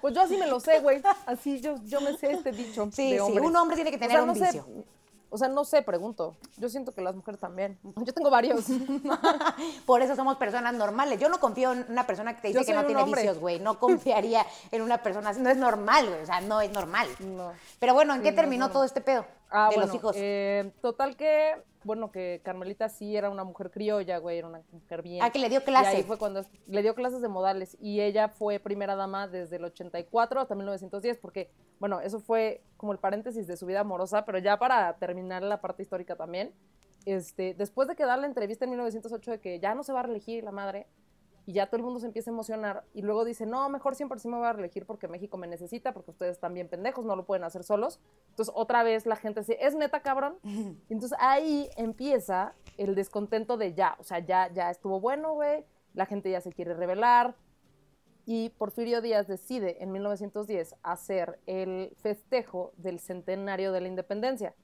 Pues 0.00 0.14
yo 0.14 0.20
así 0.20 0.36
me 0.36 0.46
lo 0.46 0.60
sé, 0.60 0.80
güey. 0.80 1.00
Así 1.24 1.62
yo, 1.62 1.76
yo 1.84 2.02
me 2.02 2.14
sé 2.18 2.32
este 2.32 2.52
dicho. 2.52 2.88
Sí, 2.92 3.12
sí, 3.12 3.18
un 3.18 3.56
hombre 3.56 3.74
tiene 3.74 3.90
que 3.90 3.96
tener 3.96 4.20
un 4.20 4.34
vicio. 4.34 4.66
O 5.34 5.36
sea, 5.36 5.48
no 5.48 5.64
sé, 5.64 5.82
pregunto. 5.82 6.36
Yo 6.58 6.68
siento 6.68 6.94
que 6.94 7.00
las 7.00 7.12
mujeres 7.16 7.40
también. 7.40 7.76
Yo 7.96 8.14
tengo 8.14 8.30
varios. 8.30 8.66
Por 9.84 10.00
eso 10.00 10.14
somos 10.14 10.36
personas 10.36 10.74
normales. 10.74 11.18
Yo 11.18 11.28
no 11.28 11.40
confío 11.40 11.72
en 11.72 11.84
una 11.88 12.06
persona 12.06 12.36
que 12.36 12.42
te 12.42 12.48
dice 12.48 12.60
Yo 12.60 12.64
que 12.64 12.72
no 12.72 12.86
tiene 12.86 13.02
hombre. 13.02 13.22
vicios, 13.22 13.40
güey. 13.40 13.58
No 13.58 13.76
confiaría 13.80 14.46
en 14.70 14.80
una 14.80 14.98
persona 15.02 15.30
así. 15.30 15.40
No 15.40 15.50
es 15.50 15.56
normal, 15.56 16.08
güey. 16.08 16.22
O 16.22 16.26
sea, 16.26 16.40
no 16.40 16.60
es 16.60 16.70
normal. 16.70 17.08
No. 17.18 17.50
Pero 17.80 17.94
bueno, 17.94 18.14
¿en 18.14 18.22
qué 18.22 18.30
no 18.30 18.36
terminó 18.36 18.70
todo 18.70 18.84
este 18.84 19.00
pedo 19.00 19.26
Ah, 19.56 19.68
de 19.70 19.76
bueno, 19.76 19.86
los 19.86 19.94
hijos? 19.96 20.16
eh, 20.18 20.72
total 20.82 21.16
que, 21.16 21.52
bueno, 21.84 22.10
que 22.10 22.40
Carmelita 22.42 22.88
sí 22.88 23.16
era 23.16 23.30
una 23.30 23.44
mujer 23.44 23.70
criolla, 23.70 24.18
güey, 24.18 24.38
era 24.38 24.48
una 24.48 24.62
mujer 24.72 25.02
bien. 25.02 25.22
Ah, 25.22 25.30
que 25.30 25.38
le 25.38 25.48
dio 25.48 25.60
Y 25.60 25.62
clase. 25.62 25.88
ahí 25.96 26.02
fue 26.02 26.18
cuando 26.18 26.44
le 26.66 26.82
dio 26.82 26.94
clases 26.96 27.22
de 27.22 27.28
modales 27.28 27.76
y 27.80 28.00
ella 28.00 28.28
fue 28.28 28.58
primera 28.58 28.96
dama 28.96 29.28
desde 29.28 29.56
el 29.56 29.64
84 29.64 30.40
hasta 30.40 30.54
1910, 30.56 31.18
porque, 31.18 31.50
bueno, 31.78 32.00
eso 32.00 32.18
fue 32.18 32.62
como 32.76 32.92
el 32.92 32.98
paréntesis 32.98 33.46
de 33.46 33.56
su 33.56 33.64
vida 33.66 33.80
amorosa, 33.80 34.24
pero 34.24 34.38
ya 34.38 34.58
para 34.58 34.92
terminar 34.96 35.42
la 35.44 35.60
parte 35.60 35.82
histórica 35.84 36.16
también, 36.16 36.52
este, 37.06 37.54
después 37.54 37.86
de 37.86 37.94
que 37.94 38.04
da 38.04 38.16
la 38.16 38.26
entrevista 38.26 38.64
en 38.64 38.70
1908 38.72 39.30
de 39.30 39.40
que 39.40 39.60
ya 39.60 39.74
no 39.76 39.84
se 39.84 39.92
va 39.92 40.00
a 40.00 40.02
reelegir 40.04 40.42
la 40.42 40.50
madre, 40.52 40.86
y 41.46 41.52
ya 41.52 41.66
todo 41.66 41.76
el 41.76 41.82
mundo 41.82 42.00
se 42.00 42.06
empieza 42.06 42.30
a 42.30 42.32
emocionar 42.32 42.84
y 42.94 43.02
luego 43.02 43.24
dice, 43.24 43.44
no, 43.44 43.68
mejor 43.68 43.94
siempre 43.94 44.18
sí 44.18 44.28
me 44.28 44.36
voy 44.36 44.46
a 44.46 44.52
reelegir 44.52 44.86
porque 44.86 45.08
México 45.08 45.36
me 45.36 45.46
necesita, 45.46 45.92
porque 45.92 46.10
ustedes 46.10 46.32
están 46.32 46.54
bien 46.54 46.68
pendejos, 46.68 47.04
no 47.04 47.16
lo 47.16 47.26
pueden 47.26 47.44
hacer 47.44 47.64
solos. 47.64 48.00
Entonces 48.30 48.52
otra 48.56 48.82
vez 48.82 49.04
la 49.04 49.16
gente 49.16 49.40
dice, 49.40 49.58
es 49.60 49.74
neta 49.74 50.00
cabrón. 50.00 50.38
Y 50.88 50.92
entonces 50.92 51.16
ahí 51.20 51.68
empieza 51.76 52.54
el 52.76 52.94
descontento 52.94 53.56
de 53.56 53.74
ya, 53.74 53.96
o 53.98 54.04
sea, 54.04 54.18
ya, 54.18 54.52
ya 54.52 54.70
estuvo 54.70 55.00
bueno, 55.00 55.34
güey, 55.34 55.64
la 55.94 56.06
gente 56.06 56.30
ya 56.30 56.40
se 56.40 56.52
quiere 56.52 56.74
rebelar. 56.74 57.34
Y 58.26 58.50
Porfirio 58.50 59.02
Díaz 59.02 59.26
decide 59.26 59.82
en 59.82 59.92
1910 59.92 60.76
hacer 60.82 61.38
el 61.46 61.94
festejo 61.98 62.72
del 62.76 62.98
centenario 62.98 63.70
de 63.72 63.82
la 63.82 63.88
independencia. 63.88 64.54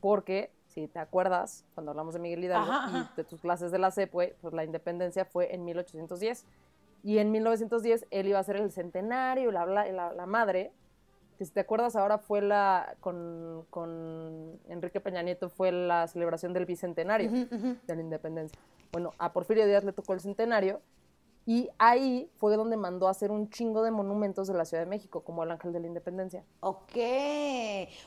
Porque, 0.00 0.52
si 0.74 0.88
te 0.88 0.98
acuerdas, 0.98 1.64
cuando 1.74 1.92
hablamos 1.92 2.14
de 2.14 2.20
Miguel 2.20 2.44
Hidalgo 2.44 2.72
Ajá, 2.72 2.84
ajá. 2.86 3.10
y 3.12 3.16
de 3.16 3.24
tus 3.24 3.40
clases 3.40 3.70
de 3.70 3.78
la 3.78 3.90
CEP, 3.90 4.12
güey, 4.12 4.34
pues 4.40 4.52
la 4.54 4.64
independencia 4.64 5.24
fue 5.24 5.54
en 5.54 5.64
1810. 5.64 6.44
Y 7.04 7.18
en 7.18 7.30
1910 7.30 8.06
él 8.10 8.28
iba 8.28 8.38
a 8.38 8.40
hacer 8.40 8.56
el 8.56 8.70
centenario, 8.72 9.52
la, 9.52 9.66
la, 9.66 10.12
la 10.12 10.26
madre, 10.26 10.72
que 11.38 11.44
si 11.44 11.52
te 11.52 11.60
acuerdas 11.60 11.96
ahora 11.96 12.18
fue 12.18 12.40
la, 12.40 12.96
con, 13.00 13.64
con 13.70 14.58
Enrique 14.68 15.00
Peña 15.00 15.22
Nieto 15.22 15.48
fue 15.48 15.70
la 15.70 16.06
celebración 16.08 16.52
del 16.52 16.64
bicentenario 16.64 17.30
de 17.30 17.94
la 17.94 18.00
independencia. 18.00 18.58
Bueno, 18.92 19.12
a 19.18 19.32
Porfirio 19.32 19.66
Díaz 19.66 19.84
le 19.84 19.92
tocó 19.92 20.14
el 20.14 20.20
centenario 20.20 20.80
y 21.46 21.68
ahí 21.78 22.30
fue 22.38 22.56
donde 22.56 22.76
mandó 22.76 23.06
a 23.06 23.10
hacer 23.10 23.30
un 23.30 23.50
chingo 23.50 23.82
de 23.82 23.90
monumentos 23.90 24.48
de 24.48 24.54
la 24.54 24.64
Ciudad 24.64 24.82
de 24.82 24.88
México, 24.88 25.22
como 25.22 25.44
el 25.44 25.50
Ángel 25.50 25.72
de 25.72 25.80
la 25.80 25.86
Independencia. 25.86 26.44
Ok. 26.60 26.92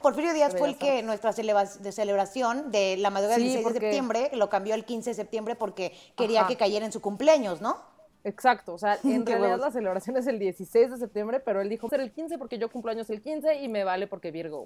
Porfirio 0.01 0.33
Díaz 0.33 0.53
Pero 0.53 0.59
fue 0.59 0.69
el 0.69 0.77
que 0.77 1.03
nuestra 1.03 1.31
de 1.31 1.91
celebración 1.91 2.71
de 2.71 2.97
la 2.97 3.09
madrugada 3.11 3.37
del 3.37 3.47
Sí, 3.47 3.53
16 3.53 3.73
de 3.73 3.79
septiembre 3.79 4.29
lo 4.33 4.49
cambió 4.49 4.73
al 4.73 4.85
15 4.85 5.11
de 5.11 5.13
septiembre 5.13 5.55
porque 5.55 5.93
quería 6.15 6.41
Ajá. 6.41 6.49
que 6.49 6.57
cayera 6.57 6.85
en 6.85 6.91
su 6.91 7.01
cumpleaños, 7.01 7.61
¿no? 7.61 7.77
Exacto, 8.23 8.73
o 8.73 8.77
sea, 8.77 8.97
en 9.03 9.25
realidad 9.25 9.51
huevos. 9.51 9.59
la 9.61 9.71
celebración 9.71 10.17
es 10.17 10.27
el 10.27 10.37
16 10.39 10.91
de 10.91 10.97
septiembre, 10.97 11.39
pero 11.39 11.61
él 11.61 11.69
dijo, 11.69 11.87
ser 11.89 12.01
el 12.01 12.11
15 12.11 12.37
porque 12.37 12.57
yo 12.57 12.69
cumplo 12.69 12.91
años 12.91 13.09
el 13.09 13.21
15 13.21 13.61
y 13.61 13.67
me 13.69 13.83
vale 13.83 14.07
porque 14.07 14.31
Virgo. 14.31 14.63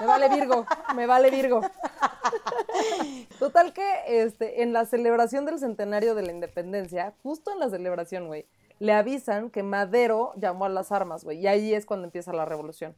Me 0.00 0.06
vale 0.06 0.28
Virgo, 0.28 0.66
me 0.94 1.06
vale 1.06 1.30
Virgo. 1.30 1.60
Total 3.38 3.72
que 3.72 3.84
este, 4.06 4.62
en 4.62 4.72
la 4.72 4.84
celebración 4.86 5.44
del 5.44 5.58
centenario 5.58 6.14
de 6.14 6.22
la 6.22 6.32
independencia, 6.32 7.14
justo 7.22 7.52
en 7.52 7.58
la 7.60 7.68
celebración, 7.70 8.26
güey, 8.26 8.46
le 8.78 8.92
avisan 8.92 9.50
que 9.50 9.62
Madero 9.62 10.32
llamó 10.36 10.64
a 10.64 10.68
las 10.68 10.92
armas, 10.92 11.24
güey, 11.24 11.38
y 11.38 11.46
ahí 11.46 11.74
es 11.74 11.86
cuando 11.86 12.04
empieza 12.06 12.32
la 12.32 12.44
revolución. 12.44 12.94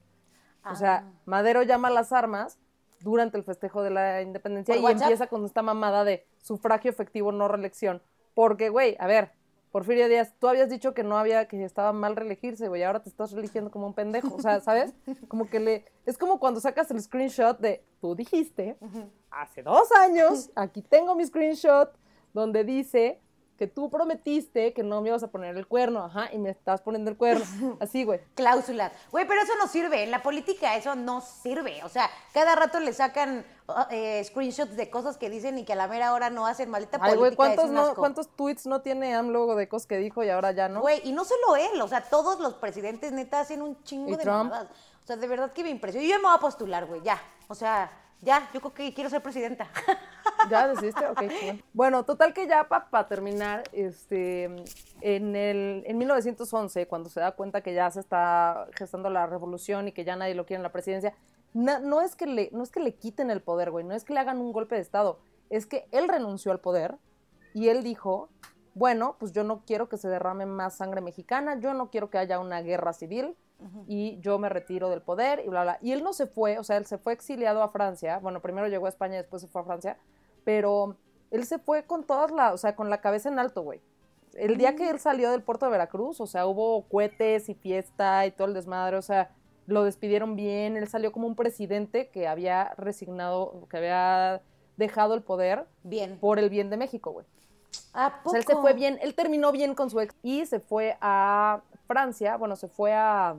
O 0.70 0.74
sea, 0.76 1.04
Ah. 1.06 1.12
Madero 1.26 1.62
llama 1.62 1.88
a 1.88 1.90
las 1.90 2.10
armas 2.12 2.58
durante 3.00 3.36
el 3.36 3.44
festejo 3.44 3.82
de 3.82 3.90
la 3.90 4.22
independencia 4.22 4.74
¿Por 4.74 4.80
y 4.80 4.84
WhatsApp? 4.84 5.02
empieza 5.02 5.26
con 5.26 5.44
esta 5.44 5.60
mamada 5.62 6.04
de 6.04 6.26
sufragio 6.42 6.90
efectivo, 6.90 7.32
no 7.32 7.48
reelección. 7.48 8.00
Porque, 8.34 8.70
güey, 8.70 8.96
a 8.98 9.06
ver, 9.06 9.32
Porfirio 9.74 10.08
Díaz, 10.08 10.32
tú 10.38 10.46
habías 10.46 10.70
dicho 10.70 10.94
que 10.94 11.02
no 11.02 11.18
había, 11.18 11.48
que 11.48 11.64
estaba 11.64 11.92
mal 11.92 12.14
reelegirse, 12.14 12.68
güey, 12.68 12.84
ahora 12.84 13.02
te 13.02 13.08
estás 13.08 13.32
religiendo 13.32 13.72
como 13.72 13.88
un 13.88 13.92
pendejo. 13.92 14.32
O 14.36 14.40
sea, 14.40 14.60
¿sabes? 14.60 14.94
Como 15.26 15.50
que 15.50 15.58
le. 15.58 15.84
Es 16.06 16.16
como 16.16 16.38
cuando 16.38 16.60
sacas 16.60 16.92
el 16.92 17.02
screenshot 17.02 17.58
de 17.58 17.84
tú 18.00 18.14
dijiste 18.14 18.76
hace 19.32 19.64
dos 19.64 19.90
años, 19.90 20.52
aquí 20.54 20.80
tengo 20.80 21.16
mi 21.16 21.26
screenshot, 21.26 21.90
donde 22.32 22.62
dice 22.62 23.20
que 23.58 23.66
tú 23.66 23.90
prometiste 23.90 24.72
que 24.72 24.82
no 24.82 25.00
me 25.00 25.08
ibas 25.08 25.22
a 25.22 25.28
poner 25.28 25.56
el 25.56 25.66
cuerno, 25.66 26.04
ajá, 26.04 26.28
y 26.32 26.38
me 26.38 26.50
estás 26.50 26.80
poniendo 26.80 27.10
el 27.10 27.16
cuerno. 27.16 27.44
Así, 27.80 28.04
güey. 28.04 28.20
Cláusulas. 28.34 28.92
Güey, 29.12 29.26
pero 29.26 29.42
eso 29.42 29.52
no 29.58 29.68
sirve. 29.68 30.02
En 30.02 30.10
la 30.10 30.22
política 30.22 30.76
eso 30.76 30.94
no 30.94 31.20
sirve. 31.20 31.82
O 31.84 31.88
sea, 31.88 32.10
cada 32.32 32.54
rato 32.56 32.80
le 32.80 32.92
sacan 32.92 33.44
uh, 33.68 33.72
eh, 33.90 34.22
screenshots 34.24 34.76
de 34.76 34.90
cosas 34.90 35.16
que 35.16 35.30
dicen 35.30 35.58
y 35.58 35.64
que 35.64 35.72
a 35.72 35.76
la 35.76 35.86
mera 35.86 36.12
hora 36.12 36.30
no 36.30 36.46
hacen 36.46 36.68
maldita 36.70 36.98
Ay, 37.00 37.14
política. 37.14 37.16
güey, 37.18 37.36
¿cuántos, 37.36 37.70
no. 37.70 37.94
¿cuántos 37.94 38.28
tweets 38.36 38.66
no 38.66 38.80
tiene 38.80 39.14
AMLO 39.14 39.54
de 39.54 39.68
cosas 39.68 39.86
que 39.86 39.98
dijo 39.98 40.24
y 40.24 40.30
ahora 40.30 40.52
ya 40.52 40.68
no? 40.68 40.80
Güey, 40.80 41.00
y 41.04 41.12
no 41.12 41.24
solo 41.24 41.56
él, 41.56 41.80
o 41.80 41.88
sea, 41.88 42.02
todos 42.02 42.40
los 42.40 42.54
presidentes 42.54 43.12
neta 43.12 43.40
hacen 43.40 43.62
un 43.62 43.82
chingo 43.84 44.10
¿Y 44.10 44.16
de 44.16 44.22
Trump? 44.22 44.50
mamadas. 44.50 44.68
O 45.02 45.06
sea, 45.06 45.16
de 45.16 45.26
verdad 45.26 45.52
que 45.52 45.62
me 45.62 45.70
impresiona. 45.70 46.04
Yo 46.06 46.10
ya 46.10 46.18
me 46.18 46.24
voy 46.24 46.34
a 46.34 46.40
postular, 46.40 46.86
güey, 46.86 47.02
ya. 47.02 47.20
O 47.48 47.54
sea, 47.54 47.90
ya, 48.22 48.48
yo 48.54 48.60
creo 48.60 48.72
que 48.72 48.94
quiero 48.94 49.10
ser 49.10 49.22
presidenta. 49.22 49.68
¿Ya 50.50 50.68
decidiste? 50.68 51.06
Ok, 51.06 51.22
chingón. 51.40 51.62
Bueno, 51.72 52.04
total 52.04 52.32
que 52.34 52.46
ya 52.46 52.68
para 52.68 53.08
terminar, 53.08 53.64
este, 53.72 54.44
en, 55.00 55.36
el, 55.36 55.84
en 55.86 55.98
1911, 55.98 56.86
cuando 56.86 57.08
se 57.08 57.20
da 57.20 57.32
cuenta 57.32 57.60
que 57.62 57.74
ya 57.74 57.90
se 57.90 58.00
está 58.00 58.66
gestando 58.76 59.10
la 59.10 59.26
revolución 59.26 59.88
y 59.88 59.92
que 59.92 60.04
ya 60.04 60.16
nadie 60.16 60.34
lo 60.34 60.46
quiere 60.46 60.58
en 60.58 60.62
la 60.64 60.72
presidencia, 60.72 61.14
na- 61.52 61.78
no, 61.80 62.00
es 62.00 62.16
que 62.16 62.26
le, 62.26 62.50
no 62.52 62.62
es 62.62 62.70
que 62.70 62.80
le 62.80 62.94
quiten 62.94 63.30
el 63.30 63.40
poder, 63.42 63.70
güey, 63.70 63.84
no 63.84 63.94
es 63.94 64.04
que 64.04 64.14
le 64.14 64.20
hagan 64.20 64.38
un 64.38 64.52
golpe 64.52 64.74
de 64.74 64.80
Estado, 64.80 65.18
es 65.50 65.66
que 65.66 65.86
él 65.92 66.08
renunció 66.08 66.52
al 66.52 66.60
poder 66.60 66.96
y 67.52 67.68
él 67.68 67.82
dijo, 67.82 68.28
bueno, 68.74 69.16
pues 69.20 69.32
yo 69.32 69.44
no 69.44 69.62
quiero 69.64 69.88
que 69.88 69.96
se 69.96 70.08
derrame 70.08 70.46
más 70.46 70.76
sangre 70.76 71.00
mexicana, 71.00 71.58
yo 71.60 71.74
no 71.74 71.90
quiero 71.90 72.10
que 72.10 72.18
haya 72.18 72.40
una 72.40 72.60
guerra 72.62 72.92
civil 72.92 73.36
y 73.86 74.18
yo 74.20 74.38
me 74.38 74.48
retiro 74.48 74.90
del 74.90 75.00
poder 75.00 75.40
y 75.44 75.48
bla, 75.48 75.62
bla. 75.62 75.78
Y 75.80 75.92
él 75.92 76.02
no 76.02 76.12
se 76.12 76.26
fue, 76.26 76.58
o 76.58 76.64
sea, 76.64 76.76
él 76.76 76.84
se 76.86 76.98
fue 76.98 77.12
exiliado 77.12 77.62
a 77.62 77.68
Francia, 77.70 78.18
bueno, 78.18 78.40
primero 78.42 78.66
llegó 78.68 78.86
a 78.86 78.88
España 78.88 79.16
después 79.16 79.40
se 79.42 79.48
fue 79.48 79.62
a 79.62 79.64
Francia, 79.64 79.96
pero 80.44 80.96
él 81.30 81.44
se 81.46 81.58
fue 81.58 81.84
con 81.84 82.04
todas 82.04 82.30
las, 82.30 82.54
o 82.54 82.58
sea, 82.58 82.76
con 82.76 82.90
la 82.90 83.00
cabeza 83.00 83.28
en 83.28 83.38
alto, 83.38 83.62
güey. 83.62 83.80
El 84.34 84.56
día 84.56 84.74
que 84.74 84.90
él 84.90 84.98
salió 84.98 85.30
del 85.30 85.42
puerto 85.42 85.66
de 85.66 85.72
Veracruz, 85.72 86.20
o 86.20 86.26
sea, 86.26 86.46
hubo 86.46 86.82
cohetes 86.88 87.48
y 87.48 87.54
fiesta 87.54 88.26
y 88.26 88.32
todo 88.32 88.48
el 88.48 88.54
desmadre, 88.54 88.96
o 88.96 89.02
sea, 89.02 89.30
lo 89.66 89.84
despidieron 89.84 90.36
bien, 90.36 90.76
él 90.76 90.88
salió 90.88 91.12
como 91.12 91.26
un 91.26 91.36
presidente 91.36 92.08
que 92.10 92.26
había 92.26 92.74
resignado, 92.76 93.66
que 93.70 93.76
había 93.78 94.42
dejado 94.76 95.14
el 95.14 95.22
poder 95.22 95.66
Bien. 95.84 96.18
por 96.18 96.38
el 96.38 96.50
bien 96.50 96.68
de 96.68 96.76
México, 96.76 97.12
güey. 97.12 97.26
¿A 97.92 98.08
O 98.08 98.10
poco? 98.24 98.30
sea, 98.30 98.40
él 98.40 98.46
se 98.46 98.56
fue 98.56 98.72
bien, 98.74 98.98
él 99.02 99.14
terminó 99.14 99.52
bien 99.52 99.74
con 99.74 99.88
su 99.88 100.00
ex 100.00 100.14
y 100.22 100.46
se 100.46 100.58
fue 100.60 100.96
a 101.00 101.62
Francia, 101.86 102.36
bueno, 102.36 102.56
se 102.56 102.68
fue 102.68 102.92
a, 102.92 103.36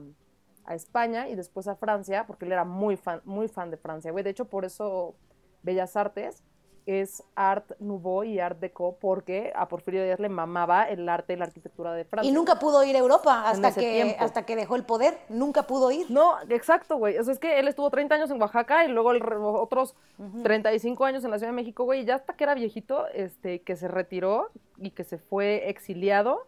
a 0.64 0.74
España 0.74 1.28
y 1.28 1.34
después 1.34 1.68
a 1.68 1.76
Francia, 1.76 2.26
porque 2.26 2.46
él 2.46 2.52
era 2.52 2.64
muy 2.64 2.96
fan, 2.96 3.20
muy 3.24 3.48
fan 3.48 3.70
de 3.70 3.76
Francia, 3.76 4.10
güey. 4.12 4.24
De 4.24 4.30
hecho, 4.30 4.46
por 4.46 4.64
eso 4.64 5.14
Bellas 5.62 5.94
Artes 5.96 6.42
es 6.86 7.22
Art 7.34 7.72
Nouveau 7.80 8.22
y 8.22 8.38
Art 8.38 8.60
Deco, 8.60 8.96
porque 9.00 9.52
a 9.56 9.66
Porfirio 9.68 10.04
Díaz 10.04 10.20
le 10.20 10.28
mamaba 10.28 10.84
el 10.88 11.08
arte 11.08 11.32
y 11.32 11.36
la 11.36 11.46
arquitectura 11.46 11.92
de 11.92 12.04
Francia. 12.04 12.30
Y 12.30 12.32
nunca 12.32 12.60
pudo 12.60 12.84
ir 12.84 12.94
a 12.94 13.00
Europa 13.00 13.48
hasta 13.50 13.74
que, 13.74 13.80
tiempo. 13.80 14.16
hasta 14.24 14.46
que 14.46 14.54
dejó 14.54 14.76
el 14.76 14.84
poder. 14.84 15.18
Nunca 15.28 15.64
pudo 15.64 15.90
ir. 15.90 16.08
No, 16.10 16.36
exacto, 16.48 16.96
güey. 16.96 17.18
O 17.18 17.24
sea, 17.24 17.32
es 17.34 17.40
que 17.40 17.58
él 17.58 17.66
estuvo 17.66 17.90
30 17.90 18.14
años 18.14 18.30
en 18.30 18.40
Oaxaca 18.40 18.84
y 18.84 18.88
luego 18.88 19.10
el 19.10 19.20
re- 19.20 19.36
otros 19.36 19.96
35 20.44 21.04
años 21.04 21.24
en 21.24 21.32
la 21.32 21.38
Ciudad 21.38 21.50
de 21.52 21.56
México, 21.56 21.84
güey. 21.84 22.02
Y 22.02 22.04
ya 22.04 22.14
hasta 22.14 22.34
que 22.34 22.44
era 22.44 22.54
viejito, 22.54 23.06
este, 23.08 23.62
que 23.62 23.74
se 23.74 23.88
retiró 23.88 24.50
y 24.78 24.90
que 24.90 25.02
se 25.02 25.18
fue 25.18 25.68
exiliado 25.68 26.46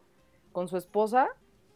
con 0.52 0.68
su 0.68 0.76
esposa. 0.76 1.28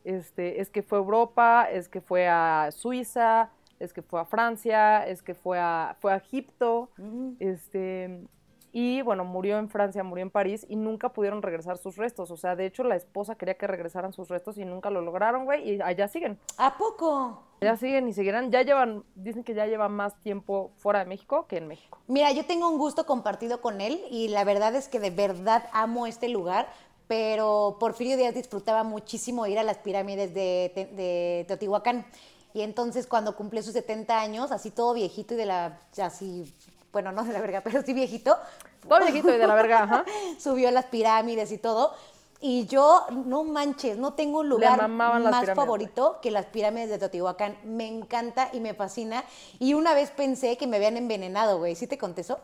Este, 0.04 0.60
es 0.60 0.70
que 0.70 0.82
fue 0.82 0.98
a 0.98 1.00
Europa, 1.00 1.68
es 1.70 1.88
que 1.88 2.00
fue 2.00 2.28
a 2.28 2.68
Suiza, 2.70 3.50
es 3.80 3.92
que 3.92 4.02
fue 4.02 4.20
a 4.20 4.24
Francia, 4.24 5.04
es 5.06 5.22
que 5.22 5.34
fue 5.34 5.58
a, 5.58 5.96
fue 6.00 6.12
a 6.12 6.16
Egipto. 6.16 6.88
Este, 7.40 8.20
y 8.72 9.02
bueno, 9.02 9.24
murió 9.26 9.58
en 9.58 9.68
Francia, 9.68 10.02
murió 10.02 10.22
en 10.22 10.30
París 10.30 10.64
y 10.66 10.76
nunca 10.76 11.10
pudieron 11.10 11.42
regresar 11.42 11.76
sus 11.76 11.96
restos. 11.96 12.30
O 12.30 12.38
sea, 12.38 12.56
de 12.56 12.64
hecho, 12.64 12.84
la 12.84 12.96
esposa 12.96 13.34
quería 13.34 13.54
que 13.54 13.66
regresaran 13.66 14.14
sus 14.14 14.28
restos 14.28 14.56
y 14.56 14.64
nunca 14.64 14.88
lo 14.88 15.02
lograron, 15.02 15.44
güey. 15.44 15.74
Y 15.74 15.82
allá 15.82 16.08
siguen. 16.08 16.38
¿A 16.56 16.78
poco? 16.78 17.42
Ya 17.60 17.76
siguen 17.76 18.08
y 18.08 18.14
seguirán. 18.14 18.50
Ya 18.50 18.62
llevan, 18.62 19.04
dicen 19.14 19.44
que 19.44 19.52
ya 19.52 19.66
llevan 19.66 19.92
más 19.92 20.18
tiempo 20.20 20.72
fuera 20.78 21.00
de 21.00 21.04
México 21.04 21.46
que 21.46 21.58
en 21.58 21.68
México. 21.68 21.98
Mira, 22.06 22.32
yo 22.32 22.46
tengo 22.46 22.66
un 22.70 22.78
gusto 22.78 23.04
compartido 23.04 23.60
con 23.60 23.82
él 23.82 24.02
y 24.10 24.28
la 24.28 24.42
verdad 24.44 24.74
es 24.74 24.88
que 24.88 25.00
de 25.00 25.10
verdad 25.10 25.68
amo 25.72 26.06
este 26.06 26.30
lugar, 26.30 26.66
pero 27.08 27.76
Porfirio 27.78 28.16
Díaz 28.16 28.34
disfrutaba 28.34 28.84
muchísimo 28.84 29.46
ir 29.46 29.58
a 29.58 29.64
las 29.64 29.78
pirámides 29.78 30.32
de, 30.32 30.88
de 30.96 31.44
Teotihuacán. 31.46 32.06
Y 32.54 32.62
entonces 32.62 33.06
cuando 33.06 33.36
cumplió 33.36 33.62
sus 33.62 33.72
70 33.72 34.18
años, 34.18 34.50
así 34.50 34.70
todo 34.70 34.94
viejito 34.94 35.34
y 35.34 35.36
de 35.38 35.46
la, 35.46 35.78
así, 36.02 36.52
bueno, 36.92 37.10
no 37.12 37.24
de 37.24 37.32
la 37.32 37.40
verga, 37.40 37.60
pero 37.64 37.82
sí 37.82 37.92
viejito, 37.92 38.36
viejito 39.00 39.30
y 39.30 39.38
de 39.38 39.46
la 39.46 39.54
verga, 39.54 39.82
ajá. 39.82 40.04
subió 40.38 40.68
a 40.68 40.72
las 40.72 40.86
pirámides 40.86 41.52
y 41.52 41.58
todo. 41.58 41.94
Y 42.44 42.66
yo, 42.66 43.06
no 43.24 43.44
manches, 43.44 43.96
no 43.96 44.14
tengo 44.14 44.40
un 44.40 44.48
lugar 44.48 44.88
más 44.88 45.46
favorito 45.54 46.18
que 46.20 46.32
las 46.32 46.46
pirámides 46.46 46.90
de 46.90 46.98
Teotihuacán. 46.98 47.56
Me 47.62 47.86
encanta 47.86 48.50
y 48.52 48.58
me 48.58 48.74
fascina. 48.74 49.24
Y 49.60 49.74
una 49.74 49.94
vez 49.94 50.10
pensé 50.10 50.56
que 50.56 50.66
me 50.66 50.78
habían 50.78 50.96
envenenado, 50.96 51.58
güey. 51.58 51.76
¿Sí 51.76 51.86
te 51.86 51.98
conté 51.98 52.22
eso? 52.22 52.40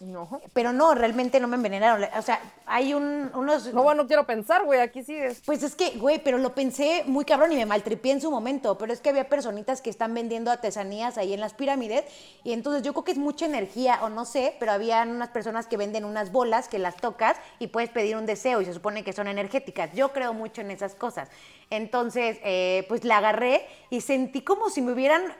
No. 0.00 0.40
Pero 0.52 0.72
no, 0.72 0.94
realmente 0.94 1.40
no 1.40 1.48
me 1.48 1.56
envenenaron. 1.56 2.08
O 2.16 2.22
sea, 2.22 2.40
hay 2.66 2.94
un, 2.94 3.32
unos... 3.34 3.74
No, 3.74 3.82
bueno, 3.82 4.06
quiero 4.06 4.26
pensar, 4.26 4.64
güey, 4.64 4.78
aquí 4.78 5.02
sigues. 5.02 5.42
Pues 5.44 5.64
es 5.64 5.74
que, 5.74 5.98
güey, 5.98 6.22
pero 6.22 6.38
lo 6.38 6.54
pensé 6.54 7.02
muy 7.06 7.24
cabrón 7.24 7.52
y 7.52 7.56
me 7.56 7.66
maltripié 7.66 8.12
en 8.12 8.20
su 8.20 8.30
momento, 8.30 8.78
pero 8.78 8.92
es 8.92 9.00
que 9.00 9.08
había 9.08 9.28
personitas 9.28 9.82
que 9.82 9.90
están 9.90 10.14
vendiendo 10.14 10.52
artesanías 10.52 11.18
ahí 11.18 11.34
en 11.34 11.40
las 11.40 11.54
pirámides 11.54 12.04
y 12.44 12.52
entonces 12.52 12.82
yo 12.82 12.92
creo 12.92 13.04
que 13.04 13.12
es 13.12 13.18
mucha 13.18 13.46
energía 13.46 13.98
o 14.02 14.08
no 14.08 14.24
sé, 14.24 14.54
pero 14.60 14.70
habían 14.70 15.10
unas 15.10 15.30
personas 15.30 15.66
que 15.66 15.76
venden 15.76 16.04
unas 16.04 16.30
bolas 16.30 16.68
que 16.68 16.78
las 16.78 16.96
tocas 16.96 17.36
y 17.58 17.66
puedes 17.66 17.90
pedir 17.90 18.16
un 18.16 18.26
deseo 18.26 18.60
y 18.60 18.66
se 18.66 18.74
supone 18.74 19.02
que 19.02 19.12
son 19.12 19.26
energéticas. 19.26 19.92
Yo 19.94 20.12
creo 20.12 20.32
mucho 20.32 20.60
en 20.60 20.70
esas 20.70 20.94
cosas. 20.94 21.28
Entonces, 21.70 22.38
eh, 22.44 22.86
pues 22.88 23.04
la 23.04 23.18
agarré 23.18 23.66
y 23.90 24.00
sentí 24.00 24.42
como 24.42 24.70
si 24.70 24.80
me 24.80 24.92
hubieran 24.92 25.34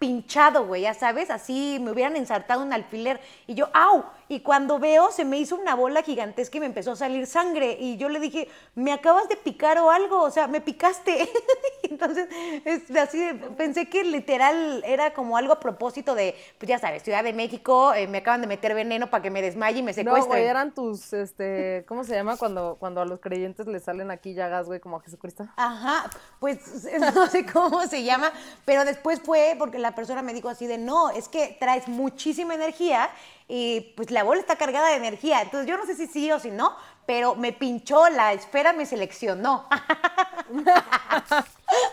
pinchado, 0.00 0.66
güey, 0.66 0.82
ya 0.82 0.94
sabes, 0.94 1.30
así 1.30 1.78
me 1.80 1.92
hubieran 1.92 2.16
ensartado 2.16 2.62
un 2.62 2.72
alfiler 2.72 3.20
y 3.46 3.54
yo, 3.54 3.68
¡au! 3.72 4.04
Y 4.30 4.42
cuando 4.42 4.78
veo, 4.78 5.10
se 5.10 5.24
me 5.24 5.38
hizo 5.38 5.56
una 5.56 5.74
bola 5.74 6.04
gigantesca 6.04 6.56
y 6.56 6.60
me 6.60 6.66
empezó 6.66 6.92
a 6.92 6.96
salir 6.96 7.26
sangre 7.26 7.76
y 7.80 7.96
yo 7.96 8.08
le 8.08 8.20
dije, 8.20 8.46
me 8.76 8.92
acabas 8.92 9.28
de 9.28 9.34
picar 9.34 9.76
o 9.78 9.90
algo, 9.90 10.22
o 10.22 10.30
sea, 10.30 10.46
me 10.46 10.60
picaste. 10.60 11.28
Entonces, 11.82 12.28
es 12.64 12.94
así, 12.96 13.28
pensé 13.56 13.88
que 13.88 14.04
literal 14.04 14.84
era 14.86 15.12
como 15.14 15.36
algo 15.36 15.52
a 15.52 15.58
propósito 15.58 16.14
de, 16.14 16.36
pues 16.58 16.68
ya 16.68 16.78
sabes, 16.78 17.02
Ciudad 17.02 17.24
de 17.24 17.32
México, 17.32 17.92
eh, 17.92 18.06
me 18.06 18.18
acaban 18.18 18.40
de 18.40 18.46
meter 18.46 18.72
veneno 18.72 19.10
para 19.10 19.20
que 19.20 19.30
me 19.32 19.42
desmaye 19.42 19.80
y 19.80 19.82
me 19.82 19.90
No, 19.90 19.94
secuestren. 19.96 20.28
güey, 20.28 20.44
eran 20.44 20.72
tus, 20.74 21.12
este, 21.12 21.84
¿cómo 21.88 22.04
se 22.04 22.14
llama 22.14 22.36
cuando, 22.36 22.76
cuando 22.78 23.00
a 23.00 23.06
los 23.06 23.18
creyentes 23.18 23.66
les 23.66 23.82
salen 23.82 24.12
aquí 24.12 24.34
llagas, 24.34 24.66
güey, 24.66 24.78
como 24.78 24.98
a 24.98 25.00
Jesucristo? 25.00 25.48
Ajá, 25.56 26.08
pues 26.38 26.60
no 27.14 27.26
sé 27.26 27.44
cómo 27.46 27.82
se 27.88 28.04
llama, 28.04 28.30
pero 28.64 28.84
después 28.84 29.20
fue 29.20 29.56
porque 29.58 29.80
la 29.80 29.96
persona 29.96 30.22
me 30.22 30.32
dijo 30.34 30.48
así 30.48 30.68
de, 30.68 30.78
no, 30.78 31.10
es 31.10 31.28
que 31.28 31.56
traes 31.58 31.88
muchísima 31.88 32.54
energía 32.54 33.10
y 33.52 33.80
pues 33.96 34.12
la 34.12 34.22
bola 34.22 34.40
está 34.40 34.54
cargada 34.56 34.90
de 34.90 34.94
energía. 34.96 35.42
Entonces 35.42 35.68
yo 35.68 35.76
no 35.76 35.84
sé 35.84 35.96
si 35.96 36.06
sí 36.06 36.30
o 36.30 36.38
si 36.38 36.52
no, 36.52 36.72
pero 37.04 37.34
me 37.34 37.52
pinchó, 37.52 38.08
la 38.10 38.32
esfera 38.32 38.72
me 38.72 38.86
seleccionó. 38.86 39.66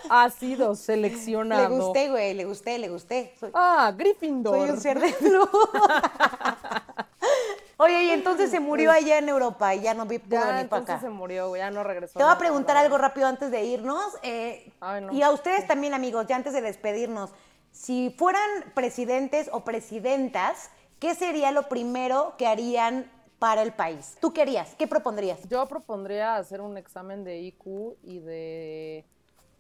Ha 0.10 0.30
sido 0.32 0.72
le 0.72 0.76
seleccionado. 0.76 1.70
gusté, 1.70 2.10
güey, 2.10 2.34
le 2.34 2.46
gusté, 2.46 2.80
le 2.80 2.90
gusté. 2.90 3.32
Soy, 3.40 3.52
Ah, 3.54 3.94
Gryffindor. 3.96 4.58
soy 4.58 4.70
un 4.72 4.82
ser 4.82 5.00
de 5.00 5.16
luz. 5.30 5.48
Oye, 7.78 8.06
y 8.06 8.10
entonces 8.10 8.50
se 8.50 8.60
murió 8.60 8.92
allá 8.92 9.20
en 9.20 9.30
Europa 9.30 9.76
y 9.76 9.82
ya 9.82 9.94
no 9.94 10.08
vi, 10.08 10.18
pudo 10.18 10.40
venir 10.40 10.48
para 10.48 10.62
entonces 10.62 10.90
acá. 10.96 11.02
se 11.02 11.10
murió, 11.10 11.50
güey, 11.50 11.60
ya 11.60 11.70
no 11.70 11.84
regresó. 11.84 12.18
Te 12.18 12.24
voy 12.24 12.34
a 12.34 12.38
preguntar 12.40 12.76
algo 12.76 12.98
rápido 12.98 13.28
antes 13.28 13.52
de 13.52 13.66
irnos. 13.66 14.04
eh, 14.24 14.72
Ay, 14.82 15.02
no. 15.02 15.14
Y 15.14 15.22
a 15.22 15.30
ustedes 15.30 15.68
también, 15.68 15.94
amigos, 15.94 16.26
ya 16.28 16.38
antes 16.38 16.54
de 16.54 16.62
despedirnos. 16.62 17.30
Si 17.72 18.16
fueran 18.18 18.50
presidentes 18.74 19.48
o 19.54 19.60
presidentas, 19.64 20.72
¿qué 21.00 21.16
sería 21.16 21.52
lo 21.52 21.64
primero 21.70 22.34
que 22.38 22.48
harían 22.48 23.10
para 23.40 23.62
el 23.62 23.74
país? 23.74 24.18
¿Tú 24.20 24.34
qué 24.34 24.42
harías? 24.42 24.76
¿Qué 24.76 24.88
propondrías? 24.88 25.40
Yo 25.50 25.66
propondría 25.68 26.36
hacer 26.38 26.62
un 26.62 26.78
examen 26.78 27.24
de 27.24 27.40
IQ 27.42 27.96
y 28.04 28.20
de 28.20 29.06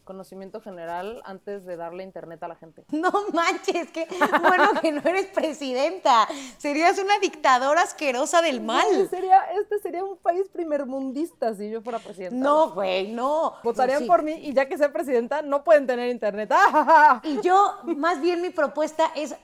conocimiento 0.03 0.61
general 0.61 1.21
antes 1.25 1.65
de 1.65 1.75
darle 1.75 2.01
internet 2.01 2.41
a 2.41 2.47
la 2.47 2.55
gente. 2.55 2.85
No 2.91 3.11
manches, 3.33 3.91
qué 3.91 4.07
bueno 4.41 4.71
que 4.81 4.93
no 4.93 5.01
eres 5.01 5.25
presidenta. 5.27 6.25
Serías 6.57 6.97
una 6.97 7.19
dictadora 7.19 7.81
asquerosa 7.81 8.41
del 8.41 8.61
mal. 8.61 8.85
sería, 9.09 9.41
este 9.59 9.79
sería 9.79 10.05
un 10.05 10.17
país 10.17 10.47
primermundista 10.51 11.53
si 11.55 11.69
yo 11.69 11.81
fuera 11.81 11.99
presidenta. 11.99 12.37
No, 12.37 12.71
güey, 12.71 13.11
no. 13.11 13.55
Votarían 13.65 13.99
Sí. 13.99 14.05
por 14.05 14.23
mí 14.23 14.31
y 14.31 14.53
ya 14.53 14.67
que 14.69 14.77
sea 14.77 14.93
presidenta 14.93 15.41
no 15.41 15.65
pueden 15.65 15.85
tener 15.85 16.09
internet. 16.09 16.49
¡Ah! 16.53 17.19
Y 17.25 17.41
yo, 17.41 17.75
más 17.97 18.21
bien 18.21 18.41
mi 18.41 18.49
propuesta 18.49 19.11
es 19.13 19.35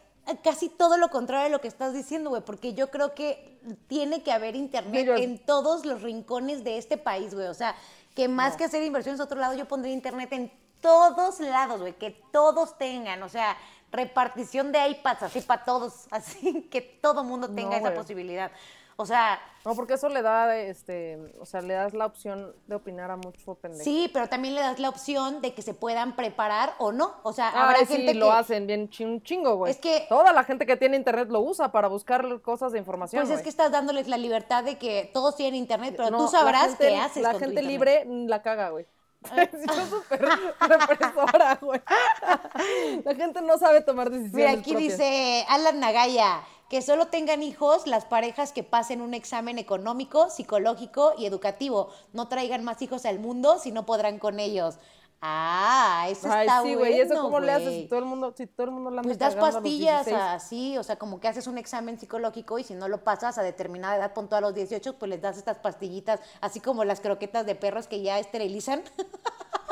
casi 0.43 0.69
todo 0.69 0.97
lo 0.97 1.09
contrario 1.09 1.45
de 1.45 1.49
lo 1.49 1.61
que 1.61 1.67
estás 1.67 1.93
diciendo, 1.93 2.29
güey, 2.29 2.41
porque 2.41 2.73
yo 2.73 2.89
creo 2.89 3.13
que 3.13 3.59
tiene 3.87 4.23
que 4.23 4.31
haber 4.31 4.55
internet 4.55 5.07
en 5.17 5.37
todos 5.39 5.85
los 5.85 6.01
rincones 6.01 6.63
de 6.63 6.77
este 6.77 6.97
país, 6.97 7.33
güey. 7.33 7.47
O 7.47 7.53
sea, 7.53 7.75
que 8.15 8.27
más 8.27 8.55
que 8.55 8.63
hacer 8.63 8.83
inversiones 8.83 9.19
a 9.19 9.25
otro 9.25 9.39
lado, 9.39 9.53
yo 9.55 9.67
pondría 9.67 9.93
internet 9.93 10.31
en 10.33 10.51
todos 10.81 11.39
lados, 11.39 11.81
güey, 11.81 11.93
que 11.93 12.11
todos 12.31 12.77
tengan, 12.77 13.23
o 13.23 13.29
sea, 13.29 13.57
repartición 13.91 14.71
de 14.71 14.87
iPads 14.89 15.23
así 15.23 15.41
para 15.41 15.63
todos, 15.63 16.07
así 16.11 16.63
que 16.63 16.81
todo 16.81 17.23
mundo 17.23 17.49
tenga 17.49 17.79
No, 17.79 17.87
esa 17.87 17.93
posibilidad. 17.93 18.51
O 18.95 19.05
sea, 19.05 19.39
No, 19.65 19.75
porque 19.75 19.93
eso 19.95 20.07
le 20.09 20.21
da, 20.21 20.55
este, 20.57 21.17
o 21.39 21.45
sea, 21.45 21.61
le 21.61 21.73
das 21.73 21.93
la 21.93 22.05
opción 22.05 22.55
de 22.67 22.75
opinar 22.75 23.09
a 23.11 23.15
mucho 23.17 23.55
pendejo. 23.55 23.83
sí, 23.83 24.09
pero 24.13 24.27
también 24.29 24.53
le 24.55 24.61
das 24.61 24.77
la 24.79 24.89
opción 24.89 25.41
de 25.41 25.53
que 25.53 25.61
se 25.61 25.73
puedan 25.73 26.15
preparar 26.15 26.73
o 26.77 26.91
no. 26.91 27.15
O 27.23 27.33
sea, 27.33 27.49
Ay, 27.49 27.55
habrá 27.61 27.79
sí, 27.85 27.95
gente 27.97 28.13
lo 28.13 28.27
que 28.27 28.31
hacen 28.33 28.67
bien 28.67 28.89
chingo, 28.89 29.55
güey. 29.55 29.71
Es 29.71 29.77
que- 29.79 30.05
Toda 30.09 30.31
la 30.33 30.43
gente 30.43 30.65
que 30.65 30.77
tiene 30.77 30.95
internet 30.97 31.29
lo 31.29 31.39
usa 31.41 31.71
para 31.71 31.87
buscar 31.87 32.41
cosas 32.41 32.71
de 32.71 32.79
información, 32.79 33.25
Pues 33.25 33.37
es 33.37 33.43
que 33.43 33.49
estás 33.49 33.71
dándoles 33.71 34.07
la 34.07 34.17
libertad 34.17 34.63
de 34.63 34.77
que 34.77 35.09
todos 35.13 35.35
tienen 35.35 35.55
internet, 35.55 35.95
pero 35.97 36.11
No, 36.11 36.17
tú 36.19 36.27
sabrás 36.27 36.67
gente- 36.69 36.89
qué 36.89 36.97
haces 36.97 37.23
La 37.23 37.31
con 37.31 37.39
gente 37.41 37.61
libre 37.63 38.05
la 38.07 38.41
caga, 38.41 38.69
güey. 38.69 38.85
Yo 39.67 39.85
súper 39.87 40.21
represora, 40.59 41.57
güey. 41.61 41.81
La 43.05 43.15
gente 43.15 43.41
no 43.41 43.57
sabe 43.57 43.81
tomar 43.81 44.09
decisiones 44.09 44.33
Mira, 44.35 44.51
aquí 44.51 44.71
propias. 44.71 44.97
dice 44.97 45.45
Alan 45.47 45.79
Nagaya 45.79 46.41
que 46.73 46.81
solo 46.81 47.05
tengan 47.05 47.43
hijos 47.43 47.85
las 47.85 48.03
parejas 48.05 48.51
que 48.51 48.63
pasen 48.63 49.01
un 49.01 49.13
examen 49.13 49.59
económico, 49.59 50.31
psicológico 50.31 51.13
y 51.19 51.27
educativo. 51.27 51.91
No 52.13 52.29
traigan 52.29 52.63
más 52.63 52.81
hijos 52.81 53.05
al 53.05 53.19
mundo 53.19 53.59
si 53.59 53.71
no 53.71 53.85
podrán 53.85 54.17
con 54.17 54.39
ellos. 54.39 54.79
Ah, 55.21 56.07
eso 56.09 56.27
Ay, 56.31 56.47
está 56.47 56.63
sí, 56.63 56.69
bueno, 56.69 56.79
güey. 56.79 56.97
¿Y 56.97 57.01
eso 57.01 57.21
cómo 57.21 57.39
le 57.39 57.51
haces 57.51 57.73
si 57.73 57.87
todo 57.87 57.99
el 57.99 58.05
mundo, 58.05 58.33
si 58.35 58.47
todo 58.47 58.65
el 58.65 58.71
mundo 58.71 58.89
anda 58.89 59.03
Pues 59.03 59.19
das 59.19 59.35
pastillas 59.35 60.07
16? 60.07 60.15
así, 60.31 60.77
o 60.79 60.83
sea, 60.83 60.95
como 60.95 61.19
que 61.19 61.27
haces 61.27 61.45
un 61.45 61.59
examen 61.59 61.99
psicológico 61.99 62.57
y 62.57 62.63
si 62.63 62.73
no 62.73 62.87
lo 62.87 63.03
pasas 63.03 63.37
a 63.37 63.43
determinada 63.43 63.95
edad, 63.95 64.13
pon 64.13 64.27
a 64.31 64.41
los 64.41 64.55
18, 64.55 64.97
pues 64.97 65.09
les 65.11 65.21
das 65.21 65.37
estas 65.37 65.59
pastillitas, 65.59 66.21
así 66.41 66.59
como 66.59 66.85
las 66.85 67.01
croquetas 67.01 67.45
de 67.45 67.53
perros 67.53 67.85
que 67.85 68.01
ya 68.01 68.17
esterilizan. 68.17 68.81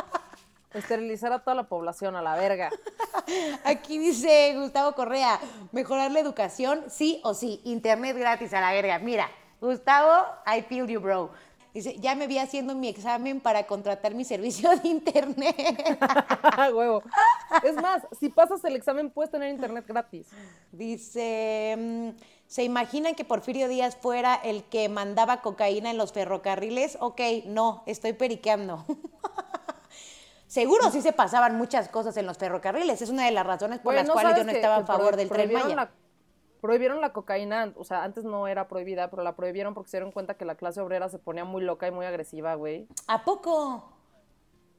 Esterilizar 0.74 1.34
a 1.34 1.40
toda 1.40 1.56
la 1.56 1.64
población, 1.64 2.16
a 2.16 2.22
la 2.22 2.36
verga. 2.36 2.70
Aquí 3.66 3.98
dice 3.98 4.56
Gustavo 4.58 4.94
Correa, 4.94 5.40
mejorar 5.72 6.12
la 6.12 6.20
educación, 6.20 6.86
sí 6.90 7.20
o 7.24 7.34
sí, 7.34 7.62
internet 7.66 8.18
gratis 8.18 8.54
a 8.54 8.62
la 8.62 8.72
verga. 8.72 9.00
Mira, 9.00 9.30
Gustavo, 9.60 10.26
I 10.48 10.62
feel 10.62 10.88
you, 10.88 11.00
bro. 11.00 11.30
Dice, 11.74 11.98
ya 12.00 12.16
me 12.16 12.28
vi 12.28 12.38
haciendo 12.38 12.76
mi 12.76 12.90
examen 12.90 13.40
para 13.40 13.66
contratar 13.66 14.14
mi 14.14 14.26
servicio 14.26 14.70
de 14.78 14.90
internet. 14.90 15.56
Huevo. 16.74 17.02
Es 17.64 17.76
más, 17.76 18.04
si 18.20 18.28
pasas 18.28 18.64
el 18.66 18.76
examen 18.76 19.10
puedes 19.10 19.32
tener 19.32 19.50
internet 19.50 19.86
gratis. 19.88 20.28
Dice, 20.74 21.76
mm, 21.78 22.10
¿se 22.48 22.64
imaginan 22.64 23.16
que 23.16 23.24
Porfirio 23.24 23.70
Díaz 23.70 23.96
fuera 23.96 24.36
el 24.36 24.64
que 24.66 24.90
mandaba 24.90 25.42
cocaína 25.42 25.92
en 25.92 25.98
los 25.98 26.12
ferrocarriles? 26.12 26.98
Ok, 27.00 27.22
no, 27.46 27.84
estoy 27.86 28.14
periqueando. 28.14 28.86
Seguro 30.52 30.92
sí 30.92 31.02
se 31.02 31.14
pasaban 31.14 31.56
muchas 31.56 31.88
cosas 31.88 32.18
en 32.18 32.26
los 32.26 32.38
ferrocarriles. 32.38 33.02
Es 33.02 33.10
una 33.10 33.24
de 33.24 33.32
las 33.32 33.48
razones 33.48 33.80
por 33.80 33.94
las 33.94 34.06
¿no 34.06 34.12
cuales 34.12 34.36
yo 34.36 34.44
no 34.44 34.52
estaba 34.52 34.76
a 34.76 34.86
favor 34.86 35.16
del 35.16 35.30
tren 35.30 35.54
Maya. 35.54 35.74
la- 35.74 35.92
prohibieron 36.60 37.00
la 37.00 37.14
cocaína, 37.14 37.72
o 37.78 37.86
sea, 37.86 38.04
antes 38.04 38.26
no 38.26 38.50
era 38.50 38.68
prohibida, 38.68 39.10
pero 39.10 39.24
la 39.24 39.34
prohibieron 39.34 39.74
porque 39.74 39.90
se 39.92 39.96
dieron 39.98 40.12
cuenta 40.12 40.34
que 40.34 40.44
la 40.44 40.56
clase 40.56 40.82
obrera 40.82 41.08
se 41.08 41.20
ponía 41.20 41.46
muy 41.46 41.62
loca 41.62 41.88
y 41.88 41.92
muy 41.92 42.06
agresiva, 42.06 42.54
güey. 42.56 42.86
¿A 43.08 43.24
poco? 43.24 43.94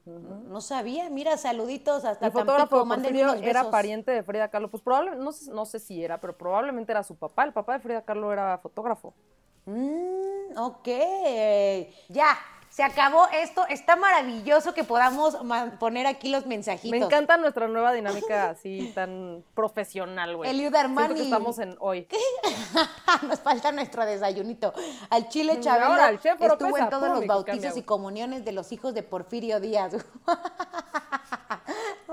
No 0.05 0.61
sabía. 0.61 1.09
Mira, 1.09 1.37
saluditos 1.37 2.05
hasta 2.05 2.27
El 2.27 2.31
fotógrafo 2.31 2.85
Porfirio 2.87 3.33
era 3.33 3.71
pariente 3.71 4.11
de 4.11 4.21
Frida 4.21 4.49
Kahlo. 4.49 4.69
Pues 4.69 4.83
probablemente, 4.83 5.25
no 5.25 5.31
sé, 5.31 5.49
no 5.51 5.65
sé 5.65 5.79
si 5.79 6.03
era, 6.03 6.21
pero 6.21 6.37
probablemente 6.37 6.91
era 6.91 7.01
su 7.01 7.15
papá. 7.15 7.45
El 7.45 7.51
papá 7.53 7.73
de 7.73 7.79
Frida 7.79 8.03
Kahlo 8.03 8.31
era 8.31 8.59
fotógrafo. 8.59 9.15
Mm, 9.65 10.55
ok. 10.55 10.87
Ya, 12.09 12.37
se 12.73 12.81
acabó 12.81 13.27
esto. 13.31 13.67
Está 13.69 13.95
maravilloso 13.95 14.73
que 14.73 14.83
podamos 14.83 15.37
poner 15.79 16.07
aquí 16.07 16.29
los 16.29 16.47
mensajitos. 16.47 16.89
Me 16.89 17.05
encanta 17.05 17.37
nuestra 17.37 17.67
nueva 17.67 17.93
dinámica 17.93 18.49
así 18.49 18.91
tan 18.95 19.43
profesional, 19.53 20.35
güey. 20.35 20.49
Eliud 20.49 20.73
Armani. 20.73 21.13
que 21.13 21.21
estamos 21.21 21.59
en 21.59 21.75
hoy. 21.79 22.07
Nos 23.27 23.41
falta 23.41 23.71
nuestro 23.71 24.03
desayunito. 24.05 24.73
Al 25.11 25.29
Chile 25.29 25.57
Y 25.59 25.59
Chabelo 25.59 25.85
ahora 25.85 26.09
el 26.09 26.19
chef 26.19 26.41
estuvo 26.41 26.75
en 26.75 26.89
todos 26.89 27.09
los 27.09 27.27
bautizos 27.27 27.77
y 27.77 27.83
comuniones 27.83 28.43
de 28.43 28.53
los 28.53 28.71
hijos 28.71 28.95
de 28.95 29.03
Porfirio 29.03 29.59
Díaz. 29.59 29.93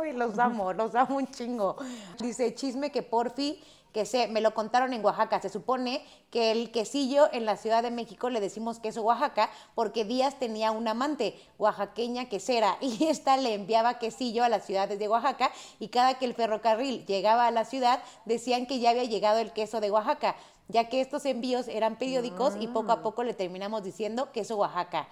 Uy, 0.00 0.12
los 0.14 0.38
amo, 0.38 0.72
los 0.72 0.94
amo 0.94 1.16
un 1.16 1.26
chingo. 1.26 1.76
Dice 2.18 2.54
chisme 2.54 2.90
que 2.90 3.02
Porfi, 3.02 3.62
que 3.92 4.06
sé, 4.06 4.28
me 4.28 4.40
lo 4.40 4.54
contaron 4.54 4.94
en 4.94 5.04
Oaxaca. 5.04 5.42
Se 5.42 5.50
supone 5.50 6.02
que 6.30 6.52
el 6.52 6.70
quesillo 6.70 7.28
en 7.32 7.44
la 7.44 7.58
Ciudad 7.58 7.82
de 7.82 7.90
México 7.90 8.30
le 8.30 8.40
decimos 8.40 8.78
queso 8.78 9.02
Oaxaca 9.02 9.50
porque 9.74 10.06
Díaz 10.06 10.38
tenía 10.38 10.70
una 10.70 10.92
amante 10.92 11.38
oaxaqueña 11.58 12.30
quesera 12.30 12.78
y 12.80 13.08
esta 13.08 13.36
le 13.36 13.52
enviaba 13.52 13.98
quesillo 13.98 14.42
a 14.42 14.48
las 14.48 14.64
ciudades 14.64 14.98
de 14.98 15.08
Oaxaca 15.08 15.52
y 15.78 15.88
cada 15.88 16.14
que 16.14 16.24
el 16.24 16.34
ferrocarril 16.34 17.04
llegaba 17.04 17.46
a 17.46 17.50
la 17.50 17.66
ciudad 17.66 18.02
decían 18.24 18.64
que 18.66 18.78
ya 18.78 18.90
había 18.90 19.04
llegado 19.04 19.38
el 19.38 19.52
queso 19.52 19.82
de 19.82 19.90
Oaxaca, 19.90 20.34
ya 20.68 20.88
que 20.88 21.02
estos 21.02 21.26
envíos 21.26 21.68
eran 21.68 21.96
periódicos 21.96 22.54
y 22.58 22.68
poco 22.68 22.92
a 22.92 23.02
poco 23.02 23.22
le 23.22 23.34
terminamos 23.34 23.82
diciendo 23.82 24.32
queso 24.32 24.56
Oaxaca. 24.56 25.08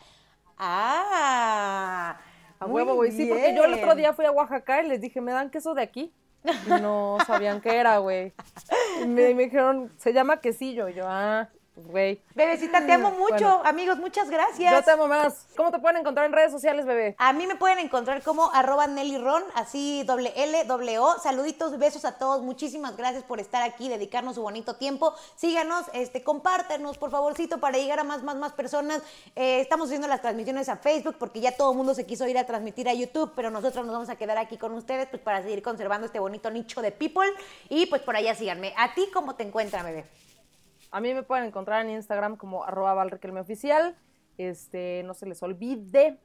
Ah. 0.56 2.18
A 2.60 2.66
huevo, 2.66 2.94
güey. 2.94 3.12
Sí, 3.12 3.26
porque 3.26 3.54
yo 3.54 3.64
el 3.64 3.74
otro 3.74 3.94
día 3.94 4.12
fui 4.12 4.24
a 4.24 4.30
Oaxaca 4.30 4.82
y 4.82 4.88
les 4.88 5.00
dije, 5.00 5.20
¿me 5.20 5.32
dan 5.32 5.50
queso 5.50 5.74
de 5.74 5.82
aquí? 5.82 6.12
Y 6.44 6.70
no 6.80 7.18
sabían 7.26 7.60
qué 7.60 7.76
era, 7.76 7.98
güey. 7.98 8.32
Y 9.02 9.06
me, 9.06 9.34
me 9.34 9.44
dijeron, 9.44 9.92
se 9.96 10.12
llama 10.12 10.40
quesillo. 10.40 10.88
Y 10.88 10.94
yo, 10.94 11.04
ah, 11.06 11.48
güey. 11.86 12.20
Bebecita, 12.34 12.84
te 12.84 12.92
amo 12.92 13.10
mucho. 13.12 13.34
Bueno. 13.34 13.62
Amigos, 13.64 13.98
muchas 13.98 14.30
gracias. 14.30 14.72
Yo 14.72 14.82
te 14.82 14.90
amo 14.90 15.08
más. 15.08 15.46
¿Cómo 15.56 15.70
te 15.70 15.78
pueden 15.78 15.98
encontrar 15.98 16.26
en 16.26 16.32
redes 16.32 16.52
sociales, 16.52 16.86
bebé? 16.86 17.14
A 17.18 17.32
mí 17.32 17.46
me 17.46 17.56
pueden 17.56 17.78
encontrar 17.78 18.22
como 18.22 18.50
arroba 18.52 18.86
Nelly 18.86 19.18
Ron, 19.18 19.42
así 19.54 20.02
doble 20.04 20.32
L, 20.36 20.64
doble 20.64 20.98
O. 20.98 21.18
Saluditos, 21.18 21.78
besos 21.78 22.04
a 22.04 22.18
todos. 22.18 22.42
Muchísimas 22.42 22.96
gracias 22.96 23.24
por 23.24 23.40
estar 23.40 23.62
aquí, 23.62 23.88
dedicarnos 23.88 24.34
su 24.36 24.42
bonito 24.42 24.76
tiempo. 24.76 25.14
Síganos, 25.36 25.86
este, 25.92 26.22
compártenos, 26.22 26.98
por 26.98 27.10
favorcito, 27.10 27.58
para 27.58 27.78
llegar 27.78 28.00
a 28.00 28.04
más, 28.04 28.22
más, 28.22 28.36
más 28.36 28.52
personas. 28.52 29.02
Eh, 29.36 29.60
estamos 29.60 29.88
haciendo 29.88 30.08
las 30.08 30.20
transmisiones 30.20 30.68
a 30.68 30.76
Facebook 30.76 31.16
porque 31.18 31.40
ya 31.40 31.56
todo 31.56 31.72
el 31.72 31.76
mundo 31.76 31.94
se 31.94 32.06
quiso 32.06 32.26
ir 32.28 32.38
a 32.38 32.46
transmitir 32.46 32.88
a 32.88 32.94
YouTube, 32.94 33.32
pero 33.34 33.50
nosotros 33.50 33.84
nos 33.84 33.94
vamos 33.94 34.08
a 34.08 34.16
quedar 34.16 34.38
aquí 34.38 34.58
con 34.58 34.72
ustedes 34.74 35.08
pues 35.08 35.22
para 35.22 35.42
seguir 35.42 35.62
conservando 35.62 36.06
este 36.06 36.18
bonito 36.18 36.50
nicho 36.50 36.82
de 36.82 36.92
people. 36.92 37.28
Y 37.68 37.86
pues 37.86 38.02
por 38.02 38.16
allá 38.16 38.34
síganme. 38.34 38.74
¿A 38.76 38.94
ti 38.94 39.08
cómo 39.12 39.34
te 39.34 39.44
encuentras, 39.44 39.84
bebé? 39.84 40.04
A 40.90 41.00
mí 41.00 41.12
me 41.14 41.22
pueden 41.22 41.44
encontrar 41.44 41.84
en 41.84 41.90
Instagram 41.90 42.36
como 42.36 42.64
arroba 42.64 42.94
valrequelmeoficial. 42.94 43.96
Este, 44.38 45.02
no 45.04 45.14
se 45.14 45.26
les 45.26 45.42
olvide 45.42 46.18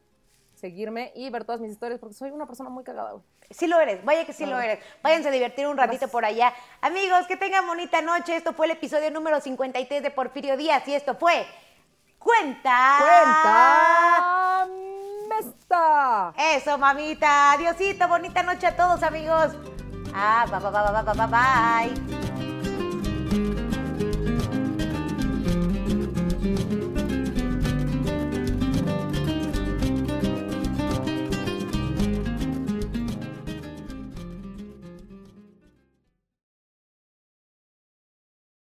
seguirme 0.54 1.12
y 1.16 1.30
ver 1.30 1.46
todas 1.46 1.60
mis 1.60 1.72
historias 1.72 2.00
porque 2.00 2.14
soy 2.16 2.32
una 2.32 2.46
persona 2.46 2.70
muy 2.70 2.84
cagada, 2.84 3.12
güey. 3.14 3.24
Sí 3.50 3.68
lo 3.68 3.80
eres, 3.80 4.04
vaya 4.06 4.26
que 4.26 4.34
sí 4.34 4.46
lo 4.46 4.60
eres. 4.60 4.80
Váyanse 5.04 5.30
a 5.30 5.32
divertir 5.32 5.68
un 5.68 5.78
ratito 5.78 5.92
Gracias. 5.92 6.12
por 6.12 6.26
allá. 6.26 6.54
Amigos, 6.82 7.28
que 7.28 7.36
tengan 7.36 7.68
bonita 7.68 8.02
noche. 8.02 8.36
Esto 8.36 8.54
fue 8.54 8.68
el 8.68 8.72
episodio 8.74 9.12
número 9.12 9.42
53 9.42 10.02
de 10.02 10.12
Porfirio 10.12 10.56
Díaz 10.58 10.88
y 10.88 10.96
esto 10.96 11.16
fue 11.16 11.46
Cuenta. 12.24 13.00
¡Cuenta! 13.00 14.68
¡Mesta! 15.28 16.34
Eso, 16.56 16.78
mamita. 16.78 17.52
Adiosito, 17.52 18.08
bonita 18.08 18.44
noche 18.44 18.68
a 18.68 18.76
todos, 18.76 19.04
amigos. 19.04 19.52
Ah, 20.16 20.46
bye, 20.50 20.60
bye, 20.60 20.72
bye, 20.72 21.04
bye, 21.04 21.14
bye, 21.14 21.28
bye. 21.28 22.23